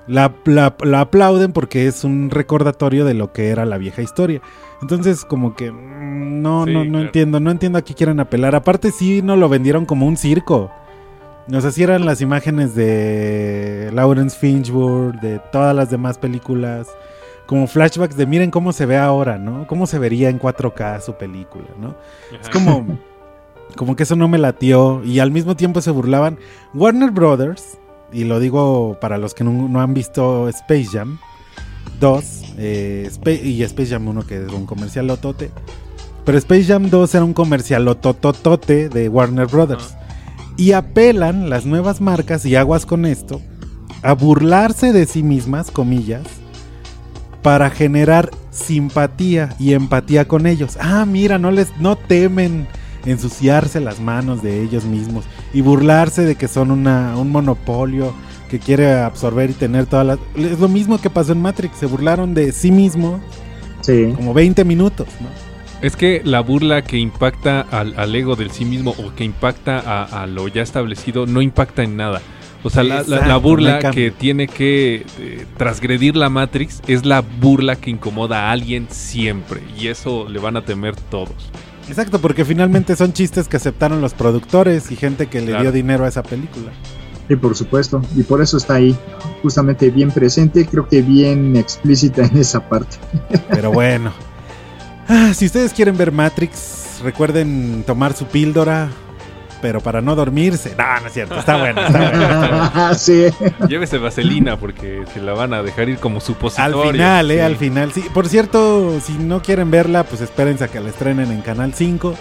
la, 0.06 0.34
la- 0.44 0.76
la 0.82 1.00
aplauden 1.00 1.52
porque 1.52 1.86
es 1.86 2.04
un 2.04 2.30
recordatorio 2.30 3.04
de 3.04 3.14
lo 3.14 3.32
que 3.32 3.48
era 3.48 3.64
la 3.64 3.78
vieja 3.78 4.02
historia. 4.02 4.40
Entonces, 4.82 5.24
como 5.24 5.54
que 5.54 5.70
mm, 5.70 6.42
no, 6.42 6.64
Sí, 6.66 6.72
no, 6.72 6.84
no 6.84 6.90
claro. 6.90 7.04
entiendo, 7.06 7.40
no 7.40 7.50
entiendo 7.50 7.78
a 7.78 7.82
qué 7.82 7.94
quieren 7.94 8.18
apelar. 8.20 8.54
Aparte, 8.54 8.90
sí 8.90 9.22
no 9.22 9.36
lo 9.36 9.48
vendieron 9.48 9.86
como 9.86 10.06
un 10.06 10.16
circo. 10.16 10.70
O 11.52 11.60
sea, 11.60 11.70
sí 11.72 11.82
eran 11.82 12.04
las 12.04 12.20
imágenes 12.20 12.74
de 12.74 13.90
Lawrence 13.92 14.38
Finchburg, 14.38 15.20
de 15.20 15.40
todas 15.50 15.74
las 15.74 15.90
demás 15.90 16.18
películas, 16.18 16.88
como 17.46 17.66
flashbacks 17.66 18.16
de 18.16 18.26
miren 18.26 18.50
cómo 18.50 18.72
se 18.72 18.86
ve 18.86 18.96
ahora, 18.96 19.38
¿no? 19.38 19.66
Cómo 19.66 19.86
se 19.86 19.98
vería 19.98 20.28
en 20.28 20.40
4K 20.40 21.00
su 21.00 21.14
película, 21.14 21.66
¿no? 21.78 21.94
Es 22.40 22.48
como, 22.48 22.98
como 23.76 23.96
que 23.96 24.04
eso 24.04 24.16
no 24.16 24.28
me 24.28 24.38
latió. 24.38 25.02
Y 25.04 25.18
al 25.18 25.30
mismo 25.30 25.56
tiempo 25.56 25.80
se 25.80 25.90
burlaban. 25.90 26.38
Warner 26.74 27.10
Brothers, 27.10 27.78
y 28.12 28.24
lo 28.24 28.40
digo 28.40 28.98
para 29.00 29.18
los 29.18 29.34
que 29.34 29.44
no, 29.44 29.68
no 29.68 29.80
han 29.80 29.94
visto 29.94 30.48
Space 30.48 30.86
Jam 30.92 31.18
2 32.00 32.54
eh, 32.58 33.10
y 33.42 33.62
Space 33.62 33.90
Jam 33.90 34.08
1, 34.08 34.26
que 34.26 34.44
es 34.44 34.52
un 34.52 34.66
comercial 34.66 35.06
lotote. 35.06 35.50
Pero 36.24 36.38
Space 36.38 36.64
Jam 36.64 36.90
2 36.90 37.14
era 37.14 37.24
un 37.24 37.34
comercial 37.34 37.84
lotototote 37.84 38.88
de 38.88 39.08
Warner 39.08 39.46
Brothers. 39.46 39.94
Y 40.56 40.72
apelan 40.72 41.48
las 41.48 41.64
nuevas 41.64 42.00
marcas, 42.00 42.44
y 42.44 42.56
aguas 42.56 42.86
con 42.86 43.06
esto, 43.06 43.40
a 44.02 44.12
burlarse 44.14 44.92
de 44.92 45.06
sí 45.06 45.22
mismas, 45.22 45.70
comillas, 45.70 46.26
para 47.42 47.70
generar 47.70 48.30
simpatía 48.50 49.54
y 49.58 49.74
empatía 49.74 50.26
con 50.26 50.46
ellos. 50.46 50.78
Ah, 50.80 51.04
mira, 51.06 51.38
no 51.38 51.50
les 51.50 51.76
no 51.78 51.96
temen 51.96 52.66
ensuciarse 53.04 53.80
las 53.80 54.00
manos 54.00 54.42
de 54.42 54.62
ellos 54.62 54.84
mismos 54.84 55.24
y 55.52 55.60
burlarse 55.60 56.22
de 56.22 56.36
que 56.36 56.46
son 56.48 56.70
una, 56.70 57.16
un 57.16 57.30
monopolio 57.30 58.14
que 58.48 58.58
quiere 58.60 58.92
absorber 59.00 59.50
y 59.50 59.54
tener 59.54 59.86
todas 59.86 60.06
las... 60.06 60.18
Es 60.36 60.60
lo 60.60 60.68
mismo 60.68 61.00
que 61.00 61.10
pasó 61.10 61.32
en 61.32 61.40
Matrix, 61.42 61.76
se 61.78 61.86
burlaron 61.86 62.34
de 62.34 62.52
sí 62.52 62.70
mismo 62.70 63.20
Sí. 63.80 64.12
como 64.14 64.32
20 64.32 64.64
minutos, 64.64 65.08
¿no? 65.20 65.28
Es 65.80 65.96
que 65.96 66.22
la 66.24 66.40
burla 66.40 66.82
que 66.82 66.96
impacta 66.98 67.62
al, 67.62 67.94
al 67.98 68.14
ego 68.14 68.36
del 68.36 68.52
sí 68.52 68.64
mismo 68.64 68.92
o 68.92 69.12
que 69.16 69.24
impacta 69.24 69.80
a, 69.80 70.22
a 70.22 70.26
lo 70.28 70.46
ya 70.46 70.62
establecido 70.62 71.26
no 71.26 71.42
impacta 71.42 71.82
en 71.82 71.96
nada. 71.96 72.22
O 72.64 72.70
sea, 72.70 72.82
la, 72.84 73.02
la- 73.02 73.26
no 73.26 73.40
burla 73.40 73.90
que 73.90 74.10
tiene 74.10 74.46
que 74.46 75.04
eh, 75.18 75.46
transgredir 75.56 76.16
la 76.16 76.28
Matrix 76.28 76.80
es 76.86 77.04
la 77.04 77.20
burla 77.20 77.76
que 77.76 77.90
incomoda 77.90 78.48
a 78.48 78.52
alguien 78.52 78.86
siempre. 78.90 79.60
Y 79.78 79.88
eso 79.88 80.28
le 80.28 80.38
van 80.38 80.56
a 80.56 80.64
temer 80.64 80.94
todos. 80.96 81.50
Exacto, 81.88 82.20
porque 82.20 82.44
finalmente 82.44 82.94
son 82.94 83.12
chistes 83.12 83.48
que 83.48 83.56
aceptaron 83.56 84.00
los 84.00 84.14
productores 84.14 84.90
y 84.92 84.96
gente 84.96 85.26
que 85.26 85.40
le 85.40 85.58
dio 85.60 85.72
dinero 85.72 86.04
a 86.04 86.08
esa 86.08 86.22
película. 86.22 86.70
Sí, 87.28 87.36
por 87.36 87.56
supuesto. 87.56 88.02
Y 88.16 88.22
por 88.22 88.40
eso 88.40 88.56
está 88.56 88.74
ahí, 88.74 88.96
justamente 89.42 89.90
bien 89.90 90.10
presente, 90.10 90.64
creo 90.66 90.88
que 90.88 91.02
bien 91.02 91.56
explícita 91.56 92.24
en 92.24 92.36
esa 92.36 92.68
parte. 92.68 92.96
Pero 93.50 93.72
bueno. 93.72 94.12
Ah, 95.08 95.32
si 95.34 95.46
ustedes 95.46 95.72
quieren 95.72 95.96
ver 95.96 96.12
Matrix, 96.12 97.00
recuerden 97.02 97.82
tomar 97.86 98.12
su 98.14 98.26
píldora, 98.26 98.88
pero 99.62 99.80
para 99.80 100.02
no 100.02 100.14
dormirse. 100.14 100.74
No, 100.76 101.00
no 101.00 101.06
es 101.06 101.12
cierto, 101.14 101.38
está 101.38 101.56
bueno. 101.56 101.80
Está 101.80 101.98
bueno. 102.10 102.94
sí. 102.98 103.26
Llévese 103.68 103.96
vaselina 103.96 104.58
porque 104.58 105.04
se 105.14 105.20
la 105.22 105.32
van 105.32 105.54
a 105.54 105.62
dejar 105.62 105.88
ir 105.88 105.98
como 105.98 106.16
Al 106.16 106.22
supositorio. 106.22 106.90
final, 106.92 107.30
eh, 107.30 107.34
Sí. 107.36 107.40
al 107.40 107.56
final. 107.56 107.92
Sí, 107.92 108.04
por 108.12 108.28
cierto, 108.28 109.00
si 109.00 109.12
no 109.14 109.40
quieren 109.40 109.70
verla, 109.70 110.04
pues 110.04 110.20
espérense 110.20 110.64
a 110.64 110.68
que 110.68 110.80
la 110.80 110.90
estrenen 110.90 111.30
en 111.30 111.40
Canal 111.40 111.72
5. 111.72 112.14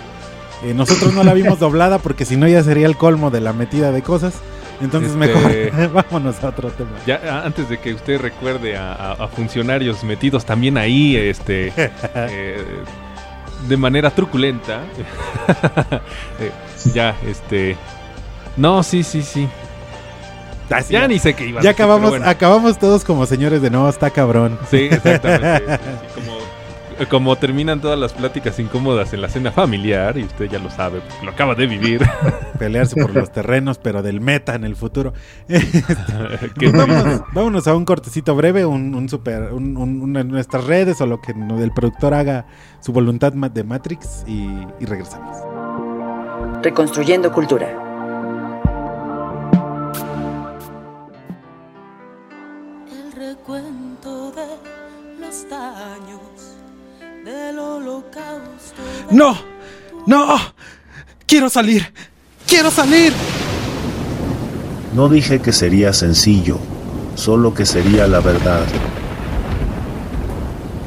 Eh, 0.63 0.73
nosotros 0.75 1.13
no 1.13 1.23
la 1.23 1.33
vimos 1.33 1.57
doblada 1.59 1.97
porque 1.97 2.23
si 2.23 2.37
no 2.37 2.47
ya 2.47 2.63
sería 2.63 2.85
el 2.85 2.95
colmo 2.95 3.31
de 3.31 3.41
la 3.41 3.51
metida 3.51 3.91
de 3.91 4.01
cosas. 4.03 4.35
Entonces 4.79 5.11
Este- 5.19 5.71
mejor 5.73 5.93
vámonos 6.11 6.43
a 6.43 6.49
otro 6.49 6.69
tema. 6.69 6.91
Ya 7.05 7.43
antes 7.43 7.67
de 7.69 7.79
que 7.79 7.93
usted 7.93 8.19
recuerde 8.21 8.77
a, 8.77 8.93
a- 8.93 9.11
a 9.13 9.27
funcionarios 9.27 10.03
metidos 10.03 10.45
también 10.45 10.77
ahí, 10.77 11.15
este, 11.15 11.73
eh, 12.15 12.63
de 13.67 13.77
manera 13.77 14.09
truculenta, 14.11 14.81
eh, 16.39 16.51
ya, 16.93 17.15
este, 17.25 17.77
no, 18.57 18.83
sí, 18.83 19.03
sí, 19.03 19.21
sí, 19.21 19.47
Ah, 20.73 20.81
sí, 20.81 20.93
ya 20.93 21.01
ya, 21.01 21.07
ni 21.07 21.19
sé 21.19 21.33
qué 21.33 21.47
iba. 21.47 21.59
a 21.59 21.63
ya 21.63 21.69
decir, 21.71 21.83
acabamos, 21.83 22.09
bueno. 22.11 22.27
acabamos 22.29 22.77
todos 22.79 23.03
como 23.03 23.25
señores 23.25 23.61
de 23.61 23.69
no, 23.69 23.89
está 23.89 24.09
cabrón. 24.09 24.57
Sí, 24.69 24.87
exactamente. 24.89 25.79
como, 26.15 26.37
como 27.09 27.35
terminan 27.35 27.81
todas 27.81 27.97
las 27.97 28.13
pláticas 28.13 28.59
incómodas 28.59 29.13
en 29.13 29.21
la 29.21 29.29
cena 29.29 29.51
familiar, 29.51 30.17
y 30.17 30.23
usted 30.23 30.45
ya 30.49 30.59
lo 30.59 30.69
sabe, 30.69 31.01
lo 31.23 31.31
acaba 31.31 31.55
de 31.55 31.67
vivir. 31.67 32.01
Pelearse 32.59 32.95
por 33.01 33.13
los 33.13 33.31
terrenos, 33.31 33.77
pero 33.77 34.01
del 34.03 34.21
meta 34.21 34.55
en 34.55 34.63
el 34.63 34.75
futuro. 34.75 35.13
Que- 36.59 36.69
vámonos, 36.71 37.21
vámonos 37.33 37.67
a 37.67 37.75
un 37.75 37.85
cortecito 37.85 38.35
breve, 38.35 38.65
un, 38.65 38.93
un 38.95 39.09
super, 39.09 39.51
un, 39.53 39.77
un- 39.77 40.01
una 40.01 40.19
de 40.23 40.29
nuestras 40.29 40.65
redes 40.65 41.01
o 41.01 41.05
lo 41.05 41.21
que 41.21 41.31
el 41.31 41.71
productor 41.71 42.13
haga 42.13 42.45
su 42.79 42.91
voluntad 42.93 43.31
de 43.33 43.63
Matrix 43.63 44.23
y, 44.27 44.47
y 44.79 44.85
regresamos. 44.85 45.37
Reconstruyendo 46.63 47.31
cultura. 47.31 47.90
¡No! 59.11 59.37
¡No! 60.07 60.37
¡Quiero 61.25 61.49
salir! 61.49 61.91
¡Quiero 62.47 62.71
salir! 62.71 63.13
No 64.93 65.07
dije 65.09 65.39
que 65.39 65.53
sería 65.53 65.93
sencillo, 65.93 66.59
solo 67.15 67.53
que 67.53 67.65
sería 67.65 68.07
la 68.07 68.19
verdad. 68.19 68.65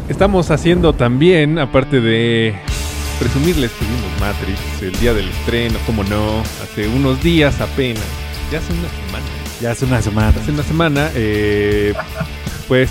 Estamos 0.08 0.50
haciendo 0.50 0.92
también, 0.92 1.58
aparte 1.58 2.00
de 2.00 2.54
presumirles 3.18 3.70
que 3.72 3.84
vimos 3.86 4.20
Matrix 4.20 4.82
el 4.82 5.00
día 5.00 5.14
del 5.14 5.28
estreno, 5.28 5.78
como 5.86 6.04
no, 6.04 6.40
hace 6.62 6.86
unos 6.88 7.22
días 7.22 7.58
apenas, 7.60 8.02
ya 8.52 8.58
hace 8.58 8.72
una 8.72 8.88
semana. 8.88 9.24
Ya 9.62 9.70
hace 9.70 9.84
una 9.86 10.02
semana. 10.02 10.28
Hace 10.28 10.50
una 10.50 10.62
semana, 10.62 11.10
eh, 11.14 11.94
pues, 12.68 12.90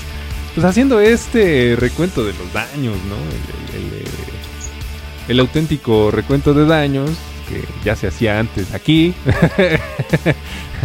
pues 0.55 0.65
haciendo 0.65 0.99
este 0.99 1.75
recuento 1.77 2.23
de 2.23 2.33
los 2.33 2.51
daños, 2.53 2.95
¿no? 3.07 3.15
El, 3.77 3.83
el- 3.83 3.93
el, 3.99 4.07
el 5.27 5.39
auténtico 5.39 6.11
recuento 6.11 6.53
de 6.53 6.65
daños 6.65 7.09
que 7.49 7.63
ya 7.83 7.95
se 7.95 8.07
hacía 8.07 8.39
antes 8.39 8.73
aquí. 8.73 9.13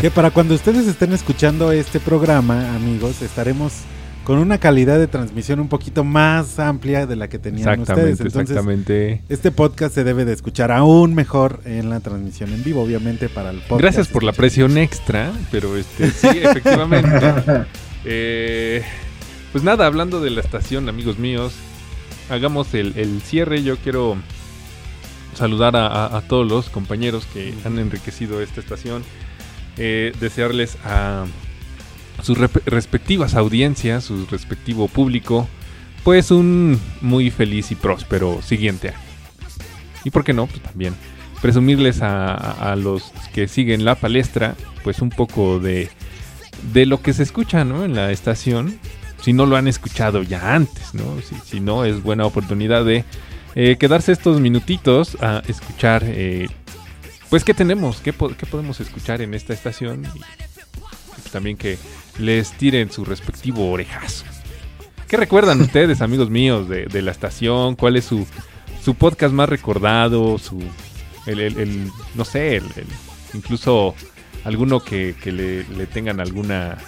Que 0.01 0.13
para 0.13 0.31
cuando 0.31 0.55
ustedes 0.55 0.87
estén 0.87 1.13
escuchando 1.13 1.73
este 1.73 1.99
programa, 1.99 2.73
amigos, 2.77 3.21
estaremos 3.21 3.73
con 4.23 4.39
una 4.39 4.59
calidad 4.59 4.97
de 4.97 5.09
transmisión 5.09 5.59
un 5.59 5.69
poquito 5.69 6.05
más 6.05 6.61
amplia 6.61 7.05
de 7.05 7.17
la 7.17 7.29
que 7.29 7.41
tenían 7.41 7.81
ustedes. 7.81 8.21
exactamente, 8.21 8.23
Entonces, 8.23 8.51
exactamente. 8.51 9.23
este 9.29 9.51
podcast 9.51 9.93
se 9.97 10.05
debe 10.05 10.25
de 10.25 10.35
escuchar 10.35 10.71
aún 10.71 11.15
mejor 11.15 11.61
en 11.65 11.91
la 11.91 11.99
transmisión 11.99 12.53
en 12.53 12.63
vivo, 12.63 12.81
obviamente 12.83 13.29
para 13.29 13.51
el 13.51 13.57
podcast. 13.59 13.81
Gracias 13.81 14.07
por 14.07 14.23
la 14.23 14.31
presión 14.33 14.79
extra, 14.79 15.33
pero 15.51 15.77
este 15.77 16.11
sí, 16.13 16.29
efectivamente. 16.43 17.67
Eh, 18.05 18.85
pues 19.51 19.65
nada, 19.65 19.85
hablando 19.87 20.21
de 20.21 20.31
la 20.31 20.43
estación, 20.43 20.89
amigos 20.89 21.19
míos, 21.19 21.55
hagamos 22.29 22.73
el, 22.75 22.93
el 22.97 23.21
cierre. 23.23 23.63
Yo 23.63 23.77
quiero 23.77 24.17
saludar 25.35 25.77
a, 25.77 25.87
a- 25.87 26.19
a 26.19 26.21
todos 26.23 26.47
los 26.49 26.69
compañeros 26.71 27.27
que 27.33 27.55
han 27.65 27.79
enriquecido 27.79 28.41
esta 28.41 28.61
estación. 28.61 29.05
Eh, 29.77 30.13
desearles 30.21 30.77
a 30.85 31.25
sus 32.23 32.37
respectivas 32.67 33.35
audiencias, 33.35 34.05
su 34.05 34.27
respectivo 34.27 34.89
público, 34.89 35.49
pues 36.03 36.31
un 36.33 36.81
muy 37.01 37.31
feliz 37.31 37.71
y 37.71 37.77
próspero 37.77 38.41
siguiente 38.43 38.89
año. 38.89 38.99
Y 40.05 40.11
por 40.11 40.25
qué 40.25 40.33
no, 40.33 40.47
pues 40.47 40.61
también 40.63 40.95
presumirles 41.41 42.03
a, 42.03 42.35
a- 42.35 42.73
a 42.73 42.77
los 42.77 43.05
que 43.33 43.47
siguen 43.47 43.85
la 43.85 43.95
palestra, 43.95 44.57
pues 44.83 45.01
un 45.01 45.11
poco 45.11 45.61
de, 45.61 45.89
de 46.73 46.87
lo 46.87 47.01
que 47.01 47.13
se 47.13 47.23
escucha, 47.23 47.65
¿no? 47.65 47.85
En 47.85 47.95
la 47.95 48.11
estación, 48.11 48.81
si 49.23 49.33
no 49.33 49.47
lo 49.47 49.57
han 49.57 49.69
escuchado 49.69 50.23
ya 50.23 50.55
antes, 50.55 50.95
¿no? 50.95 51.21
Si, 51.21 51.35
si 51.45 51.61
no, 51.61 51.85
es 51.85 52.03
buena 52.03 52.25
oportunidad 52.27 52.85
de 52.85 53.05
eh, 53.55 53.77
quedarse 53.79 54.13
estos 54.13 54.41
minutitos 54.41 55.17
a 55.21 55.43
escuchar, 55.49 56.03
eh, 56.07 56.49
pues, 57.29 57.45
¿qué 57.45 57.55
tenemos? 57.55 58.01
¿Qué, 58.01 58.13
po- 58.13 58.31
qué 58.37 58.47
podemos 58.47 58.81
escuchar 58.81 59.21
en 59.23 59.35
esta 59.35 59.53
estación? 59.53 60.05
Y, 60.15 60.19
y 60.19 61.31
también 61.33 61.57
que 61.57 61.79
les 62.19 62.53
tiren 62.53 62.91
su 62.91 63.05
respectivo 63.05 63.71
orejazo. 63.71 64.25
¿Qué 65.09 65.17
recuerdan 65.17 65.61
ustedes, 65.63 66.01
amigos 66.01 66.31
míos, 66.31 66.69
de, 66.69 66.87
de 66.87 67.03
la 67.03 67.11
estación? 67.11 67.75
¿Cuál 67.77 67.97
es 67.97 68.05
su, 68.05 68.27
su 68.85 68.95
podcast 68.95 69.35
más 69.35 69.49
recordado? 69.49 70.39
Su, 70.39 70.63
el, 71.27 71.41
el- 71.41 71.59
el- 71.59 71.91
no 72.15 72.25
sé, 72.25 72.57
el- 72.57 72.65
el- 72.77 72.87
incluso 73.35 73.95
alguno 74.45 74.81
que, 74.81 75.15
que 75.23 75.33
le, 75.33 75.65
le 75.65 75.87
tengan 75.87 76.21
alguna 76.21 76.79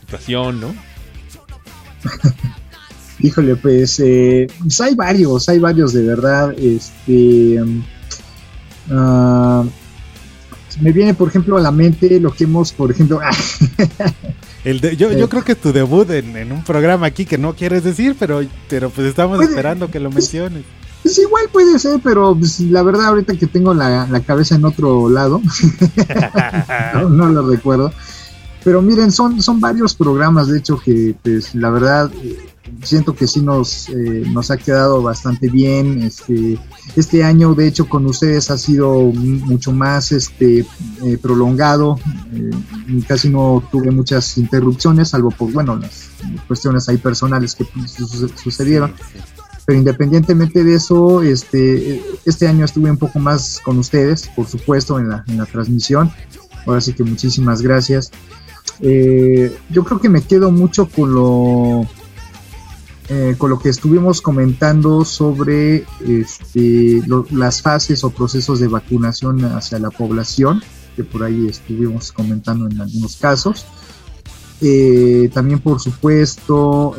situación, 0.00 0.60
¿no? 0.60 0.74
Híjole, 3.20 3.56
pues, 3.56 4.00
eh, 4.02 4.46
pues 4.60 4.80
hay 4.80 4.94
varios, 4.94 5.48
hay 5.48 5.58
varios 5.58 5.92
de 5.92 6.02
verdad. 6.04 6.54
Este, 6.58 7.62
ah, 8.90 9.64
me 10.80 10.92
viene, 10.92 11.12
por 11.14 11.28
ejemplo, 11.28 11.58
a 11.58 11.60
la 11.60 11.70
mente 11.70 12.18
lo 12.20 12.32
que 12.32 12.44
hemos, 12.44 12.72
por 12.72 12.90
ejemplo, 12.90 13.20
El 14.64 14.80
de- 14.80 14.96
yo, 14.96 15.10
Eh. 15.10 15.18
yo 15.18 15.28
creo 15.28 15.44
que 15.44 15.54
tu 15.54 15.72
debut 15.72 16.08
en, 16.10 16.36
en 16.36 16.52
un 16.52 16.62
programa 16.64 17.06
aquí 17.06 17.24
que 17.24 17.38
no 17.38 17.54
quieres 17.54 17.82
decir, 17.84 18.14
pero, 18.18 18.40
pero 18.68 18.90
pues 18.90 19.06
estamos 19.06 19.36
Puede- 19.38 19.50
esperando 19.50 19.90
que 19.90 20.00
lo 20.00 20.10
menciones. 20.10 20.64
pues 21.02 21.18
igual 21.18 21.44
puede 21.52 21.78
ser, 21.78 22.00
pero 22.02 22.34
pues, 22.38 22.60
la 22.60 22.82
verdad 22.82 23.06
ahorita 23.06 23.34
que 23.36 23.46
tengo 23.46 23.72
la, 23.74 24.06
la 24.06 24.20
cabeza 24.20 24.54
en 24.56 24.64
otro 24.66 25.08
lado, 25.10 25.40
no, 26.94 27.08
no 27.08 27.28
lo 27.30 27.48
recuerdo. 27.50 27.92
Pero 28.64 28.82
miren, 28.82 29.10
son, 29.10 29.40
son 29.40 29.58
varios 29.60 29.94
programas, 29.94 30.48
de 30.48 30.58
hecho, 30.58 30.78
que 30.78 31.14
pues 31.22 31.54
la 31.54 31.70
verdad 31.70 32.10
eh, 32.22 32.36
siento 32.82 33.14
que 33.14 33.26
sí 33.26 33.40
nos, 33.40 33.88
eh, 33.88 34.24
nos 34.30 34.50
ha 34.50 34.58
quedado 34.58 35.02
bastante 35.02 35.48
bien. 35.48 36.02
Este, 36.02 36.58
este 36.94 37.24
año, 37.24 37.54
de 37.54 37.66
hecho, 37.68 37.88
con 37.88 38.04
ustedes 38.06 38.50
ha 38.50 38.58
sido 38.58 39.00
mucho 39.12 39.72
más 39.72 40.12
este, 40.12 40.66
eh, 41.04 41.18
prolongado. 41.22 41.98
Eh, 42.34 42.50
casi 43.08 43.30
no 43.30 43.62
tuve 43.72 43.90
muchas 43.90 44.36
interrupciones, 44.36 45.08
salvo 45.08 45.30
por, 45.30 45.50
bueno, 45.52 45.76
las 45.76 46.10
cuestiones 46.46 46.86
ahí 46.88 46.98
personales 46.98 47.54
que 47.54 47.64
pues, 47.64 47.92
su- 47.92 48.28
sucedieron. 48.28 48.92
Pero 49.64 49.78
independientemente 49.78 50.64
de 50.64 50.74
eso, 50.74 51.22
este, 51.22 52.02
este 52.26 52.46
año 52.46 52.64
estuve 52.64 52.90
un 52.90 52.96
poco 52.98 53.18
más 53.20 53.60
con 53.64 53.78
ustedes, 53.78 54.28
por 54.34 54.46
supuesto, 54.46 54.98
en 54.98 55.08
la, 55.08 55.24
en 55.28 55.38
la 55.38 55.46
transmisión. 55.46 56.10
Ahora 56.66 56.80
sí 56.82 56.92
que 56.92 57.04
muchísimas 57.04 57.62
gracias. 57.62 58.10
Eh, 58.80 59.54
yo 59.68 59.84
creo 59.84 60.00
que 60.00 60.08
me 60.08 60.22
quedo 60.22 60.50
mucho 60.50 60.88
con 60.88 61.14
lo 61.14 61.86
eh, 63.10 63.34
con 63.36 63.50
lo 63.50 63.58
que 63.58 63.68
estuvimos 63.68 64.22
comentando 64.22 65.04
sobre 65.04 65.84
este, 66.06 67.02
las 67.32 67.60
fases 67.60 68.04
o 68.04 68.10
procesos 68.10 68.60
de 68.60 68.68
vacunación 68.68 69.44
hacia 69.44 69.80
la 69.80 69.90
población, 69.90 70.62
que 70.94 71.02
por 71.02 71.24
ahí 71.24 71.48
estuvimos 71.48 72.12
comentando 72.12 72.68
en 72.68 72.80
algunos 72.80 73.16
casos. 73.16 73.66
Eh, 74.60 75.28
también, 75.34 75.58
por 75.58 75.80
supuesto, 75.80 76.94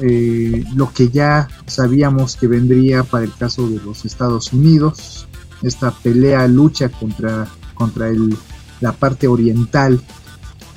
lo 0.76 0.92
que 0.94 1.10
ya 1.10 1.48
sabíamos 1.66 2.36
que 2.36 2.48
vendría 2.48 3.04
para 3.04 3.24
el 3.24 3.34
caso 3.34 3.70
de 3.70 3.80
los 3.80 4.04
Estados 4.04 4.52
Unidos, 4.52 5.28
esta 5.62 5.92
pelea, 5.92 6.46
lucha 6.48 6.90
contra, 6.90 7.48
contra 7.74 8.10
el, 8.10 8.36
la 8.82 8.92
parte 8.92 9.30
oriental, 9.30 10.02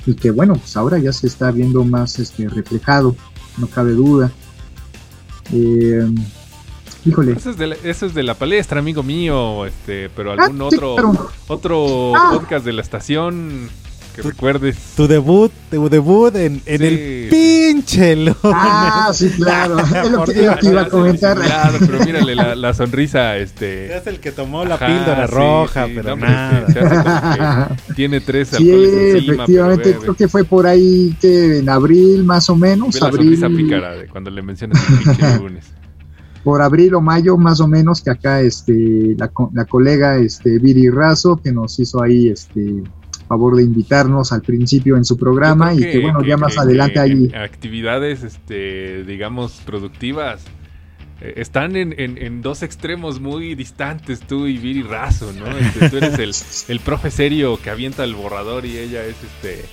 y 0.05 0.13
que 0.15 0.31
bueno, 0.31 0.53
pues 0.55 0.75
ahora 0.77 0.97
ya 0.99 1.11
se 1.13 1.27
está 1.27 1.51
viendo 1.51 1.83
más 1.83 2.19
este, 2.19 2.47
reflejado, 2.47 3.15
no 3.57 3.67
cabe 3.67 3.91
duda. 3.93 4.31
Eh, 5.53 6.07
híjole, 7.05 7.33
Eso 7.33 7.51
es, 7.51 7.57
de 7.57 7.67
la, 7.67 7.75
eso 7.83 8.05
es 8.05 8.13
de 8.13 8.23
la 8.23 8.33
palestra, 8.35 8.79
amigo 8.79 9.03
mío, 9.03 9.65
este, 9.65 10.09
pero 10.09 10.31
Ah, 10.31 10.43
algún 10.45 10.57
sí, 10.69 10.75
otro 10.75 10.95
otro 11.47 12.15
Ah. 12.15 12.31
podcast 12.33 12.65
de 12.65 12.73
la 12.73 12.81
estación 12.81 13.69
que 14.15 14.21
recuerdes. 14.21 14.77
Tu 14.95 15.07
debut, 15.07 15.51
tu 15.69 15.89
debut 15.89 16.35
en, 16.35 16.61
en 16.65 16.77
Sí. 16.79 16.85
el 16.85 17.27
pinche 17.29 18.15
lunes. 18.15 18.35
Ah, 18.43 19.11
sí, 19.13 19.29
claro. 19.29 19.77
Es 20.05 20.11
lo 20.11 20.23
que, 20.25 20.33
que 20.33 20.69
iba 20.69 20.81
a 20.81 20.89
comentar. 20.89 21.37
Claro, 21.37 21.77
pero 21.79 22.05
mírale 22.05 22.35
la, 22.35 22.55
la 22.55 22.73
sonrisa, 22.73 23.37
este. 23.37 23.95
Es 23.95 24.07
el 24.07 24.19
que 24.19 24.31
tomó 24.31 24.63
la 24.65 24.75
Ajá, 24.75 24.87
píldora 24.87 25.27
sí, 25.27 25.33
roja, 25.33 25.85
sí, 25.87 25.91
pero 25.95 26.15
no, 26.15 26.25
nada. 26.25 26.67
se- 26.67 26.73
se 26.73 26.79
hace 26.79 26.95
como 26.95 27.75
que 27.87 27.93
tiene 27.95 28.21
tres 28.21 28.49
Sí, 28.49 28.55
alcoholes 28.71 29.15
encima, 29.15 29.33
efectivamente, 29.33 29.83
pero 29.83 29.95
ve- 29.99 30.01
creo 30.03 30.15
que 30.15 30.27
fue 30.27 30.43
por 30.43 30.67
ahí 30.67 31.15
que 31.19 31.59
en 31.59 31.69
abril 31.69 32.23
más 32.23 32.49
o 32.49 32.55
menos, 32.55 32.93
ve 32.93 32.99
la 33.01 33.07
abril, 33.07 33.37
sonrisa 33.37 33.49
pícara 33.49 33.95
de 33.95 34.07
cuando 34.07 34.29
le 34.31 34.41
mencionas 34.41 34.81
el 34.89 34.97
pinche 35.03 35.37
lunes. 35.37 35.65
por 36.43 36.61
abril 36.61 36.93
o 36.95 37.01
mayo 37.01 37.37
más 37.37 37.59
o 37.59 37.67
menos, 37.67 38.01
que 38.01 38.11
acá 38.11 38.39
este 38.41 39.15
la, 39.17 39.31
la 39.53 39.65
colega 39.65 40.17
este 40.17 40.59
Viri 40.59 40.89
Razo 40.89 41.37
que 41.43 41.51
nos 41.51 41.79
hizo 41.79 42.01
ahí 42.03 42.29
este 42.29 42.83
favor 43.27 43.55
de 43.55 43.63
invitarnos 43.63 44.31
al 44.31 44.41
principio 44.41 44.97
en 44.97 45.05
su 45.05 45.17
programa 45.17 45.73
y 45.73 45.79
que, 45.79 45.99
bueno, 45.99 46.23
ya 46.23 46.37
más 46.37 46.53
que- 46.55 46.59
adelante 46.61 46.99
en 47.01 47.35
actividades, 47.35 48.23
este, 48.23 49.03
digamos, 49.03 49.61
productivas. 49.65 50.43
eh, 51.21 51.33
Están 51.37 51.75
en, 51.75 51.93
en- 51.99 52.17
en 52.17 52.41
dos 52.41 52.61
extremos 52.63 53.19
muy 53.19 53.55
distantes, 53.55 54.19
tú 54.21 54.47
y 54.47 54.57
Viri 54.57 54.83
Razo, 54.83 55.31
¿no? 55.33 55.47
Este, 55.57 55.89
tú 55.89 55.97
eres 55.97 56.19
el, 56.19 56.33
el 56.73 56.79
profe 56.81 57.09
serio 57.11 57.57
que 57.61 57.69
avienta 57.69 58.03
el 58.03 58.15
borrador 58.15 58.65
y 58.65 58.77
ella 58.77 59.03
es 59.03 59.15
este. 59.23 59.65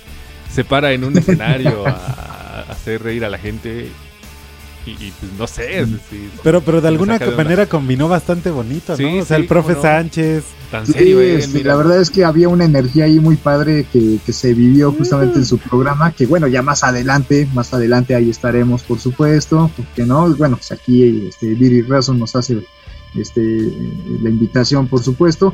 Se 0.51 0.63
para 0.63 0.91
en 0.93 1.03
un 1.03 1.17
escenario 1.17 1.85
a, 1.87 1.89
a 1.91 2.61
hacer 2.71 3.01
reír 3.03 3.25
a 3.25 3.29
la 3.29 3.37
gente. 3.39 3.87
Y, 4.85 4.91
y, 4.91 5.13
pues 5.19 5.31
no 5.39 5.47
sé. 5.47 5.79
es 5.79 5.91
decir, 5.93 6.29
Pero, 6.43 6.61
pero 6.61 6.81
de 6.81 6.89
alguna 6.89 7.17
de 7.17 7.31
manera 7.31 7.65
combinó 7.67 8.07
bastante 8.09 8.51
bonito, 8.51 8.95
Sí, 8.97 9.03
¿no? 9.03 9.21
O 9.21 9.25
sea, 9.25 9.37
sí, 9.37 9.43
el 9.43 9.47
profe 9.47 9.73
no. 9.73 9.81
Sánchez. 9.81 10.43
Tan 10.73 10.87
Sí, 10.87 10.93
serio, 10.93 11.21
eh, 11.21 11.35
este, 11.35 11.59
mira. 11.59 11.73
la 11.73 11.75
verdad 11.77 12.01
es 12.01 12.09
que 12.09 12.25
había 12.25 12.49
una 12.49 12.65
energía 12.65 13.05
ahí 13.05 13.19
muy 13.19 13.35
padre 13.35 13.85
que, 13.93 14.17
que 14.25 14.33
se 14.33 14.55
vivió 14.55 14.91
justamente 14.91 15.37
en 15.37 15.45
su 15.45 15.59
programa, 15.59 16.11
que 16.13 16.25
bueno, 16.25 16.47
ya 16.47 16.63
más 16.63 16.83
adelante, 16.83 17.47
más 17.53 17.75
adelante 17.75 18.15
ahí 18.15 18.31
estaremos, 18.31 18.81
por 18.81 18.97
supuesto, 18.97 19.69
porque 19.77 20.03
no, 20.03 20.33
bueno, 20.33 20.55
pues 20.57 20.71
aquí 20.71 21.27
este, 21.27 21.53
Viri 21.53 21.83
Razo 21.83 22.15
nos 22.15 22.35
hace 22.35 22.65
este, 23.13 23.71
la 24.23 24.31
invitación, 24.31 24.87
por 24.87 25.03
supuesto, 25.03 25.53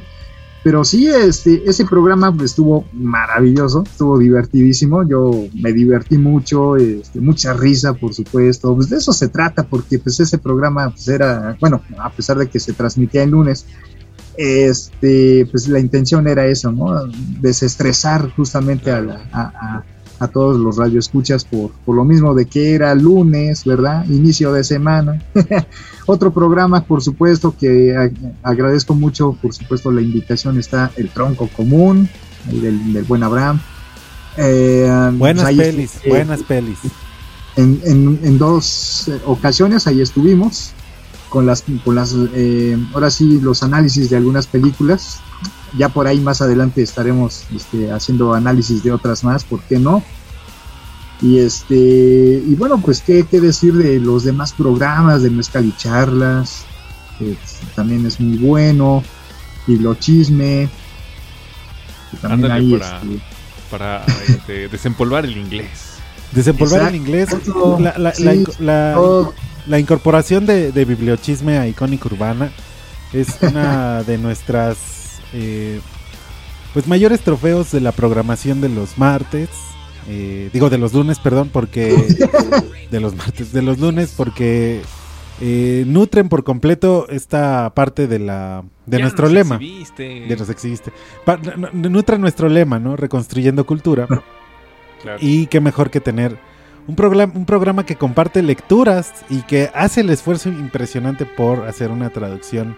pero 0.63 0.85
sí, 0.85 1.07
este, 1.07 1.69
ese 1.69 1.83
programa 1.83 2.33
estuvo 2.41 2.85
maravilloso, 2.93 3.83
estuvo 3.83 4.17
divertidísimo, 4.17 5.05
yo 5.05 5.31
me 5.53 5.73
divertí 5.73 6.17
mucho, 6.17 6.77
este, 6.77 7.19
mucha 7.19 7.51
risa, 7.51 7.93
por 7.93 8.13
supuesto, 8.13 8.73
pues 8.73 8.89
de 8.89 8.95
eso 8.95 9.11
se 9.11 9.27
trata, 9.27 9.63
porque 9.63 9.99
pues 9.99 10.17
ese 10.21 10.37
programa 10.37 10.91
pues 10.91 11.09
era, 11.09 11.57
bueno, 11.59 11.81
a 11.97 12.09
pesar 12.09 12.37
de 12.37 12.47
que 12.47 12.61
se 12.61 12.71
transmitía 12.71 13.23
el 13.23 13.31
lunes, 13.31 13.65
este, 14.37 15.47
pues 15.51 15.67
la 15.67 15.79
intención 15.79 16.27
era 16.27 16.45
eso, 16.45 16.71
¿no? 16.71 17.05
Desestresar 17.41 18.29
justamente 18.35 18.91
a, 18.91 19.01
la- 19.01 19.21
a, 19.31 19.41
a- 19.41 19.83
a 20.21 20.27
todos 20.27 20.59
los 20.59 20.75
radioescuchas 20.75 21.45
por, 21.45 21.71
por 21.85 21.95
lo 21.95 22.03
mismo 22.03 22.33
de 22.35 22.45
que 22.45 22.73
era 22.75 22.93
lunes, 22.93 23.63
¿verdad? 23.63 24.03
Inicio 24.09 24.51
de 24.51 24.65
semana. 24.65 25.21
Otro 26.07 26.33
programa, 26.33 26.83
por 26.83 27.01
supuesto, 27.01 27.55
que 27.57 27.95
a- 27.95 28.09
agradezco 28.43 28.93
mucho, 28.95 29.37
por 29.41 29.53
supuesto, 29.53 29.91
la 29.91 30.01
invitación 30.01 30.59
está 30.59 30.91
El 30.97 31.07
Tronco 31.09 31.47
Común, 31.55 32.09
ahí 32.49 32.59
del, 32.59 32.91
del 32.91 33.03
buen 33.05 33.23
Abraham. 33.23 33.61
Eh, 34.37 34.89
Buenas 35.13 35.45
pues 35.45 35.57
pelis, 35.57 35.91
buenas 36.07 36.43
pelis. 36.43 36.77
en, 37.55 37.79
en- 37.85 38.19
en 38.23 38.37
dos 38.37 39.09
ocasiones 39.25 39.87
ahí 39.87 40.01
estuvimos 40.01 40.71
con 41.29 41.45
las 41.45 41.63
con 41.85 41.95
las 41.95 42.15
eh, 42.33 42.77
ahora 42.93 43.09
sí 43.11 43.39
los 43.41 43.63
análisis 43.63 44.09
de 44.09 44.17
algunas 44.17 44.47
películas 44.47 45.19
ya 45.77 45.89
por 45.89 46.07
ahí 46.07 46.19
más 46.19 46.41
adelante 46.41 46.81
estaremos 46.81 47.45
este, 47.55 47.91
haciendo 47.91 48.33
análisis 48.33 48.83
de 48.83 48.91
otras 48.91 49.23
más 49.23 49.43
por 49.43 49.61
qué 49.61 49.77
no 49.79 50.03
y 51.21 51.37
este 51.39 51.75
y 51.75 52.55
bueno 52.57 52.79
pues 52.81 53.01
qué, 53.01 53.25
qué 53.29 53.39
decir 53.41 53.73
de 53.75 53.99
los 53.99 54.23
demás 54.23 54.53
programas 54.53 55.21
de 55.21 55.29
mezcal 55.29 55.65
y 55.65 55.73
charlas 55.77 56.65
que 57.19 57.35
también 57.75 58.05
es 58.05 58.19
muy 58.19 58.37
bueno 58.37 59.03
y 59.67 59.77
lo 59.77 59.93
chisme 59.95 60.69
que 62.11 62.17
también 62.17 62.51
ahí, 62.51 62.71
para, 62.71 62.97
este, 63.01 63.19
para 63.69 64.05
este, 64.27 64.67
desempolvar 64.69 65.25
el 65.25 65.37
inglés. 65.37 65.67
Desempolvar 66.31 66.89
el 66.89 66.95
inglés. 66.95 67.29
La, 67.79 67.95
la- 67.99 68.13
Sí, 68.15 68.23
la 68.23 68.33
inco- 68.35 68.59
la- 68.59 68.93
todo. 68.95 69.33
La 69.67 69.79
incorporación 69.79 70.45
de, 70.45 70.71
de 70.71 70.85
bibliochisme 70.85 71.57
a 71.57 71.67
Icónica 71.67 72.07
Urbana 72.07 72.51
es 73.13 73.37
una 73.41 74.03
de 74.03 74.17
nuestras 74.17 75.21
eh, 75.33 75.79
pues 76.73 76.87
mayores 76.87 77.21
trofeos 77.21 77.71
de 77.71 77.81
la 77.81 77.91
programación 77.91 78.61
de 78.61 78.69
los 78.69 78.97
martes. 78.97 79.49
eh, 80.07 80.49
digo 80.53 80.69
de 80.69 80.77
los 80.77 80.93
lunes, 80.93 81.19
perdón, 81.19 81.49
porque 81.51 81.95
de 82.91 82.99
los 82.99 83.15
martes, 83.15 83.51
de 83.51 83.61
los 83.61 83.79
lunes, 83.79 84.13
porque 84.15 84.81
eh, 85.41 85.83
nutren 85.87 86.29
por 86.29 86.43
completo 86.43 87.07
esta 87.09 87.71
parte 87.73 88.07
de 88.07 88.19
la 88.19 88.63
de 88.85 88.97
Ya 88.97 89.03
nuestro 89.03 89.25
nos 89.25 89.33
lema. 89.33 89.55
exhibiste. 89.55 90.03
De 90.27 90.35
nos 90.35 90.49
existe. 90.49 90.91
Nutren 91.73 92.21
nuestro 92.21 92.49
lema, 92.49 92.79
¿no? 92.79 92.95
Reconstruyendo 92.95 93.65
cultura. 93.65 94.07
Claro. 95.01 95.17
Y 95.21 95.47
qué 95.47 95.61
mejor 95.61 95.89
que 95.91 96.01
tener 96.01 96.37
un 96.87 96.95
programa, 96.95 97.33
un 97.35 97.45
programa 97.45 97.85
que 97.85 97.95
comparte 97.95 98.41
lecturas 98.41 99.13
y 99.29 99.41
que 99.43 99.69
hace 99.73 100.01
el 100.01 100.09
esfuerzo 100.09 100.49
impresionante 100.49 101.25
por 101.25 101.67
hacer 101.67 101.91
una 101.91 102.09
traducción 102.09 102.75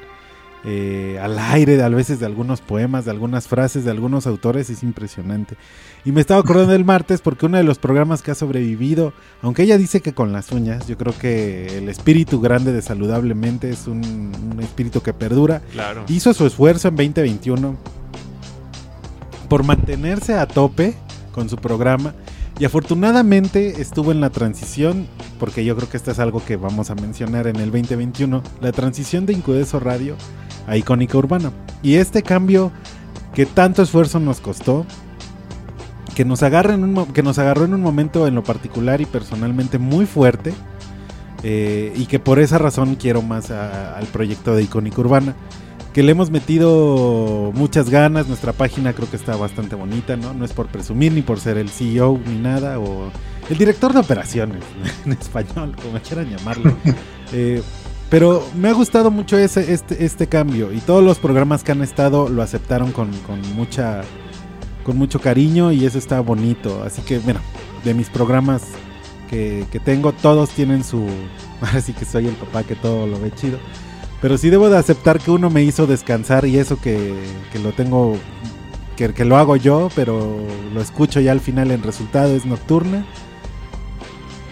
eh, 0.64 1.18
al 1.20 1.40
aire, 1.40 1.82
a 1.82 1.90
veces 1.90 2.20
de 2.20 2.28
algunos 2.28 2.62
poemas, 2.62 3.06
de 3.06 3.12
algunas 3.12 3.48
frases, 3.48 3.84
de 3.84 3.92
algunos 3.92 4.28
autores, 4.28 4.70
es 4.70 4.84
impresionante. 4.84 5.56
Y 6.06 6.12
me 6.12 6.22
estaba 6.22 6.40
acordando 6.40 6.74
del 6.74 6.86
martes 6.86 7.22
porque 7.22 7.48
uno 7.48 7.58
de 7.58 7.64
los 7.64 7.80
programas 7.80 8.22
que 8.22 8.30
ha 8.30 8.36
sobrevivido, 8.36 9.14
aunque 9.42 9.64
ella 9.64 9.78
dice 9.78 10.02
que 10.02 10.14
con 10.14 10.32
las 10.32 10.52
uñas, 10.52 10.88
yo 10.88 10.98
creo 10.98 11.18
que 11.18 11.78
el 11.78 11.90
espíritu 11.90 12.40
grande 12.40 12.74
de 12.74 12.84
Saludablemente 12.84 13.72
es 13.72 13.88
un, 13.88 14.32
un 14.52 14.60
espíritu 14.62 15.02
que 15.02 15.14
perdura. 15.14 15.62
Claro. 15.72 16.06
Hizo 16.08 16.34
su 16.34 16.46
esfuerzo 16.46 16.90
en 16.90 16.96
2021 16.96 17.78
por 19.50 19.64
mantenerse 19.64 20.36
a 20.36 20.46
tope 20.46 20.94
con 21.32 21.50
su 21.50 21.58
programa 21.58 22.14
y 22.62 22.66
afortunadamente 22.66 23.82
estuvo 23.82 24.12
en 24.12 24.22
la 24.22 24.30
transición 24.30 25.08
porque 25.40 25.66
yo 25.66 25.76
creo 25.76 25.90
que 25.90 25.98
esto 25.98 26.12
es 26.12 26.20
algo 26.20 26.46
que 26.46 26.58
vamos 26.58 26.92
a 26.92 26.96
mencionar 26.96 27.48
en 27.48 27.56
el 27.56 27.72
2021, 27.72 28.44
la 28.62 28.72
transición 28.72 29.26
de 29.26 29.34
Incudeso 29.34 29.80
Radio 29.80 30.16
a 30.68 30.78
Icónica 30.78 31.18
Urbana. 31.18 31.52
Y 31.82 31.96
este 31.96 32.22
cambio 32.22 32.72
que 33.34 33.48
tanto 33.48 33.82
esfuerzo 33.82 34.20
nos 34.20 34.42
costó, 34.42 34.86
que 36.14 36.24
nos, 36.24 36.44
en 36.44 36.84
un 36.84 37.08
que 37.08 37.24
nos 37.24 37.40
agarró 37.40 37.66
en 37.66 37.74
un 37.74 37.82
momento 37.82 38.28
en 38.28 38.36
lo 38.36 38.44
particular 38.44 39.02
y 39.02 39.08
personalmente 39.08 39.80
muy 39.80 40.06
fuerte, 40.06 40.54
eh, 41.42 41.92
y 41.96 42.06
que 42.06 42.20
por 42.20 42.38
esa 42.38 42.60
razón 42.60 42.94
quiero 42.94 43.24
más 43.24 43.50
al 43.50 44.06
proyecto 44.14 44.56
de 44.56 44.62
Icónica 44.62 45.02
Urbana. 45.02 45.36
Que 45.94 46.04
le 46.04 46.12
hemos 46.14 46.32
metido 46.32 47.52
muchas 47.54 47.90
ganas, 47.90 48.28
nuestra 48.28 48.54
página 48.54 48.94
creo 48.94 49.10
que 49.10 49.18
está 49.18 49.36
bastante 49.36 49.76
bonita, 49.76 50.16
¿no? 50.16 50.34
No 50.34 50.46
es 50.46 50.54
por 50.54 50.68
presumir 50.68 51.12
ni 51.12 51.22
por 51.22 51.40
ser 51.40 51.58
el 51.58 51.70
CEO 51.70 52.20
ni 52.26 52.38
nada, 52.38 52.80
o 52.80 53.12
el 53.50 53.58
director 53.58 53.92
de 53.92 54.00
operaciones, 54.00 54.64
en 55.06 55.12
español, 55.14 55.76
como 55.82 56.00
quieran 56.00 56.30
llamarlo. 56.30 56.76
Eh, 57.34 57.64
pero 58.10 58.46
me 58.58 58.68
ha 58.68 58.74
gustado 58.74 59.10
mucho 59.10 59.38
ese, 59.38 59.72
este, 59.72 60.04
este 60.04 60.28
cambio 60.28 60.74
y 60.74 60.80
todos 60.80 61.02
los 61.02 61.18
programas 61.18 61.64
que 61.64 61.72
han 61.72 61.82
estado 61.82 62.28
lo 62.28 62.42
aceptaron 62.42 62.92
con, 62.92 63.10
con 63.20 63.40
mucha 63.56 64.02
con 64.84 64.98
mucho 64.98 65.20
cariño 65.20 65.72
y 65.72 65.86
eso 65.86 65.98
está 65.98 66.20
bonito. 66.20 66.84
Así 66.84 67.02
que, 67.02 67.20
mira, 67.26 67.42
de 67.84 67.94
mis 67.94 68.10
programas 68.10 68.64
que, 69.30 69.66
que 69.72 69.80
tengo, 69.80 70.12
todos 70.12 70.50
tienen 70.50 70.84
su... 70.84 71.08
Ahora 71.62 71.80
sí 71.82 71.94
que 71.94 72.06
soy 72.06 72.28
el 72.28 72.36
papá 72.36 72.64
que 72.64 72.76
todo 72.76 73.08
lo 73.08 73.20
ve 73.20 73.32
chido. 73.34 73.60
Pero 74.22 74.38
sí 74.38 74.50
debo 74.50 74.70
de 74.70 74.78
aceptar 74.78 75.20
que 75.20 75.32
uno 75.32 75.50
me 75.50 75.64
hizo 75.64 75.88
descansar 75.88 76.46
y 76.46 76.58
eso 76.58 76.80
que, 76.80 77.14
que 77.52 77.60
lo 77.60 77.72
tengo, 77.72 78.18
que, 78.96 79.14
que 79.14 79.26
lo 79.26 79.38
hago 79.38 79.56
yo, 79.56 79.90
pero 79.96 80.38
lo 80.74 80.82
escucho 80.82 81.20
ya 81.20 81.32
al 81.32 81.40
final 81.40 81.72
en 81.72 81.82
resultado, 81.82 82.36
es 82.36 82.46
nocturna. 82.46 83.06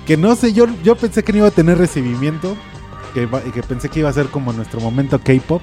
Que 0.07 0.17
no 0.17 0.35
sé, 0.35 0.53
yo, 0.53 0.65
yo 0.83 0.95
pensé 0.95 1.23
que 1.23 1.31
no 1.33 1.39
iba 1.39 1.47
a 1.49 1.51
tener 1.51 1.77
recibimiento, 1.77 2.57
que, 3.13 3.27
que 3.53 3.61
pensé 3.61 3.89
que 3.89 3.99
iba 3.99 4.09
a 4.09 4.13
ser 4.13 4.27
como 4.27 4.53
nuestro 4.53 4.79
momento 4.81 5.19
K-pop. 5.19 5.61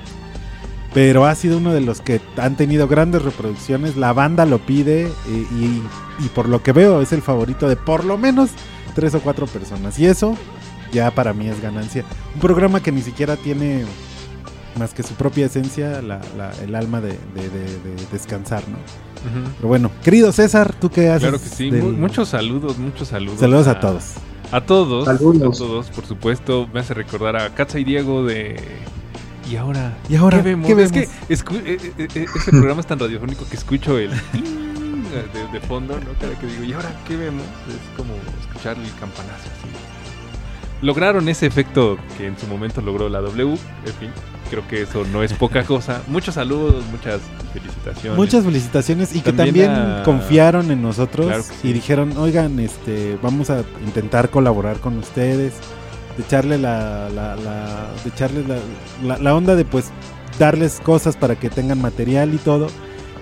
Pero 0.95 1.27
ha 1.27 1.35
sido 1.35 1.59
uno 1.59 1.75
de 1.75 1.81
los 1.83 2.01
que 2.01 2.21
han 2.39 2.57
tenido 2.57 2.87
grandes 2.89 3.23
reproducciones. 3.23 3.97
La 3.97 4.13
banda 4.13 4.47
lo 4.47 4.59
pide 4.61 5.11
y, 5.29 5.33
y- 5.55 5.83
y 6.21 6.29
por 6.29 6.49
lo 6.49 6.63
que 6.63 6.73
veo 6.73 7.03
es 7.03 7.13
el 7.13 7.21
favorito 7.21 7.69
de 7.69 7.77
por 7.77 8.05
lo 8.05 8.17
menos 8.17 8.49
tres 8.95 9.15
o 9.15 9.21
cuatro 9.21 9.47
personas. 9.47 9.99
Y 9.99 10.07
eso 10.07 10.35
ya 10.97 11.11
para 11.11 11.33
mí 11.33 11.47
es 11.49 11.61
ganancia. 11.61 12.05
Un 12.35 12.41
programa 12.41 12.83
que 12.83 12.91
ni 12.93 13.03
siquiera 13.03 13.37
tiene 13.37 13.85
más 14.79 14.93
que 14.95 15.03
su 15.03 15.15
propia 15.15 15.47
esencia, 15.47 16.03
la- 16.03 16.21
la- 16.37 16.53
el 16.63 16.75
alma 16.75 17.01
de, 17.01 17.11
de- 17.35 17.49
de- 17.51 17.79
de 17.79 18.07
descansar, 18.13 18.63
¿no? 18.69 18.77
Pero 19.57 19.69
bueno, 19.69 19.91
querido 20.05 20.31
César, 20.33 20.73
¿tú 20.75 20.89
qué 20.91 21.09
haces? 21.09 21.23
Claro 21.29 21.41
que 21.43 21.49
sí. 21.49 21.71
del- 21.71 21.83
Muchos 21.83 22.29
saludos, 22.29 22.79
muchos 22.79 23.09
saludos. 23.09 23.41
Saludos 23.41 23.67
a 23.67 23.81
todos. 23.81 24.05
A 24.53 24.61
todos. 24.61 25.05
Saludos. 25.07 25.57
A 25.57 25.59
todos, 25.59 25.87
por 25.91 26.07
supuesto. 26.07 26.69
Me 26.73 26.81
hace 26.81 26.95
recordar 26.95 27.37
a 27.37 27.53
Katza 27.55 27.79
y 27.81 27.85
Diego 27.85 28.25
de. 28.25 28.61
¿Y 29.51 29.57
ahora? 29.57 29.97
¿Y 30.09 30.17
ahora 30.17 30.39
¿Qué 30.39 30.43
vemos? 30.45 30.67
qué 30.69 30.83
Es 30.83 30.93
que 30.93 31.09
escu- 31.35 31.61
eh, 31.65 31.79
eh, 31.99 32.09
eh, 32.15 32.27
ese 32.37 32.51
programa 32.53 32.81
es 32.81 32.87
tan 32.87 32.99
radiofónico 32.99 33.45
que 33.49 33.57
escucho 33.57 33.99
el. 33.99 34.11
De, 35.17 35.59
de 35.59 35.67
fondo, 35.67 35.95
¿no? 35.99 36.11
Cada 36.21 36.39
que 36.39 36.47
digo, 36.47 36.65
¿y 36.65 36.73
ahora 36.75 36.91
qué 37.09 37.17
vemos? 37.17 37.45
Es 37.69 37.97
como 37.97 38.13
escuchar 38.43 38.77
el 38.77 38.91
campanazo 39.01 39.49
así. 39.57 39.66
Lograron 40.83 41.29
ese 41.29 41.47
efecto 41.47 41.97
que 42.19 42.27
en 42.27 42.39
su 42.39 42.47
momento 42.47 42.81
logró 42.83 43.09
la 43.09 43.21
W. 43.21 43.53
En 43.87 43.93
fin, 43.95 44.11
creo 44.51 44.67
que 44.69 44.83
eso 44.83 45.05
no 45.13 45.23
es 45.23 45.33
poca 45.33 45.63
cosa. 45.67 46.03
Muchos 46.07 46.35
saludos, 46.35 46.85
muchas 46.91 47.21
felicitaciones. 47.53 48.17
Muchas 48.19 48.45
felicitaciones 48.45 49.17
y 49.17 49.21
que 49.21 49.33
También 49.33 49.71
a- 49.71 50.03
confiaron 50.05 50.71
en 50.71 50.83
nosotros 50.83 51.27
Claro 51.27 51.43
que 51.43 51.55
sí. 51.55 51.69
y 51.69 51.73
dijeron, 51.73 52.17
oigan, 52.19 52.59
este, 52.61 53.19
vamos 53.23 53.49
a 53.51 53.61
intentar 53.85 54.29
colaborar 54.31 54.77
con 54.79 54.99
ustedes, 54.99 55.55
de 56.17 56.23
echarle 56.23 56.59
la, 56.59 57.09
la, 57.09 57.37
la- 57.37 57.87
de 58.05 58.11
echarle 58.11 58.45
la, 59.03 59.35
onda 59.35 59.55
de 59.55 59.65
pues 59.65 59.87
darles 60.39 60.81
cosas 60.83 61.17
para 61.17 61.37
que 61.37 61.49
tengan 61.49 61.81
material 61.81 62.35
y 62.35 62.39
todo. 62.39 62.67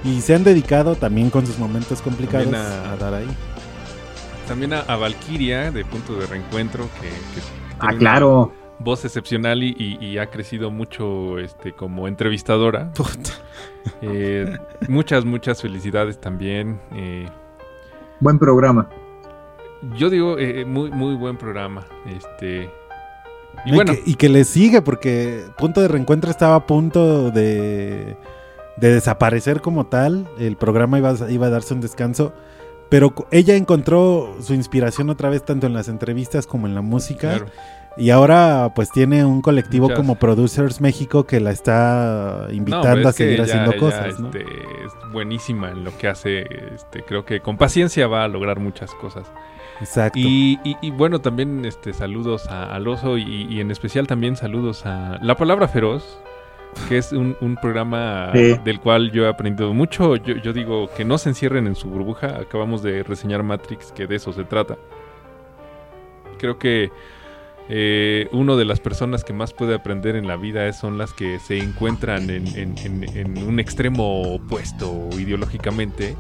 Y 0.05 0.21
se 0.21 0.35
han 0.35 0.45
dedicado 0.45 0.97
también 0.97 1.31
con 1.31 1.47
sus 1.47 1.59
momentos 1.59 2.03
complicados 2.03 2.53
a... 2.53 2.97
dar 2.97 3.15
ahí. 3.15 3.27
También 4.47 4.73
a, 4.75 4.81
a 4.81 4.97
Valkyria 4.97 5.71
de 5.71 5.85
Punto 5.85 6.15
de 6.17 6.27
Reencuentro, 6.27 6.89
que, 7.01 7.09
que 7.09 7.47
Ah, 7.81 7.93
claro. 7.99 8.53
una 8.55 8.55
voz 8.79 9.05
excepcional 9.05 9.63
y, 9.63 9.75
y- 9.79 10.05
y 10.05 10.19
ha 10.19 10.27
crecido 10.31 10.71
mucho 10.71 11.39
este 11.39 11.73
como 11.73 12.09
entrevistadora. 12.09 12.93
Eh, 14.01 14.57
muchas, 14.89 15.27
muchas 15.27 15.61
felicidades 15.61 16.19
también. 16.19 16.81
eh, 16.95 17.29
Buen 18.19 18.39
programa. 18.39 18.89
yo 19.99 20.09
digo, 20.09 20.39
eh, 20.39 20.65
muy, 20.65 20.91
muy 20.91 21.15
buen 21.17 21.37
programa. 21.37 21.85
Este. 22.07 22.71
Y 23.67 23.71
Y, 23.71 23.75
bueno, 23.75 23.93
que, 23.93 24.03
y 24.07 24.15
que 24.15 24.31
le 24.31 24.45
sigue 24.45 24.81
porque 24.81 25.45
Punto 25.59 25.83
de 25.83 25.89
Reencuentro 25.89 26.31
estaba 26.31 26.55
a 26.55 26.67
punto 26.67 27.31
de, 27.31 28.17
de 28.79 28.95
desaparecer 28.95 29.61
como 29.61 29.85
tal. 29.85 30.27
El 30.39 30.57
programa 30.57 30.97
iba, 30.99 31.11
a- 31.11 31.31
iba 31.31 31.47
a 31.49 31.51
darse 31.51 31.75
un 31.75 31.83
descanso. 31.83 32.33
Pero 32.91 33.13
ella 33.31 33.57
encontró 33.57 34.37
su 34.41 34.55
inspiración 34.55 35.11
otra 35.11 35.29
vez 35.31 35.45
tanto 35.45 35.67
en 35.67 35.73
las 35.73 35.89
entrevistas 35.89 36.47
como 36.47 36.67
en 36.67 36.75
la 36.75 36.81
música. 36.83 37.31
claro. 37.39 37.47
Y 37.97 38.11
ahora 38.11 38.73
pues 38.75 38.91
tiene 38.91 39.25
un 39.25 39.41
colectivo 39.41 39.85
Muchas- 39.85 39.99
como 39.99 40.17
Producers 40.17 40.81
México 40.81 41.27
que 41.27 41.39
la 41.39 41.53
está 41.53 42.49
invitando 42.51 43.09
a 43.09 43.13
seguir 43.13 43.35
ella- 43.35 43.45
haciendo 43.45 43.71
ella, 43.71 43.81
cosas. 43.81 44.19
¿no? 44.19 44.27
este, 44.29 44.41
es 44.43 45.13
buenísima 45.13 45.71
en 45.71 45.85
lo 45.85 45.97
que 45.97 46.09
hace. 46.09 46.41
Este, 46.75 47.05
creo 47.05 47.25
que 47.25 47.39
con 47.39 47.57
paciencia 47.57 48.09
va 48.09 48.25
a 48.25 48.29
lograr 48.29 48.59
muchas 48.59 48.93
cosas. 48.95 49.31
Exacto. 49.81 50.19
Y, 50.19 50.59
y- 50.65 50.77
y 50.83 50.91
bueno, 50.91 51.21
también 51.21 51.65
este 51.65 51.93
saludos 51.93 52.49
a, 52.49 52.75
al 52.75 52.89
oso 52.89 53.17
y, 53.17 53.23
y 53.49 53.61
en 53.61 53.71
especial 53.71 54.09
también 54.09 54.35
saludos 54.35 54.85
a 54.87 55.19
La 55.23 55.37
Palabra 55.37 55.69
Feroz, 55.69 56.19
que 56.89 56.99
es 56.99 57.13
un, 57.13 57.37
un 57.41 57.57
programa 57.57 58.31
Sí. 58.35 58.57
del 58.65 58.81
cual 58.81 59.11
yo 59.13 59.25
he 59.25 59.29
aprendido 59.29 59.73
mucho. 59.75 60.17
Yo, 60.17 60.37
yo 60.37 60.53
digo 60.53 60.89
que 60.97 61.05
no 61.05 61.19
se 61.19 61.29
encierren 61.31 61.67
en 61.67 61.75
su 61.75 61.89
burbuja. 61.89 62.39
Acabamos 62.41 62.83
de 62.83 63.03
reseñar 63.03 63.43
Matrix, 63.43 63.93
que 63.93 64.07
de 64.07 64.17
eso 64.17 64.33
se 64.33 64.45
trata. 64.45 64.77
Creo 66.39 66.59
que 66.59 66.91
eh, 67.69 68.29
una 68.33 68.57
de 68.57 68.65
las 68.67 68.81
personas 68.81 69.25
que 69.25 69.33
más 69.33 69.53
puede 69.55 69.75
aprender 69.75 70.17
en 70.17 70.27
la 70.27 70.37
vida 70.37 70.71
son 70.75 70.99
las 70.99 71.13
que 71.15 71.39
se 71.39 71.59
encuentran 71.59 72.29
en, 72.29 72.47
en- 72.57 72.77
en- 72.79 73.17
en 73.17 73.43
un 73.49 73.59
extremo 73.61 74.35
opuesto 74.35 75.09
ideológicamente. 75.19 76.17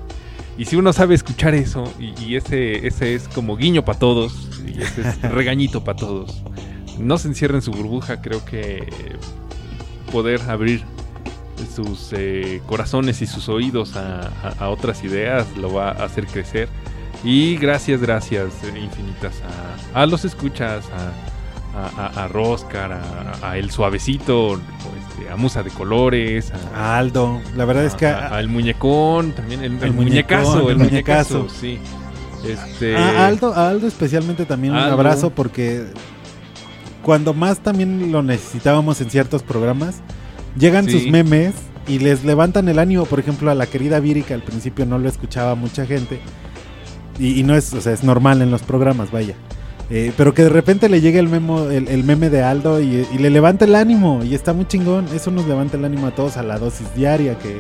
Y 0.57 0.67
si 0.67 0.77
uno 0.77 0.93
sabe 0.93 1.15
escuchar 1.17 1.53
eso, 1.55 1.93
y, 1.99 2.15
y 2.23 2.37
ese, 2.37 2.87
ese 2.87 3.15
es 3.15 3.29
como 3.29 3.57
guiño 3.57 3.85
para 3.85 3.99
todos, 3.99 4.63
y 4.67 4.81
ese 4.81 5.03
es 5.03 5.21
regañito 5.33 5.83
para 5.85 5.99
todos, 5.99 6.43
no 6.99 7.19
se 7.19 7.27
encierren 7.29 7.57
en 7.57 7.63
su 7.63 7.73
burbuja, 7.73 8.23
creo 8.23 8.45
que 8.45 8.87
poder 10.15 10.41
abrir 10.49 10.85
sus 11.75 12.11
eh, 12.13 12.61
corazones 12.67 13.21
y 13.23 13.27
sus 13.27 13.49
oídos 13.49 13.97
a, 13.97 14.29
a- 14.43 14.55
a 14.65 14.69
otras 14.69 15.03
ideas 15.03 15.47
lo 15.57 15.73
va 15.73 15.89
a 15.91 16.05
hacer 16.05 16.27
crecer. 16.27 16.69
Y 17.25 17.57
gracias, 17.57 18.01
gracias 18.01 18.53
eh, 18.65 18.79
infinitas 18.79 19.35
a, 19.95 20.03
a 20.03 20.07
los 20.07 20.25
escuchas, 20.25 20.85
a, 20.97 22.29
Roscar, 22.29 22.93
a, 23.43 23.59
El 23.59 23.71
Suavecito, 23.73 24.55
este, 24.55 25.29
a 25.31 25.35
Musa 25.37 25.63
de 25.65 25.71
Colores, 25.71 26.53
a, 26.75 26.95
A 26.95 26.99
Aldo, 26.99 27.41
la 27.57 27.65
verdad 27.65 27.85
es 27.85 27.95
que 27.95 28.07
al 28.07 28.49
muñecón, 28.49 29.33
también 29.33 29.65
el, 29.65 29.75
el 29.79 29.83
El 29.83 29.93
muñecazo, 29.93 30.71
el 30.71 30.81
el 30.81 30.85
muñecazo, 30.89 31.39
muñecazo. 31.39 31.61
sí. 31.61 31.79
Este, 32.47 32.95
A 32.97 33.27
Aldo, 33.27 33.53
a 33.55 33.71
Aldo 33.71 33.87
especialmente 33.89 34.45
también 34.47 34.75
un 34.75 34.79
Aldo. 34.81 34.93
abrazo 34.95 35.31
porque 35.31 35.87
cuando 37.05 37.35
más 37.35 37.59
también 37.61 38.11
lo 38.11 38.23
necesitábamos 38.23 39.01
en 39.01 39.11
ciertos 39.11 39.43
programas, 39.43 39.97
llegan 40.59 40.87
Sí. 40.87 40.93
sus 40.99 41.11
memes 41.11 41.53
y 41.87 41.99
les 42.01 42.25
levantan 42.25 42.69
el 42.69 42.79
ánimo. 42.79 43.05
Por 43.05 43.21
ejemplo, 43.21 43.51
a 43.51 43.55
la 43.55 43.67
querida 43.67 44.01
Viri, 44.01 44.23
que 44.23 44.35
al 44.35 44.43
principio 44.43 44.87
no 44.87 44.99
lo 44.99 45.09
escuchaba 45.09 45.55
mucha 45.55 45.87
gente. 45.87 46.19
Y, 47.19 47.39
y 47.39 47.43
no 47.45 47.55
es, 47.55 47.73
o 47.75 47.81
sea, 47.81 47.93
es 47.93 48.03
normal 48.03 48.43
en 48.43 48.51
los 48.51 48.63
programas, 48.63 49.13
vaya. 49.13 49.35
Eh, 49.91 50.13
pero 50.17 50.33
que 50.33 50.43
de 50.45 50.49
repente 50.49 50.89
le 50.89 51.01
llegue 51.03 51.19
el, 51.19 51.29
memo, 51.29 51.65
el, 51.71 51.89
el 51.89 52.05
meme 52.05 52.31
de 52.31 52.43
Aldo 52.43 52.81
y, 52.81 53.07
y 53.13 53.19
le 53.19 53.29
levanta 53.31 53.67
el 53.67 53.75
ánimo. 53.75 54.23
Y 54.25 54.35
está 54.35 54.53
muy 54.55 54.67
chingón. 54.67 55.07
Eso 55.15 55.31
nos 55.31 55.47
levanta 55.47 55.77
el 55.77 55.85
ánimo 55.85 56.07
a 56.07 56.15
todos 56.15 56.39
a 56.39 56.43
la 56.43 56.59
dosis 56.59 56.87
diaria 56.97 57.39
que, 57.39 57.59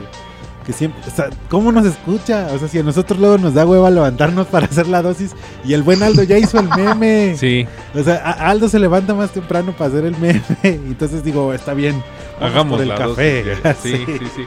que 0.66 0.72
siempre... 0.72 1.00
O 1.06 1.14
sea, 1.14 1.28
¿cómo 1.50 1.70
nos 1.72 1.84
escucha? 1.86 2.48
O 2.52 2.58
sea, 2.58 2.68
si 2.68 2.78
a 2.78 2.82
nosotros 2.82 3.18
luego 3.20 3.38
nos 3.38 3.54
da 3.54 3.66
hueva 3.66 3.90
levantarnos 3.90 4.46
para 4.46 4.66
hacer 4.66 4.86
la 4.88 5.02
dosis 5.02 5.32
y 5.64 5.74
el 5.74 5.82
buen 5.82 6.02
Aldo 6.02 6.22
ya 6.22 6.38
hizo 6.38 6.58
el 6.58 6.68
meme. 6.70 7.36
Sí, 7.38 7.66
O 7.94 8.02
sea, 8.02 8.16
a- 8.24 8.50
Aldo 8.50 8.68
se 8.68 8.78
levanta 8.78 9.14
más 9.14 9.30
temprano 9.30 9.72
para 9.72 9.88
hacer 9.90 10.04
el 10.04 10.16
meme. 10.18 10.42
Entonces 10.62 11.22
digo, 11.24 11.52
está 11.52 11.74
bien. 11.74 12.02
hagamos 12.40 12.80
el 12.80 12.94
café. 12.94 13.44
dosis. 13.62 13.74
Sí, 13.82 14.04
sí, 14.06 14.26
sí. 14.36 14.42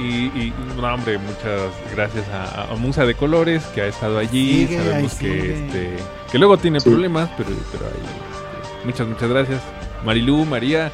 Y, 0.00 0.02
y, 0.48 0.54
no, 0.76 0.92
hombre, 0.94 1.18
muchas 1.18 1.70
gracias 1.94 2.24
a, 2.28 2.72
a 2.72 2.74
Musa 2.76 3.04
de 3.06 3.14
Colores 3.14 3.62
que 3.74 3.82
ha 3.82 3.86
estado 3.86 4.18
allí. 4.18 4.66
Sigue, 4.66 4.78
Sabemos 4.78 5.14
que 5.14 5.54
este 5.64 5.96
que 6.30 6.38
luego 6.38 6.56
tiene 6.56 6.80
Sí. 6.80 6.88
problemas, 6.88 7.28
pero, 7.36 7.50
pero 7.70 7.84
ahí, 7.86 7.92
este, 7.92 8.86
muchas, 8.86 9.06
muchas 9.06 9.28
gracias. 9.28 9.60
Marilú, 10.04 10.44
María, 10.46 10.90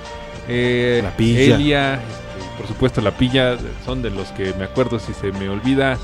eh. 0.49 1.03
Elia, 1.19 2.01
por 2.59 2.67
supuesto 2.67 3.01
la 3.01 3.13
pilla, 3.13 3.57
son 3.85 4.03
de 4.03 4.11
los 4.11 4.29
que 4.33 4.53
me 4.55 4.65
acuerdo 4.65 4.99
si 4.99 5.15
se 5.15 5.33
me 5.33 5.49
olvida. 5.49 5.97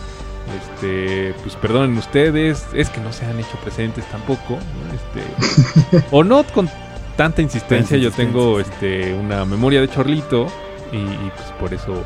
Este, 0.61 1.35
pues 1.43 1.57
perdonen 1.57 1.97
ustedes, 1.97 2.67
es 2.75 2.91
que 2.91 3.01
no 3.01 3.13
se 3.13 3.25
han 3.25 3.39
hecho 3.39 3.57
presentes 3.63 4.05
tampoco. 4.07 4.59
Este, 4.95 6.05
o 6.11 6.23
no 6.23 6.45
con 6.45 6.69
tanta 7.17 7.43
insistencia, 7.43 7.97
yo 7.97 8.11
tengo 8.11 8.61
este 8.61 9.15
una 9.15 9.45
memoria 9.45 9.81
de 9.81 9.89
chorlito 9.89 10.47
y, 10.93 10.97
y, 10.97 11.33
pues 11.35 11.51
por 11.59 11.73
eso 11.73 12.05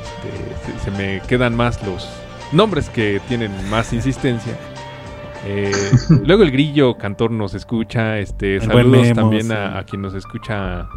este, 0.00 0.78
se, 0.78 0.84
se 0.84 0.90
me 0.92 1.20
quedan 1.26 1.56
más 1.56 1.84
los 1.84 2.08
nombres 2.52 2.88
que 2.88 3.20
tienen 3.28 3.50
más 3.68 3.92
insistencia. 3.92 4.56
Eh, 5.44 5.72
luego 6.24 6.42
el 6.42 6.50
grillo 6.50 6.96
cantor 6.96 7.30
nos 7.30 7.54
escucha, 7.54 8.18
este, 8.18 8.56
El 8.56 8.62
saludos 8.62 9.12
también 9.12 9.52
a 9.52 9.82
quien 9.84 10.02
nos 10.02 10.14
escucha, 10.14 10.88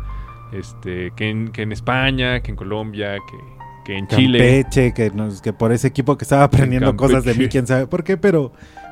este, 0.51 1.11
que 1.15 1.29
en, 1.29 1.49
que 1.49 1.61
en 1.63 1.71
España, 1.71 2.41
que 2.41 2.51
en 2.51 2.57
Colombia, 2.57 3.17
que, 3.29 3.37
que 3.85 3.97
en 3.97 4.07
Chile. 4.07 4.39
Campeche, 4.39 4.93
que, 4.93 5.11
nos, 5.11 5.41
que 5.41 5.53
por 5.53 5.71
ese 5.71 5.87
equipo 5.87 6.17
que 6.17 6.25
estaba 6.25 6.43
aprendiendo 6.43 6.95
cosas 6.95 7.23
de 7.23 7.33
mí, 7.33 7.47
quién 7.47 7.67
sabe 7.67 7.87
por 7.87 8.03
qué, 8.03 8.17
pero 8.17 8.51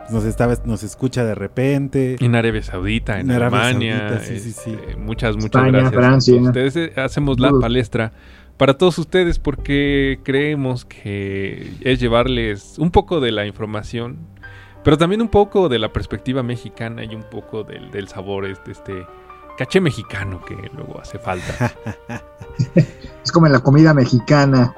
nos 0.09 0.23
estaba 0.23 0.55
nos 0.65 0.83
escucha 0.83 1.25
de 1.25 1.35
repente. 1.35 2.17
En 2.19 2.35
Arabia 2.35 2.63
Saudita, 2.63 3.19
en, 3.19 3.29
En 3.29 3.35
Arabia 3.35 3.61
Alemania. 3.67 4.09
Saudita, 4.09 4.25
sí, 4.25 4.39
sí, 4.39 4.51
sí. 4.51 4.71
este, 4.71 4.95
Muchas, 4.95 5.35
muchas 5.35 5.65
España, 5.65 5.71
gracias. 5.71 5.93
Francia. 5.93 6.41
Ustedes 6.41 6.75
eh, 6.75 6.93
hacemos 6.97 7.39
la 7.39 7.51
palestra 7.59 8.13
para 8.57 8.77
todos 8.77 8.97
ustedes 8.97 9.39
porque 9.39 10.19
creemos 10.23 10.85
que 10.85 11.71
es 11.81 11.99
llevarles 11.99 12.77
un 12.79 12.91
poco 12.91 13.19
de 13.19 13.31
la 13.31 13.45
información, 13.45 14.17
pero 14.83 14.97
también 14.97 15.21
un 15.21 15.29
poco 15.29 15.69
de 15.69 15.79
la 15.79 15.93
perspectiva 15.93 16.41
mexicana 16.43 17.03
y 17.03 17.13
un 17.13 17.23
poco 17.23 17.63
del, 17.63 17.91
del 17.91 18.07
sabor 18.07 18.45
este, 18.45 18.71
este 18.71 19.05
caché 19.57 19.81
mexicano 19.81 20.39
que 20.45 20.55
luego 20.75 21.01
hace 21.01 21.19
falta. 21.19 21.71
Es 23.23 23.31
como 23.31 23.45
en 23.45 23.51
la 23.51 23.59
comida 23.59 23.93
mexicana. 23.93 24.73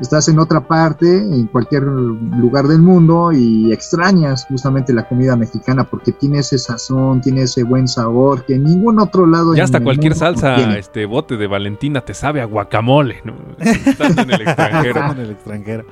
Estás 0.00 0.26
en 0.28 0.38
otra 0.40 0.66
parte, 0.66 1.06
en 1.06 1.46
cualquier 1.46 1.82
lugar 1.82 2.66
del 2.66 2.80
mundo 2.80 3.30
y 3.30 3.72
extrañas 3.72 4.46
justamente 4.48 4.92
la 4.92 5.06
comida 5.06 5.36
mexicana 5.36 5.84
porque 5.84 6.10
tiene 6.10 6.38
ese 6.38 6.58
sazón, 6.58 7.20
tiene 7.20 7.42
ese 7.42 7.62
buen 7.62 7.86
sabor 7.86 8.44
que 8.46 8.54
en 8.54 8.64
ningún 8.64 8.98
otro 8.98 9.26
lado 9.26 9.54
Ya 9.54 9.62
hasta 9.62 9.80
cualquier 9.80 10.14
salsa, 10.14 10.76
este 10.78 11.04
bote 11.06 11.36
de 11.36 11.46
Valentina 11.46 12.00
te 12.00 12.14
sabe 12.14 12.40
a 12.40 12.46
guacamole, 12.46 13.20
¿no? 13.22 13.34
Estando 13.60 14.22
en 14.22 14.30
el 14.32 14.40
extranjero. 14.48 15.12
en 15.12 15.18
el 15.18 15.30
extranjero. 15.30 15.84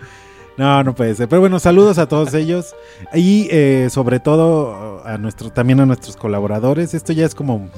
No, 0.57 0.83
no 0.85 0.95
puede 0.95 1.15
ser. 1.15 1.29
Pero 1.29 1.41
bueno, 1.41 1.59
saludos 1.59 1.99
a 1.99 2.07
todos 2.09 2.35
ellos 2.35 2.75
y 3.15 3.49
eh, 3.51 3.89
sobre 3.91 4.21
todo 4.21 5.03
a 5.07 5.17
nuestro, 5.19 5.51
también 5.51 5.81
a 5.81 5.87
nuestros 5.87 6.17
colaboradores. 6.17 6.95
Esto 6.95 7.13
ya 7.13 7.25
es 7.27 7.35
como 7.35 7.71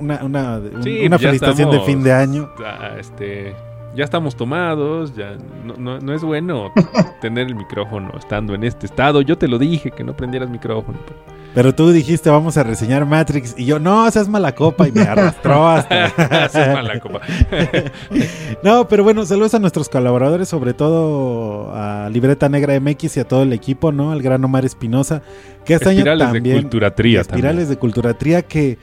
una, 0.00 0.24
una, 0.24 0.56
un- 0.58 0.82
Sí, 0.82 1.00
una 1.06 1.18
pues 1.18 1.22
felicitación 1.28 1.70
de 1.70 1.80
fin 1.80 2.02
de 2.02 2.12
año. 2.12 2.50
este, 2.98 3.54
ya 3.96 4.04
estamos 4.04 4.36
tomados, 4.36 5.14
ya 5.16 5.36
no, 5.64 5.74
no- 5.78 5.98
no 5.98 6.12
es 6.14 6.22
bueno 6.22 6.72
tener 7.20 7.46
el 7.46 7.54
micrófono 7.54 8.12
estando 8.18 8.54
en 8.54 8.62
este 8.64 8.86
estado. 8.86 9.22
Yo 9.22 9.38
te 9.38 9.48
lo 9.48 9.58
dije 9.58 9.90
que 9.90 10.04
no 10.04 10.16
prendieras 10.16 10.50
micrófono. 10.50 10.98
pero- 11.06 11.36
Pero 11.54 11.74
tú 11.74 11.90
dijiste, 11.90 12.28
vamos 12.28 12.58
a 12.58 12.62
reseñar 12.64 13.06
Matrix. 13.06 13.54
Y 13.58 13.64
yo, 13.64 13.78
no, 13.78 14.10
seas 14.10 14.28
mala 14.28 14.54
copa. 14.54 14.86
Y 14.86 14.92
me 14.92 15.00
arrastró 15.02 15.66
hasta. 15.66 16.04
Haces 16.44 16.68
mala 16.74 17.00
copa. 17.00 17.20
no, 18.62 18.86
pero 18.88 19.04
bueno, 19.04 19.24
saludos 19.24 19.54
a 19.54 19.58
nuestros 19.58 19.88
colaboradores, 19.88 20.48
sobre 20.48 20.74
todo 20.74 21.72
a 21.74 22.08
Libreta 22.10 22.48
Negra 22.48 22.78
MX 22.78 23.16
y 23.16 23.20
a 23.20 23.28
todo 23.28 23.42
el 23.42 23.52
equipo, 23.52 23.92
¿no? 23.92 24.12
Al 24.12 24.22
gran 24.22 24.44
Omar 24.44 24.64
Espinosa, 24.64 25.22
que 25.64 25.74
este 25.74 25.88
año 25.88 25.98
Espirales 26.00 26.28
de 26.28 26.34
también. 26.34 26.60
Culturatría 26.62 27.20
Espirales 27.22 27.48
también. 27.56 27.68
de 27.70 27.76
Culturatría 27.78 28.42
que 28.42 28.78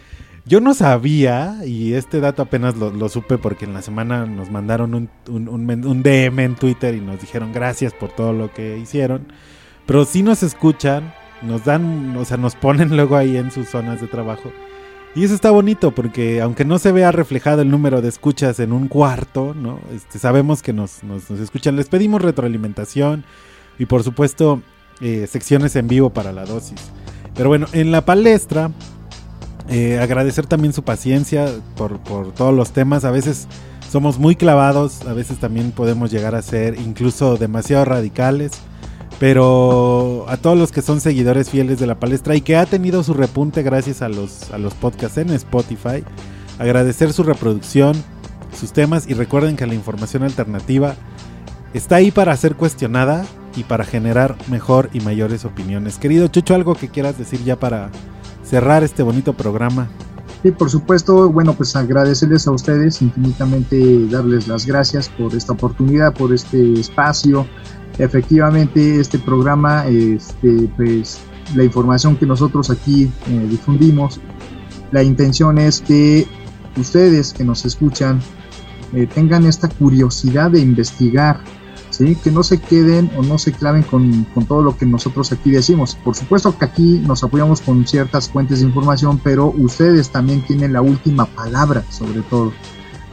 yo 0.46 0.60
no 0.60 0.74
sabía, 0.74 1.60
y 1.66 1.94
este 1.94 2.20
dato 2.20 2.42
apenas 2.42 2.76
lo, 2.76 3.10
supe 3.10 3.38
porque 3.38 3.66
en 3.66 3.74
la 3.74 3.82
semana 3.82 4.26
nos 4.26 4.52
mandaron 4.52 4.94
un 4.94 6.04
DM 6.04 6.40
en 6.40 6.56
Twitter 6.56 6.96
y 6.96 7.02
nos 7.02 7.22
dijeron 7.22 7.54
gracias 7.54 7.94
por 7.94 8.12
todo 8.12 8.34
lo 8.34 8.52
que 8.54 8.78
hicieron. 8.78 9.28
Pero 9.86 10.06
sí 10.06 10.22
nos 10.24 10.44
escuchan, 10.44 11.14
nos 11.42 11.64
dan, 11.66 12.16
o 12.18 12.26
sea, 12.26 12.38
nos 12.38 12.56
ponen 12.56 12.90
luego 12.96 13.16
ahí 13.16 13.38
en 13.38 13.52
sus 13.52 13.70
zonas 13.70 14.02
de 14.02 14.08
trabajo. 14.08 14.52
Y 15.16 15.24
eso 15.24 15.36
está 15.36 15.52
bonito 15.52 15.92
porque 15.92 16.42
aunque 16.42 16.66
no 16.66 16.80
se 16.80 16.92
vea 16.92 17.12
reflejado 17.12 17.62
el 17.62 17.70
número 17.70 18.02
de 18.02 18.10
escuchas 18.10 18.60
en 18.60 18.74
un 18.74 18.88
cuarto, 18.88 19.54
¿no? 19.54 19.80
Este, 19.96 20.18
sabemos 20.18 20.64
que 20.64 20.74
nos, 20.74 21.04
nos- 21.04 21.30
nos 21.30 21.40
escuchan. 21.40 21.76
Les 21.76 21.88
pedimos 21.88 22.22
retroalimentación 22.22 23.24
y 23.78 23.86
por 23.86 24.04
supuesto 24.04 24.62
eh, 25.02 25.28
secciones 25.30 25.76
en 25.76 25.88
vivo 25.88 26.10
para 26.10 26.32
la 26.34 26.46
dosis. 26.46 26.80
Pero 27.36 27.50
bueno, 27.50 27.68
en 27.74 27.92
la 27.92 28.04
palestra, 28.06 28.72
eh, 29.70 30.00
agradecer 30.00 30.46
también 30.46 30.74
su 30.74 30.84
paciencia 30.84 31.48
por, 31.76 32.00
por 32.00 32.34
todos 32.34 32.54
los 32.54 32.72
temas. 32.72 33.06
A 33.06 33.12
veces 33.12 33.48
somos 33.92 34.18
muy 34.18 34.36
clavados, 34.36 35.06
a 35.06 35.14
veces 35.14 35.38
también 35.38 35.72
podemos 35.72 36.12
llegar 36.12 36.36
a 36.36 36.42
ser 36.42 36.80
incluso 36.80 37.38
demasiado 37.38 37.86
radicales. 37.86 38.52
Pero 39.20 40.26
a 40.28 40.38
todos 40.38 40.58
los 40.58 40.72
que 40.72 40.82
son 40.82 41.00
seguidores 41.00 41.50
fieles 41.50 41.80
de 41.80 41.88
la 41.88 42.00
palestra 42.00 42.36
y 42.36 42.42
que 42.42 42.58
ha 42.58 42.66
tenido 42.66 43.04
su 43.04 43.14
repunte 43.14 43.62
gracias 43.62 44.02
a 44.02 44.10
los, 44.10 44.52
a 44.52 44.58
los 44.58 44.74
podcasts 44.74 45.18
en 45.18 45.30
Spotify, 45.30 46.04
agradecer 46.60 47.14
su 47.14 47.24
reproducción, 47.24 47.96
sus 48.60 48.74
temas 48.74 49.08
y 49.08 49.14
recuerden 49.14 49.56
que 49.56 49.68
la 49.68 49.76
información 49.76 50.24
alternativa 50.24 50.96
está 51.74 51.98
ahí 51.98 52.12
para 52.12 52.36
ser 52.36 52.56
cuestionada 52.56 53.26
y 53.56 53.64
para 53.64 53.86
generar 53.86 54.36
mejor 54.50 54.90
y 54.94 55.00
mayores 55.02 55.46
opiniones. 55.46 56.00
Querido 56.00 56.28
Chucho, 56.28 56.56
algo 56.56 56.76
que 56.76 56.90
quieras 56.90 57.18
decir 57.18 57.44
ya 57.44 57.58
para 57.58 57.92
cerrar 58.54 58.84
este 58.84 59.02
bonito 59.02 59.34
programa. 59.34 59.88
Sí, 60.44 60.52
por 60.52 60.70
supuesto, 60.70 61.28
bueno, 61.32 61.56
pues 61.56 61.76
agradecerles 61.76 62.46
a 62.46 62.52
ustedes 62.52 63.02
infinitamente, 63.02 64.06
darles 64.12 64.48
las 64.48 64.68
gracias 64.68 65.10
por 65.10 65.34
esta 65.34 65.54
oportunidad, 65.54 66.14
por 66.14 66.32
este 66.32 66.80
espacio. 66.80 67.48
Efectivamente, 67.98 69.00
este 69.00 69.18
programa, 69.18 69.88
este, 69.88 70.70
pues 70.78 71.20
la 71.56 71.64
información 71.64 72.16
que 72.16 72.28
nosotros 72.28 72.70
aquí 72.70 73.12
eh, 73.28 73.48
difundimos, 73.50 74.22
la 74.92 75.02
intención 75.02 75.58
es 75.58 75.82
que 75.82 76.28
ustedes 76.78 77.34
que 77.34 77.44
nos 77.44 77.66
escuchan 77.66 78.22
eh, 78.94 79.08
tengan 79.12 79.48
esta 79.48 79.68
curiosidad 79.68 80.52
de 80.52 80.60
investigar, 80.60 81.40
¿sí? 81.94 82.16
que 82.16 82.32
no 82.32 82.44
se 82.44 82.60
queden 82.60 83.12
o 83.16 83.22
no 83.22 83.38
se 83.38 83.52
claven 83.52 83.84
con, 83.84 84.24
con 84.34 84.46
todo 84.46 84.64
lo 84.64 84.76
que 84.76 84.86
nosotros 84.86 85.32
aquí 85.32 85.52
decimos. 85.52 85.96
Por 85.96 86.16
supuesto 86.16 86.58
que 86.58 86.66
aquí 86.66 87.02
nos 87.06 87.24
apoyamos 87.24 87.62
con 87.62 87.86
ciertas 87.86 88.30
fuentes 88.30 88.60
de 88.60 88.66
información, 88.66 89.20
pero 89.24 89.54
ustedes 89.58 90.10
también 90.10 90.42
tienen 90.46 90.74
la 90.74 90.82
última 90.82 91.26
palabra 91.26 91.84
sobre 91.90 92.22
todo. 92.24 92.52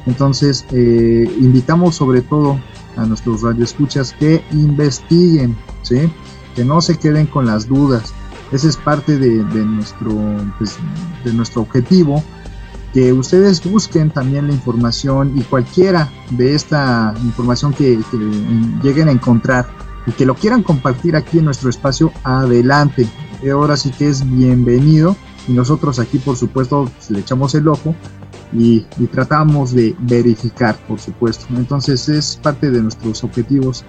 Entonces, 0.06 0.64
eh, 0.72 1.30
invitamos 1.40 1.94
sobre 1.94 2.22
todo 2.22 2.58
a 2.96 3.04
nuestros 3.04 3.42
radioescuchas 3.42 4.14
que 4.14 4.42
investiguen, 4.52 5.56
¿sí? 5.82 6.10
que 6.56 6.64
no 6.64 6.80
se 6.80 6.98
queden 6.98 7.26
con 7.26 7.46
las 7.46 7.68
dudas. 7.68 8.14
Ese 8.50 8.68
es 8.68 8.76
parte 8.76 9.18
de, 9.18 9.44
de 9.44 9.64
nuestro, 9.64 10.10
pues, 10.58 10.76
de 11.24 11.32
nuestro 11.34 11.62
objetivo, 11.62 12.24
que 12.92 13.12
ustedes 13.12 13.62
busquen 13.70 14.10
también 14.10 14.48
la 14.48 14.52
información 14.52 15.32
y 15.36 15.42
cualquiera 15.42 16.10
de 16.30 16.54
esta 16.54 17.14
información 17.24 17.72
que, 17.72 17.98
lleguen 18.82 19.08
a 19.08 19.12
encontrar 19.12 19.66
y 20.06 20.12
que 20.12 20.26
lo 20.26 20.34
quieran 20.34 20.62
compartir 20.62 21.14
aquí 21.14 21.38
en 21.38 21.44
nuestro 21.44 21.70
espacio, 21.70 22.12
adelante. 22.24 23.06
Ahora 23.50 23.76
sí 23.76 23.90
que 23.90 24.08
es 24.08 24.28
bienvenido 24.28 25.16
y 25.46 25.52
nosotros 25.52 25.98
aquí 25.98 26.18
por 26.18 26.36
supuesto 26.36 26.90
pues, 26.96 27.10
le 27.10 27.20
echamos 27.20 27.54
el 27.54 27.68
ojo 27.68 27.94
y, 28.52 28.80
tratamos 29.12 29.72
de 29.72 29.94
verificar, 30.00 30.76
por 30.88 30.98
supuesto. 30.98 31.46
Entonces 31.50 32.08
es 32.08 32.38
parte 32.42 32.70
de 32.70 32.82
nuestros 32.82 33.22
objetivos 33.22 33.84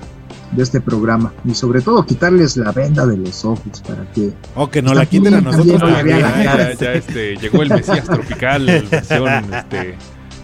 de 0.52 0.64
este 0.64 0.82
programa 0.82 1.34
y 1.46 1.54
sobre 1.54 1.82
todo 1.82 2.06
quitarles 2.06 2.58
la 2.58 2.72
venda 2.72 3.06
de 3.06 3.18
los 3.18 3.46
ojos 3.46 3.82
para 3.88 4.04
que 4.12 4.34
o 4.56 4.70
que 4.70 4.82
no 4.82 4.94
la 4.94 5.06
quiten 5.06 5.34
a 5.34 5.42
nosotros 5.42 5.80
no, 5.80 5.90
ya, 5.90 6.20
ya, 6.20 6.74
ya, 6.74 6.94
este, 6.94 7.38
llegó 7.38 7.62
el 7.62 7.70
Mesías 7.70 8.04
tropical 8.04 8.66
versión 8.66 9.54
este, 9.54 9.96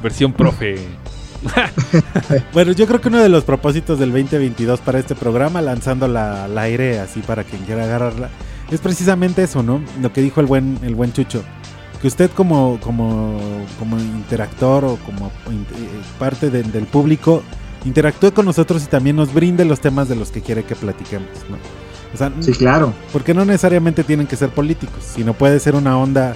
versión 0.02 0.34
profe 0.34 0.78
bueno, 2.54 2.72
yo 2.72 2.88
creo 2.88 3.02
que 3.02 3.10
uno 3.10 3.22
de 3.22 3.30
los 3.30 3.44
propósitos 3.44 4.00
del 4.00 4.12
2022 4.12 4.82
para 4.82 5.00
este 5.00 5.16
programa, 5.16 5.62
lanzando 5.62 6.08
la, 6.08 6.46
al 6.46 6.58
aire 6.58 7.00
así 7.00 7.22
para 7.22 7.44
quien 7.44 7.64
quiera 7.64 7.84
agarrarla, 7.84 8.30
es 8.72 8.82
precisamente 8.82 9.44
eso, 9.44 9.64
¿no? 9.64 9.82
Lo 10.02 10.12
que 10.12 10.22
dijo 10.22 10.42
el 10.42 10.48
buen, 10.48 10.80
el 10.84 10.96
buen 10.96 11.14
Chucho. 11.14 11.44
Que 12.02 12.08
usted 12.08 12.30
como, 12.32 12.80
como, 12.82 13.40
como 13.80 13.98
interactor 13.98 14.86
o 14.86 14.98
como 14.98 15.32
parte 16.20 16.50
de, 16.50 16.64
del 16.64 16.86
público 16.86 17.44
interactúe 17.88 18.32
con 18.34 18.46
nosotros 18.46 18.84
y 18.84 18.88
también 18.88 19.16
nos 19.16 19.34
brinde 19.34 19.66
los 19.66 19.80
temas 19.80 20.10
de 20.10 20.16
los 20.16 20.32
que 20.32 20.42
quiere 20.42 20.64
que 20.64 20.76
platiquemos, 20.76 21.30
¿no? 21.50 21.58
O 22.14 22.18
sea, 22.18 22.32
sí, 22.40 22.52
claro. 22.54 22.94
Porque 23.12 23.34
no 23.34 23.46
necesariamente 23.46 24.04
tienen 24.04 24.28
que 24.28 24.36
ser 24.36 24.50
políticos, 24.50 25.04
sino 25.04 25.34
puede 25.34 25.60
ser 25.60 25.76
una 25.76 25.98
onda 25.98 26.36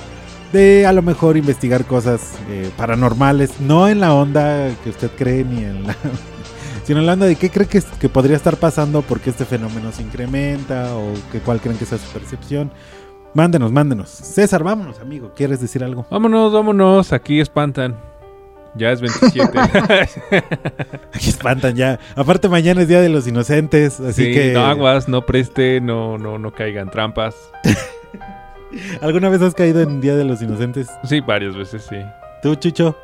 de 0.52 0.86
a 0.86 0.92
lo 0.92 1.02
mejor 1.02 1.38
investigar 1.38 1.86
cosas 1.86 2.34
eh, 2.50 2.70
paranormales, 2.78 3.60
no 3.62 3.88
en 3.88 4.00
la 4.00 4.14
onda 4.14 4.70
que 4.84 4.90
usted 4.90 5.12
cree 5.18 5.44
ni 5.44 5.64
en 5.64 5.88
la... 5.88 5.96
sino 6.84 7.00
en 7.00 7.06
la 7.06 7.14
onda 7.14 7.26
de 7.26 7.36
qué 7.36 7.50
cree 7.50 7.68
que, 7.68 7.82
que 8.00 8.10
podría 8.10 8.36
estar 8.36 8.58
pasando 8.58 9.02
porque 9.02 9.30
este 9.30 9.46
fenómeno 9.46 9.92
se 9.92 10.02
incrementa 10.02 10.96
o 10.96 11.14
que 11.32 11.40
cuál 11.40 11.62
creen 11.62 11.78
que 11.78 11.86
sea 11.86 11.98
su 11.98 12.12
percepción. 12.12 12.72
Mándenos, 13.34 13.72
mándenos. 13.72 14.10
César, 14.10 14.62
vámonos, 14.62 15.00
amigo. 15.00 15.32
¿Quieres 15.36 15.62
decir 15.62 15.84
algo? 15.84 16.06
Vámonos, 16.12 16.52
vámonos. 16.52 17.14
Aquí 17.14 17.40
espantan. 17.40 18.11
Ya 18.76 18.92
es 18.92 19.02
27. 19.02 19.60
Aquí 21.14 21.30
espantan 21.30 21.76
ya. 21.76 22.00
Aparte 22.16 22.48
mañana 22.48 22.82
es 22.82 22.88
Día 22.88 23.02
de 23.02 23.10
los 23.10 23.28
Inocentes, 23.28 24.00
así 24.00 24.26
Sí, 24.26 24.34
que... 24.34 24.54
no 24.54 24.66
aguas, 24.66 25.10
no 25.10 25.26
preste, 25.26 25.82
no, 25.82 26.18
no, 26.18 26.38
no 26.40 26.54
caigan 26.54 26.90
trampas. 26.90 27.36
¿Alguna 29.02 29.30
vez 29.30 29.42
has 29.42 29.54
caído 29.54 29.82
en 29.82 30.00
Día 30.00 30.16
de 30.16 30.24
los 30.24 30.42
Inocentes? 30.42 30.88
Sí, 31.04 31.20
varias 31.20 31.56
veces 31.56 31.86
sí. 31.90 31.98
¿Tú, 32.42 32.56
Chucho? 32.56 32.96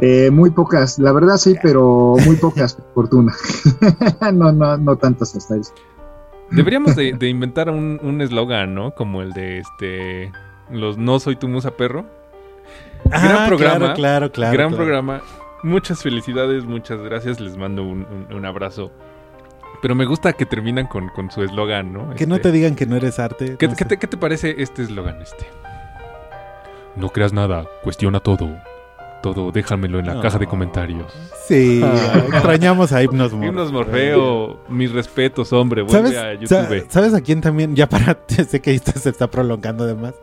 Eh, 0.00 0.30
muy 0.32 0.50
pocas, 0.50 0.98
la 0.98 1.12
verdad 1.12 1.36
sí, 1.36 1.54
pero 1.62 2.16
muy 2.24 2.34
pocas, 2.36 2.74
por 2.74 2.86
fortuna. 2.94 3.32
no, 4.32 4.50
no, 4.50 4.76
no 4.76 4.96
tantas 4.96 5.36
hasta 5.36 5.56
eso. 5.56 5.72
Deberíamos 6.50 6.96
de, 6.96 7.12
de 7.12 7.28
inventar 7.28 7.70
un 7.70 8.00
un 8.02 8.20
eslogan, 8.20 8.74
¿no? 8.74 8.94
Como 8.94 9.22
el 9.22 9.32
de 9.32 9.58
este... 9.58 10.32
Los 10.70 10.98
No 10.98 11.20
Soy 11.20 11.36
Tu 11.36 11.48
Musa 11.48 11.72
Perro. 11.72 12.06
Ah, 13.10 13.20
gran 13.28 13.46
programa. 13.48 13.94
claro, 13.94 13.94
claro, 13.94 14.32
claro, 14.32 14.52
Gran 14.52 14.68
claro. 14.68 14.76
programa. 14.84 15.22
Muchas 15.62 16.02
felicidades, 16.02 16.64
muchas 16.64 17.00
gracias. 17.00 17.40
Les 17.40 17.56
mando 17.56 17.82
un, 17.82 18.06
un- 18.30 18.34
un 18.36 18.44
abrazo. 18.44 18.90
Pero 19.80 19.94
me 19.94 20.04
gusta 20.04 20.32
que 20.32 20.46
terminan 20.46 20.86
con, 20.86 21.08
con 21.08 21.30
su 21.30 21.42
eslogan, 21.42 21.92
¿no? 21.92 22.14
Que 22.14 22.26
no 22.26 22.36
Este, 22.36 22.48
te 22.50 22.52
digan 22.56 22.74
que 22.76 22.86
no 22.86 22.96
eres 22.96 23.18
arte. 23.18 23.56
¿Qué, 23.58 23.66
no 23.68 23.74
qué 23.76 23.84
te, 23.84 23.96
qué 23.98 24.06
te 24.06 24.16
parece 24.16 24.54
este 24.62 24.82
eslogan 24.82 25.20
este? 25.22 25.44
No 26.96 27.08
creas 27.08 27.32
nada, 27.32 27.66
cuestiona 27.82 28.20
todo. 28.20 28.48
Todo, 29.22 29.52
déjamelo 29.52 30.00
en 30.00 30.06
la 30.08 30.20
caja 30.20 30.36
de 30.38 30.46
comentarios. 30.48 31.12
Sí, 31.46 31.80
Ah. 31.84 32.18
extrañamos 32.32 32.92
a 32.92 33.02
Hipnos 33.04 33.32
Morfeo. 33.32 33.48
Himnos 33.48 33.72
Morfeo, 33.72 34.60
mis 34.68 34.90
respetos, 34.92 35.52
hombre. 35.52 35.82
Vuelve 35.82 36.12
¿Sabes, 36.12 36.18
a 36.18 36.34
YouTube. 36.34 36.86
¿Sabes 36.88 37.14
a 37.14 37.20
quién 37.20 37.40
también? 37.40 37.76
Ya 37.76 37.88
para, 37.88 38.18
sé 38.28 38.60
que 38.60 38.74
esto 38.74 38.90
se 38.98 39.10
está 39.10 39.28
prolongando 39.30 39.84
además. 39.84 40.14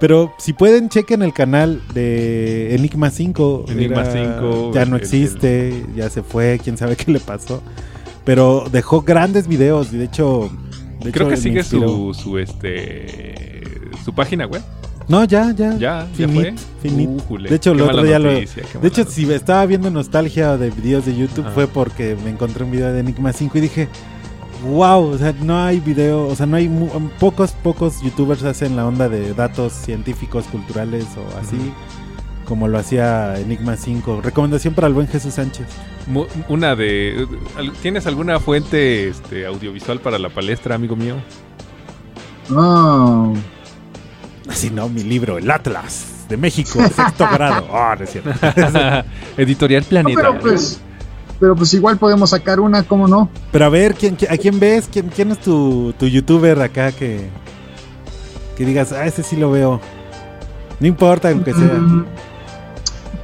Pero 0.00 0.32
si 0.38 0.52
pueden, 0.52 0.88
chequen 0.88 1.22
el 1.22 1.32
canal 1.32 1.82
de 1.92 2.74
Enigma 2.74 3.10
5. 3.10 3.64
Enigma 3.68 4.02
Era- 4.02 4.12
5, 4.40 4.70
Ya 4.72 4.84
no 4.84 4.96
el- 4.96 5.02
existe, 5.02 5.84
ya 5.96 6.08
se 6.08 6.22
fue, 6.22 6.60
quién 6.62 6.76
sabe 6.76 6.94
qué 6.96 7.10
le 7.10 7.18
pasó. 7.20 7.62
Pero 8.24 8.64
dejó 8.70 9.02
grandes 9.02 9.48
videos 9.48 9.92
y 9.92 9.96
de 9.96 10.04
hecho... 10.04 10.50
de 11.02 11.10
Creo 11.12 11.26
hecho, 11.28 11.34
que 11.34 11.36
sigue 11.40 11.62
su, 11.64 12.14
su, 12.14 12.38
este, 12.38 13.62
su 14.04 14.12
página 14.14 14.46
web. 14.46 14.62
No, 15.08 15.24
ya, 15.24 15.52
ya. 15.56 15.70
Ya, 15.78 15.78
ya 15.78 16.06
Finit, 16.28 16.34
fue. 16.34 16.54
finit. 16.90 17.08
Újule, 17.08 17.48
de 17.48 17.56
hecho, 17.56 17.72
el 17.72 17.80
otro 17.80 18.02
día 18.02 18.18
lo. 18.18 18.30
noticia, 18.30 18.62
De 18.80 18.88
hecho, 18.88 19.04
si 19.04 19.32
estaba 19.32 19.64
viendo 19.64 19.90
nostalgia 19.90 20.58
de 20.58 20.68
videos 20.70 21.06
de 21.06 21.16
YouTube 21.16 21.46
Ajá. 21.46 21.54
fue 21.54 21.66
porque 21.66 22.14
me 22.22 22.28
encontré 22.30 22.62
un 22.64 22.70
video 22.70 22.92
de 22.92 23.00
Enigma 23.00 23.32
5 23.32 23.56
y 23.56 23.60
dije, 23.62 23.88
wow, 24.62 25.04
o 25.10 25.18
sea, 25.18 25.32
no 25.40 25.58
hay 25.62 25.80
video, 25.80 26.26
o 26.26 26.34
sea, 26.36 26.46
no 26.46 26.56
hay 26.56 26.68
mu- 26.68 26.88
pocos, 27.18 27.52
pocos 27.52 28.00
youtubers 28.02 28.42
hacen 28.44 28.76
la 28.76 28.86
onda 28.86 29.08
de 29.08 29.34
datos 29.34 29.72
científicos, 29.72 30.44
culturales 30.46 31.04
o 31.16 31.38
así, 31.38 31.56
como 32.44 32.66
lo 32.68 32.78
hacía 32.78 33.38
Enigma 33.38 33.76
5. 33.76 34.20
Recomendación 34.22 34.74
para 34.74 34.86
el 34.88 34.94
buen 34.94 35.06
Jesús 35.08 35.34
Sánchez. 35.34 35.66
Mu- 36.06 36.26
Una 36.48 36.74
de. 36.74 37.26
¿Tienes 37.82 38.06
alguna 38.06 38.40
fuente 38.40 39.08
este, 39.08 39.44
audiovisual 39.46 40.00
para 40.00 40.18
la 40.18 40.30
palestra, 40.30 40.74
amigo 40.74 40.96
mío? 40.96 41.16
No, 42.48 43.34
Así 44.48 44.70
no, 44.70 44.88
mi 44.88 45.02
libro, 45.02 45.36
El 45.36 45.50
Atlas 45.50 46.24
de 46.30 46.38
México, 46.38 46.80
sexto 46.94 47.28
grado. 47.32 47.68
Ah, 47.70 47.94
no 47.98 48.04
es 48.04 48.10
cierto. 48.10 48.30
Editorial 49.36 49.82
No, 49.82 49.88
Planeta. 49.90 50.20
pero 50.20 50.38
pues, 50.40 50.80
pero 51.40 51.54
pues 51.56 51.72
igual 51.74 51.98
podemos 51.98 52.30
sacar 52.30 52.60
una, 52.60 52.82
¿cómo 52.82 53.06
no? 53.08 53.28
Pero 53.52 53.64
a 53.64 53.68
ver, 53.68 53.94
¿quién, 53.94 54.16
quién- 54.16 54.32
¿a 54.32 54.36
quién 54.36 54.58
ves? 54.58 54.88
¿Quién, 54.92 55.08
quién 55.14 55.30
es 55.30 55.38
tu, 55.40 55.94
tu 55.98 56.06
youtuber 56.06 56.60
acá 56.60 56.92
que, 56.92 57.28
que 58.56 58.64
digas, 58.64 58.92
ah, 58.92 59.06
ese 59.06 59.22
sí 59.22 59.36
lo 59.36 59.50
veo? 59.50 59.80
No 60.80 60.86
importa, 60.86 61.30
aunque 61.30 61.52
sea. 61.54 61.62
Mm, 61.64 62.04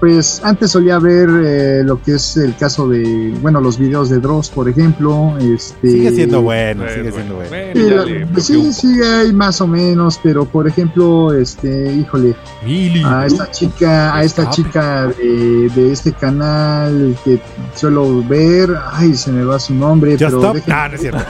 Pues 0.05 0.43
antes 0.45 0.73
solía 0.73 0.99
ver 0.99 1.31
eh, 1.31 1.83
lo 1.83 2.03
que 2.03 2.17
es 2.17 2.37
el 2.37 2.55
caso 2.57 2.87
de, 2.87 3.33
bueno, 3.41 3.59
los 3.59 3.79
videos 3.79 4.11
de 4.11 4.19
Dross, 4.19 4.51
por 4.51 4.69
ejemplo. 4.69 5.35
Este, 5.39 5.93
Sigue 5.93 6.11
siendo 6.13 6.43
bueno, 6.43 6.85
sigue 6.95 7.11
siendo 7.11 7.37
bueno. 7.37 8.29
pues 8.35 8.45
sí, 8.45 8.71
sí 8.75 9.03
hay 9.03 9.33
más 9.33 9.63
o 9.63 9.67
menos, 9.67 10.21
pero 10.23 10.45
por 10.45 10.69
ejemplo, 10.69 11.33
este, 11.33 11.91
híjole, 11.91 12.37
Mili. 12.67 13.03
a 13.03 13.25
esta 13.25 13.51
chica, 13.51 14.15
a 14.15 14.23
esta 14.23 14.51
chica 14.51 15.07
de, 15.07 15.71
de 15.75 15.93
este 15.93 16.13
canal 16.13 17.17
que 17.25 17.41
suelo 17.75 18.23
ver, 18.29 18.77
ay, 18.93 19.15
se 19.15 19.33
me 19.33 19.43
va 19.43 19.59
su 19.59 19.73
nombre, 19.73 20.19
Just 20.19 20.25
pero 20.37 20.53
Ah, 20.69 20.89
no 20.91 20.97
es 20.97 21.01
cierto. 21.01 21.25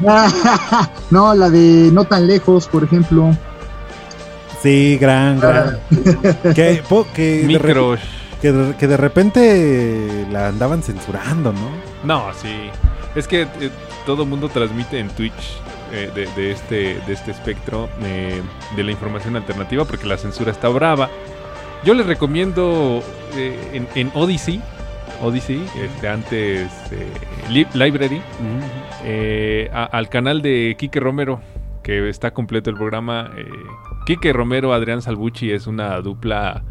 no, 1.10 1.34
la 1.34 1.48
de 1.48 1.88
No 1.94 2.04
tan 2.04 2.26
lejos, 2.26 2.68
por 2.68 2.84
ejemplo. 2.84 3.34
Sí, 4.66 4.98
gran, 5.00 5.38
gran. 5.38 5.78
que, 6.54 6.82
po- 6.88 7.06
que, 7.14 7.38
de 7.42 7.46
Mi 7.46 7.56
re- 7.56 7.72
crush. 7.72 8.00
que, 8.42 8.50
de, 8.50 8.74
que 8.74 8.86
de 8.88 8.96
repente 8.96 10.26
la 10.32 10.48
andaban 10.48 10.82
censurando, 10.82 11.52
¿no? 11.52 11.70
No, 12.02 12.34
sí. 12.34 12.70
Es 13.14 13.28
que 13.28 13.42
eh, 13.42 13.70
todo 14.04 14.24
el 14.24 14.28
mundo 14.28 14.48
transmite 14.48 14.98
en 14.98 15.08
Twitch 15.10 15.60
eh, 15.92 16.10
de, 16.12 16.26
de 16.34 16.50
este, 16.50 16.98
de 17.06 17.12
este 17.12 17.30
espectro 17.30 17.88
eh, 18.02 18.42
de 18.74 18.82
la 18.82 18.90
información 18.90 19.36
alternativa 19.36 19.84
porque 19.84 20.06
la 20.06 20.16
censura 20.18 20.50
está 20.50 20.66
brava. 20.68 21.08
Yo 21.84 21.94
les 21.94 22.04
recomiendo 22.06 23.04
eh, 23.36 23.70
en, 23.72 23.86
en 23.94 24.10
Odyssey, 24.14 24.60
Odyssey, 25.22 25.64
este, 25.80 26.08
antes 26.08 26.68
eh, 26.90 27.06
Li- 27.50 27.68
Library, 27.72 28.20
eh, 29.04 29.70
a- 29.72 29.84
al 29.84 30.08
canal 30.08 30.42
de 30.42 30.74
Quique 30.76 30.98
Romero, 30.98 31.40
que 31.84 32.08
está 32.08 32.32
completo 32.32 32.68
el 32.70 32.76
programa. 32.76 33.30
Eh, 33.36 33.44
Quique 34.06 34.32
Romero, 34.32 34.72
Adrián 34.72 35.02
Salvucci 35.02 35.50
es 35.50 35.66
una 35.66 36.00
dupla 36.00 36.64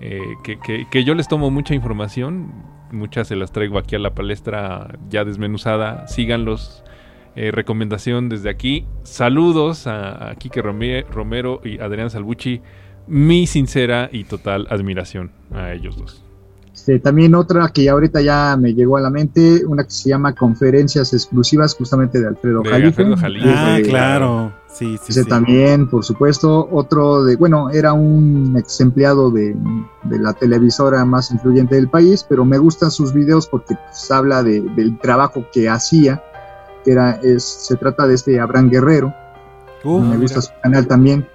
eh, 0.00 0.20
que, 0.44 0.58
que- 0.60 0.86
que 0.90 1.02
yo 1.04 1.14
les 1.14 1.26
tomo 1.28 1.50
mucha 1.50 1.74
información. 1.74 2.52
Muchas 2.92 3.26
se 3.28 3.36
las 3.36 3.50
traigo 3.52 3.78
aquí 3.78 3.96
a 3.96 3.98
la 3.98 4.14
palestra 4.14 4.96
ya 5.08 5.24
desmenuzada. 5.24 6.06
Síganlos. 6.06 6.84
Eh, 7.36 7.50
recomendación 7.50 8.28
desde 8.28 8.48
aquí. 8.50 8.86
Saludos 9.02 9.88
a, 9.88 10.30
a 10.30 10.34
Quique 10.36 10.62
Romero 10.62 11.60
y 11.64 11.80
Adrián 11.80 12.08
Salvucci. 12.10 12.60
Mi 13.08 13.46
sincera 13.48 14.08
y 14.12 14.22
total 14.24 14.66
admiración 14.70 15.32
a 15.52 15.72
ellos 15.72 15.96
dos. 15.96 16.22
Este, 16.72 16.98
también 17.00 17.34
otra 17.34 17.68
que 17.74 17.88
ahorita 17.88 18.20
ya 18.22 18.56
me 18.60 18.72
llegó 18.74 18.96
a 18.96 19.00
la 19.00 19.10
mente, 19.10 19.64
una 19.66 19.84
que 19.84 19.90
se 19.90 20.10
llama 20.10 20.34
Conferencias 20.34 21.12
Exclusivas, 21.12 21.74
justamente 21.74 22.20
de 22.20 22.28
Alfredo 22.28 22.62
De 22.62 22.70
Jalife. 22.70 22.86
Alfredo 23.02 23.16
Jalife. 23.16 23.48
Ah, 23.48 23.78
Eh, 23.78 23.82
claro. 23.82 24.52
Sí, 24.74 24.98
sí, 24.98 25.12
Ese 25.12 25.22
sí. 25.22 25.28
también, 25.28 25.88
por 25.88 26.04
supuesto. 26.04 26.68
Otro 26.72 27.22
de, 27.22 27.36
bueno, 27.36 27.70
era 27.70 27.92
un 27.92 28.56
ex 28.58 28.80
empleado 28.80 29.30
de, 29.30 29.54
de 30.02 30.18
la 30.18 30.32
televisora 30.32 31.04
más 31.04 31.30
influyente 31.30 31.76
del 31.76 31.88
país, 31.88 32.26
pero 32.28 32.44
me 32.44 32.58
gustan 32.58 32.90
sus 32.90 33.12
videos 33.12 33.46
porque 33.46 33.76
pues, 33.76 34.10
habla 34.10 34.42
de- 34.42 34.62
del 34.76 34.98
trabajo 34.98 35.44
que 35.52 35.68
hacía. 35.68 36.22
Que 36.84 36.90
era, 36.92 37.12
es, 37.22 37.44
se 37.44 37.76
trata 37.76 38.06
de 38.08 38.14
este 38.14 38.40
Abraham 38.40 38.68
Guerrero. 38.68 39.14
Uf, 39.84 40.02
me 40.02 40.08
mira. 40.08 40.20
gusta 40.22 40.42
su 40.42 40.50
canal 40.62 40.86
también. 40.88 41.26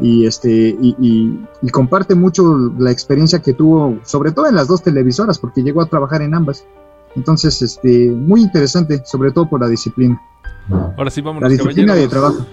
Y 0.00 0.26
este, 0.26 0.50
y, 0.50 0.96
y- 0.98 1.46
y 1.62 1.68
comparte 1.70 2.16
mucho 2.16 2.72
la 2.78 2.90
experiencia 2.90 3.40
que 3.40 3.52
tuvo, 3.52 3.98
sobre 4.02 4.32
todo 4.32 4.48
en 4.48 4.56
las 4.56 4.66
dos 4.66 4.82
televisoras, 4.82 5.38
porque 5.38 5.62
llegó 5.62 5.82
a 5.82 5.86
trabajar 5.86 6.20
en 6.22 6.34
ambas. 6.34 6.64
Entonces, 7.16 7.60
este, 7.62 8.10
muy 8.10 8.40
interesante, 8.42 9.02
sobre 9.04 9.30
todo 9.32 9.48
por 9.48 9.60
la 9.60 9.68
disciplina. 9.68 10.20
Ahora 10.96 11.10
sí, 11.10 11.20
La 11.20 11.26
vámonos, 11.26 11.50
disciplina 11.50 11.94
de 11.94 12.08
caballeros. 12.08 12.10
trabajo. 12.10 12.46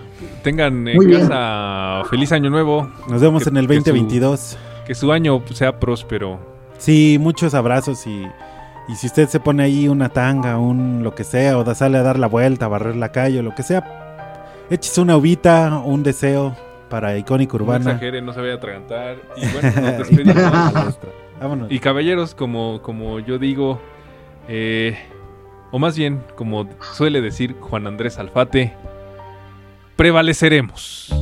Tengan 0.43 0.87
en 0.87 0.95
Muy 0.95 1.05
bien. 1.05 1.21
casa 1.27 2.03
feliz 2.09 2.31
año 2.31 2.49
nuevo. 2.49 2.89
Nos 3.09 3.21
vemos 3.21 3.43
Que- 3.43 3.49
en 3.49 3.57
el 3.57 3.67
que 3.67 3.73
su- 3.75 3.79
2022. 3.79 4.57
Que 4.85 4.95
su 4.95 5.11
año 5.11 5.41
sea 5.53 5.79
próspero. 5.79 6.39
Sí, 6.77 7.17
muchos 7.19 7.53
abrazos 7.53 8.07
y, 8.07 8.25
y 8.89 8.95
si 8.95 9.07
usted 9.07 9.27
se 9.29 9.39
pone 9.39 9.63
ahí 9.63 9.87
una 9.87 10.09
tanga, 10.09 10.57
un 10.57 11.03
lo 11.03 11.13
que 11.13 11.23
sea, 11.23 11.57
o 11.57 11.63
da, 11.63 11.75
sale 11.75 11.97
a 11.97 12.03
dar 12.03 12.17
la 12.17 12.27
vuelta, 12.27 12.65
a 12.65 12.69
barrer 12.69 12.95
la 12.95 13.11
calle, 13.11 13.39
o 13.39 13.43
lo 13.43 13.53
que 13.53 13.63
sea, 13.63 13.83
échese 14.69 15.01
una 15.01 15.15
uvita, 15.17 15.77
un 15.85 16.03
deseo 16.03 16.55
para 16.89 17.15
Icónica 17.17 17.57
No 17.57 17.63
Urbana. 17.63 17.91
exagere, 17.91 18.21
no 18.21 18.33
se 18.33 18.39
vaya 18.41 18.53
a 18.53 18.55
atragantar. 18.57 19.17
Y 19.37 19.41
bueno, 19.53 19.81
nos 19.81 19.97
despedimos. 19.99 20.99
Vámonos. 21.39 21.71
y 21.71 21.79
caballeros, 21.79 22.33
como, 22.35 22.81
como 22.81 23.19
yo 23.19 23.37
digo, 23.37 23.79
eh, 24.49 24.97
o 25.71 25.77
más 25.77 25.95
bien, 25.95 26.23
como 26.35 26.67
suele 26.93 27.21
decir 27.21 27.55
Juan 27.59 27.85
Andrés 27.85 28.17
Alfate, 28.17 28.73
prevaleceremos. 29.95 31.13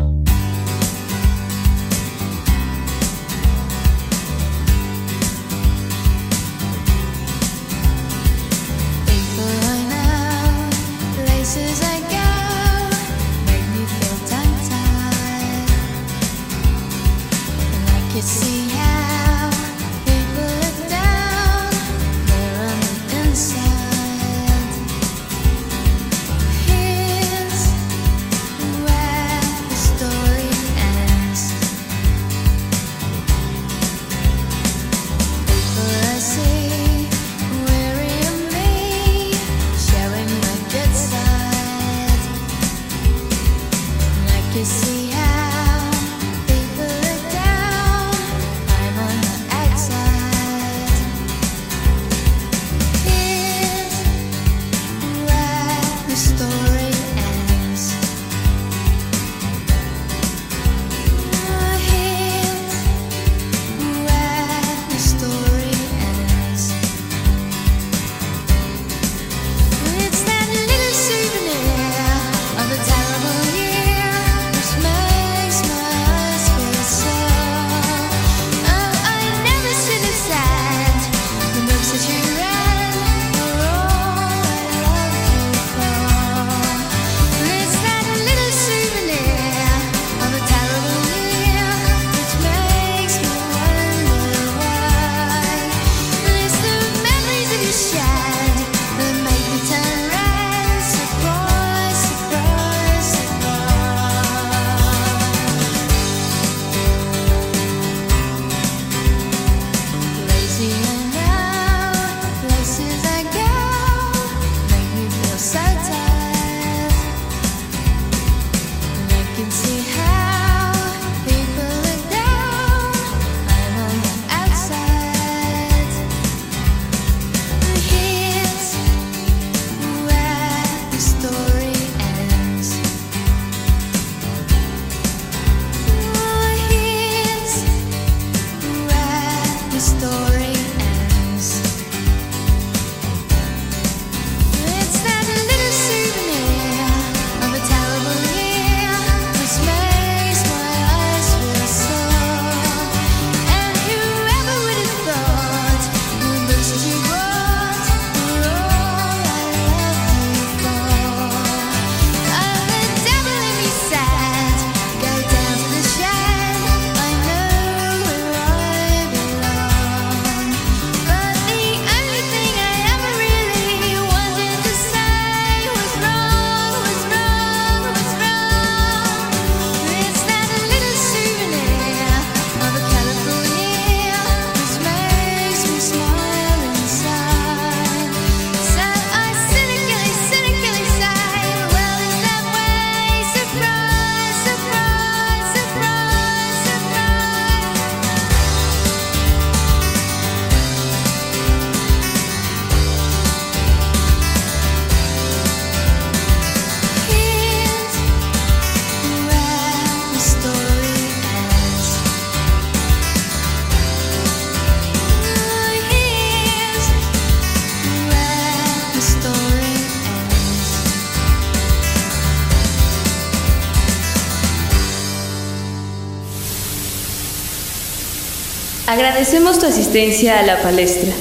Agradecemos 228.98 229.60
tu 229.60 229.68
asistencia 229.68 230.40
a 230.40 230.42
la 230.42 230.60
palestra. 230.64 231.14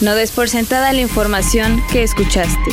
No 0.00 0.14
des 0.14 0.30
por 0.30 0.48
sentada 0.48 0.94
la 0.94 1.02
información 1.02 1.84
que 1.92 2.02
escuchaste. 2.02 2.70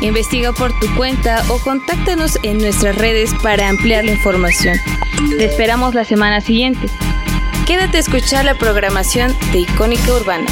Investiga 0.00 0.54
por 0.54 0.72
tu 0.80 0.86
cuenta 0.96 1.44
o 1.50 1.58
contáctanos 1.58 2.38
en 2.42 2.56
nuestras 2.56 2.96
redes 2.96 3.34
para 3.42 3.68
ampliar 3.68 4.06
la 4.06 4.12
información. 4.12 4.78
Te 5.36 5.44
esperamos 5.44 5.94
la 5.94 6.06
semana 6.06 6.40
siguiente. 6.40 6.88
Quédate 7.66 7.98
a 7.98 8.00
escuchar 8.00 8.46
la 8.46 8.54
programación 8.54 9.36
de 9.52 9.58
Icónica 9.58 10.10
Urbana. 10.14 10.46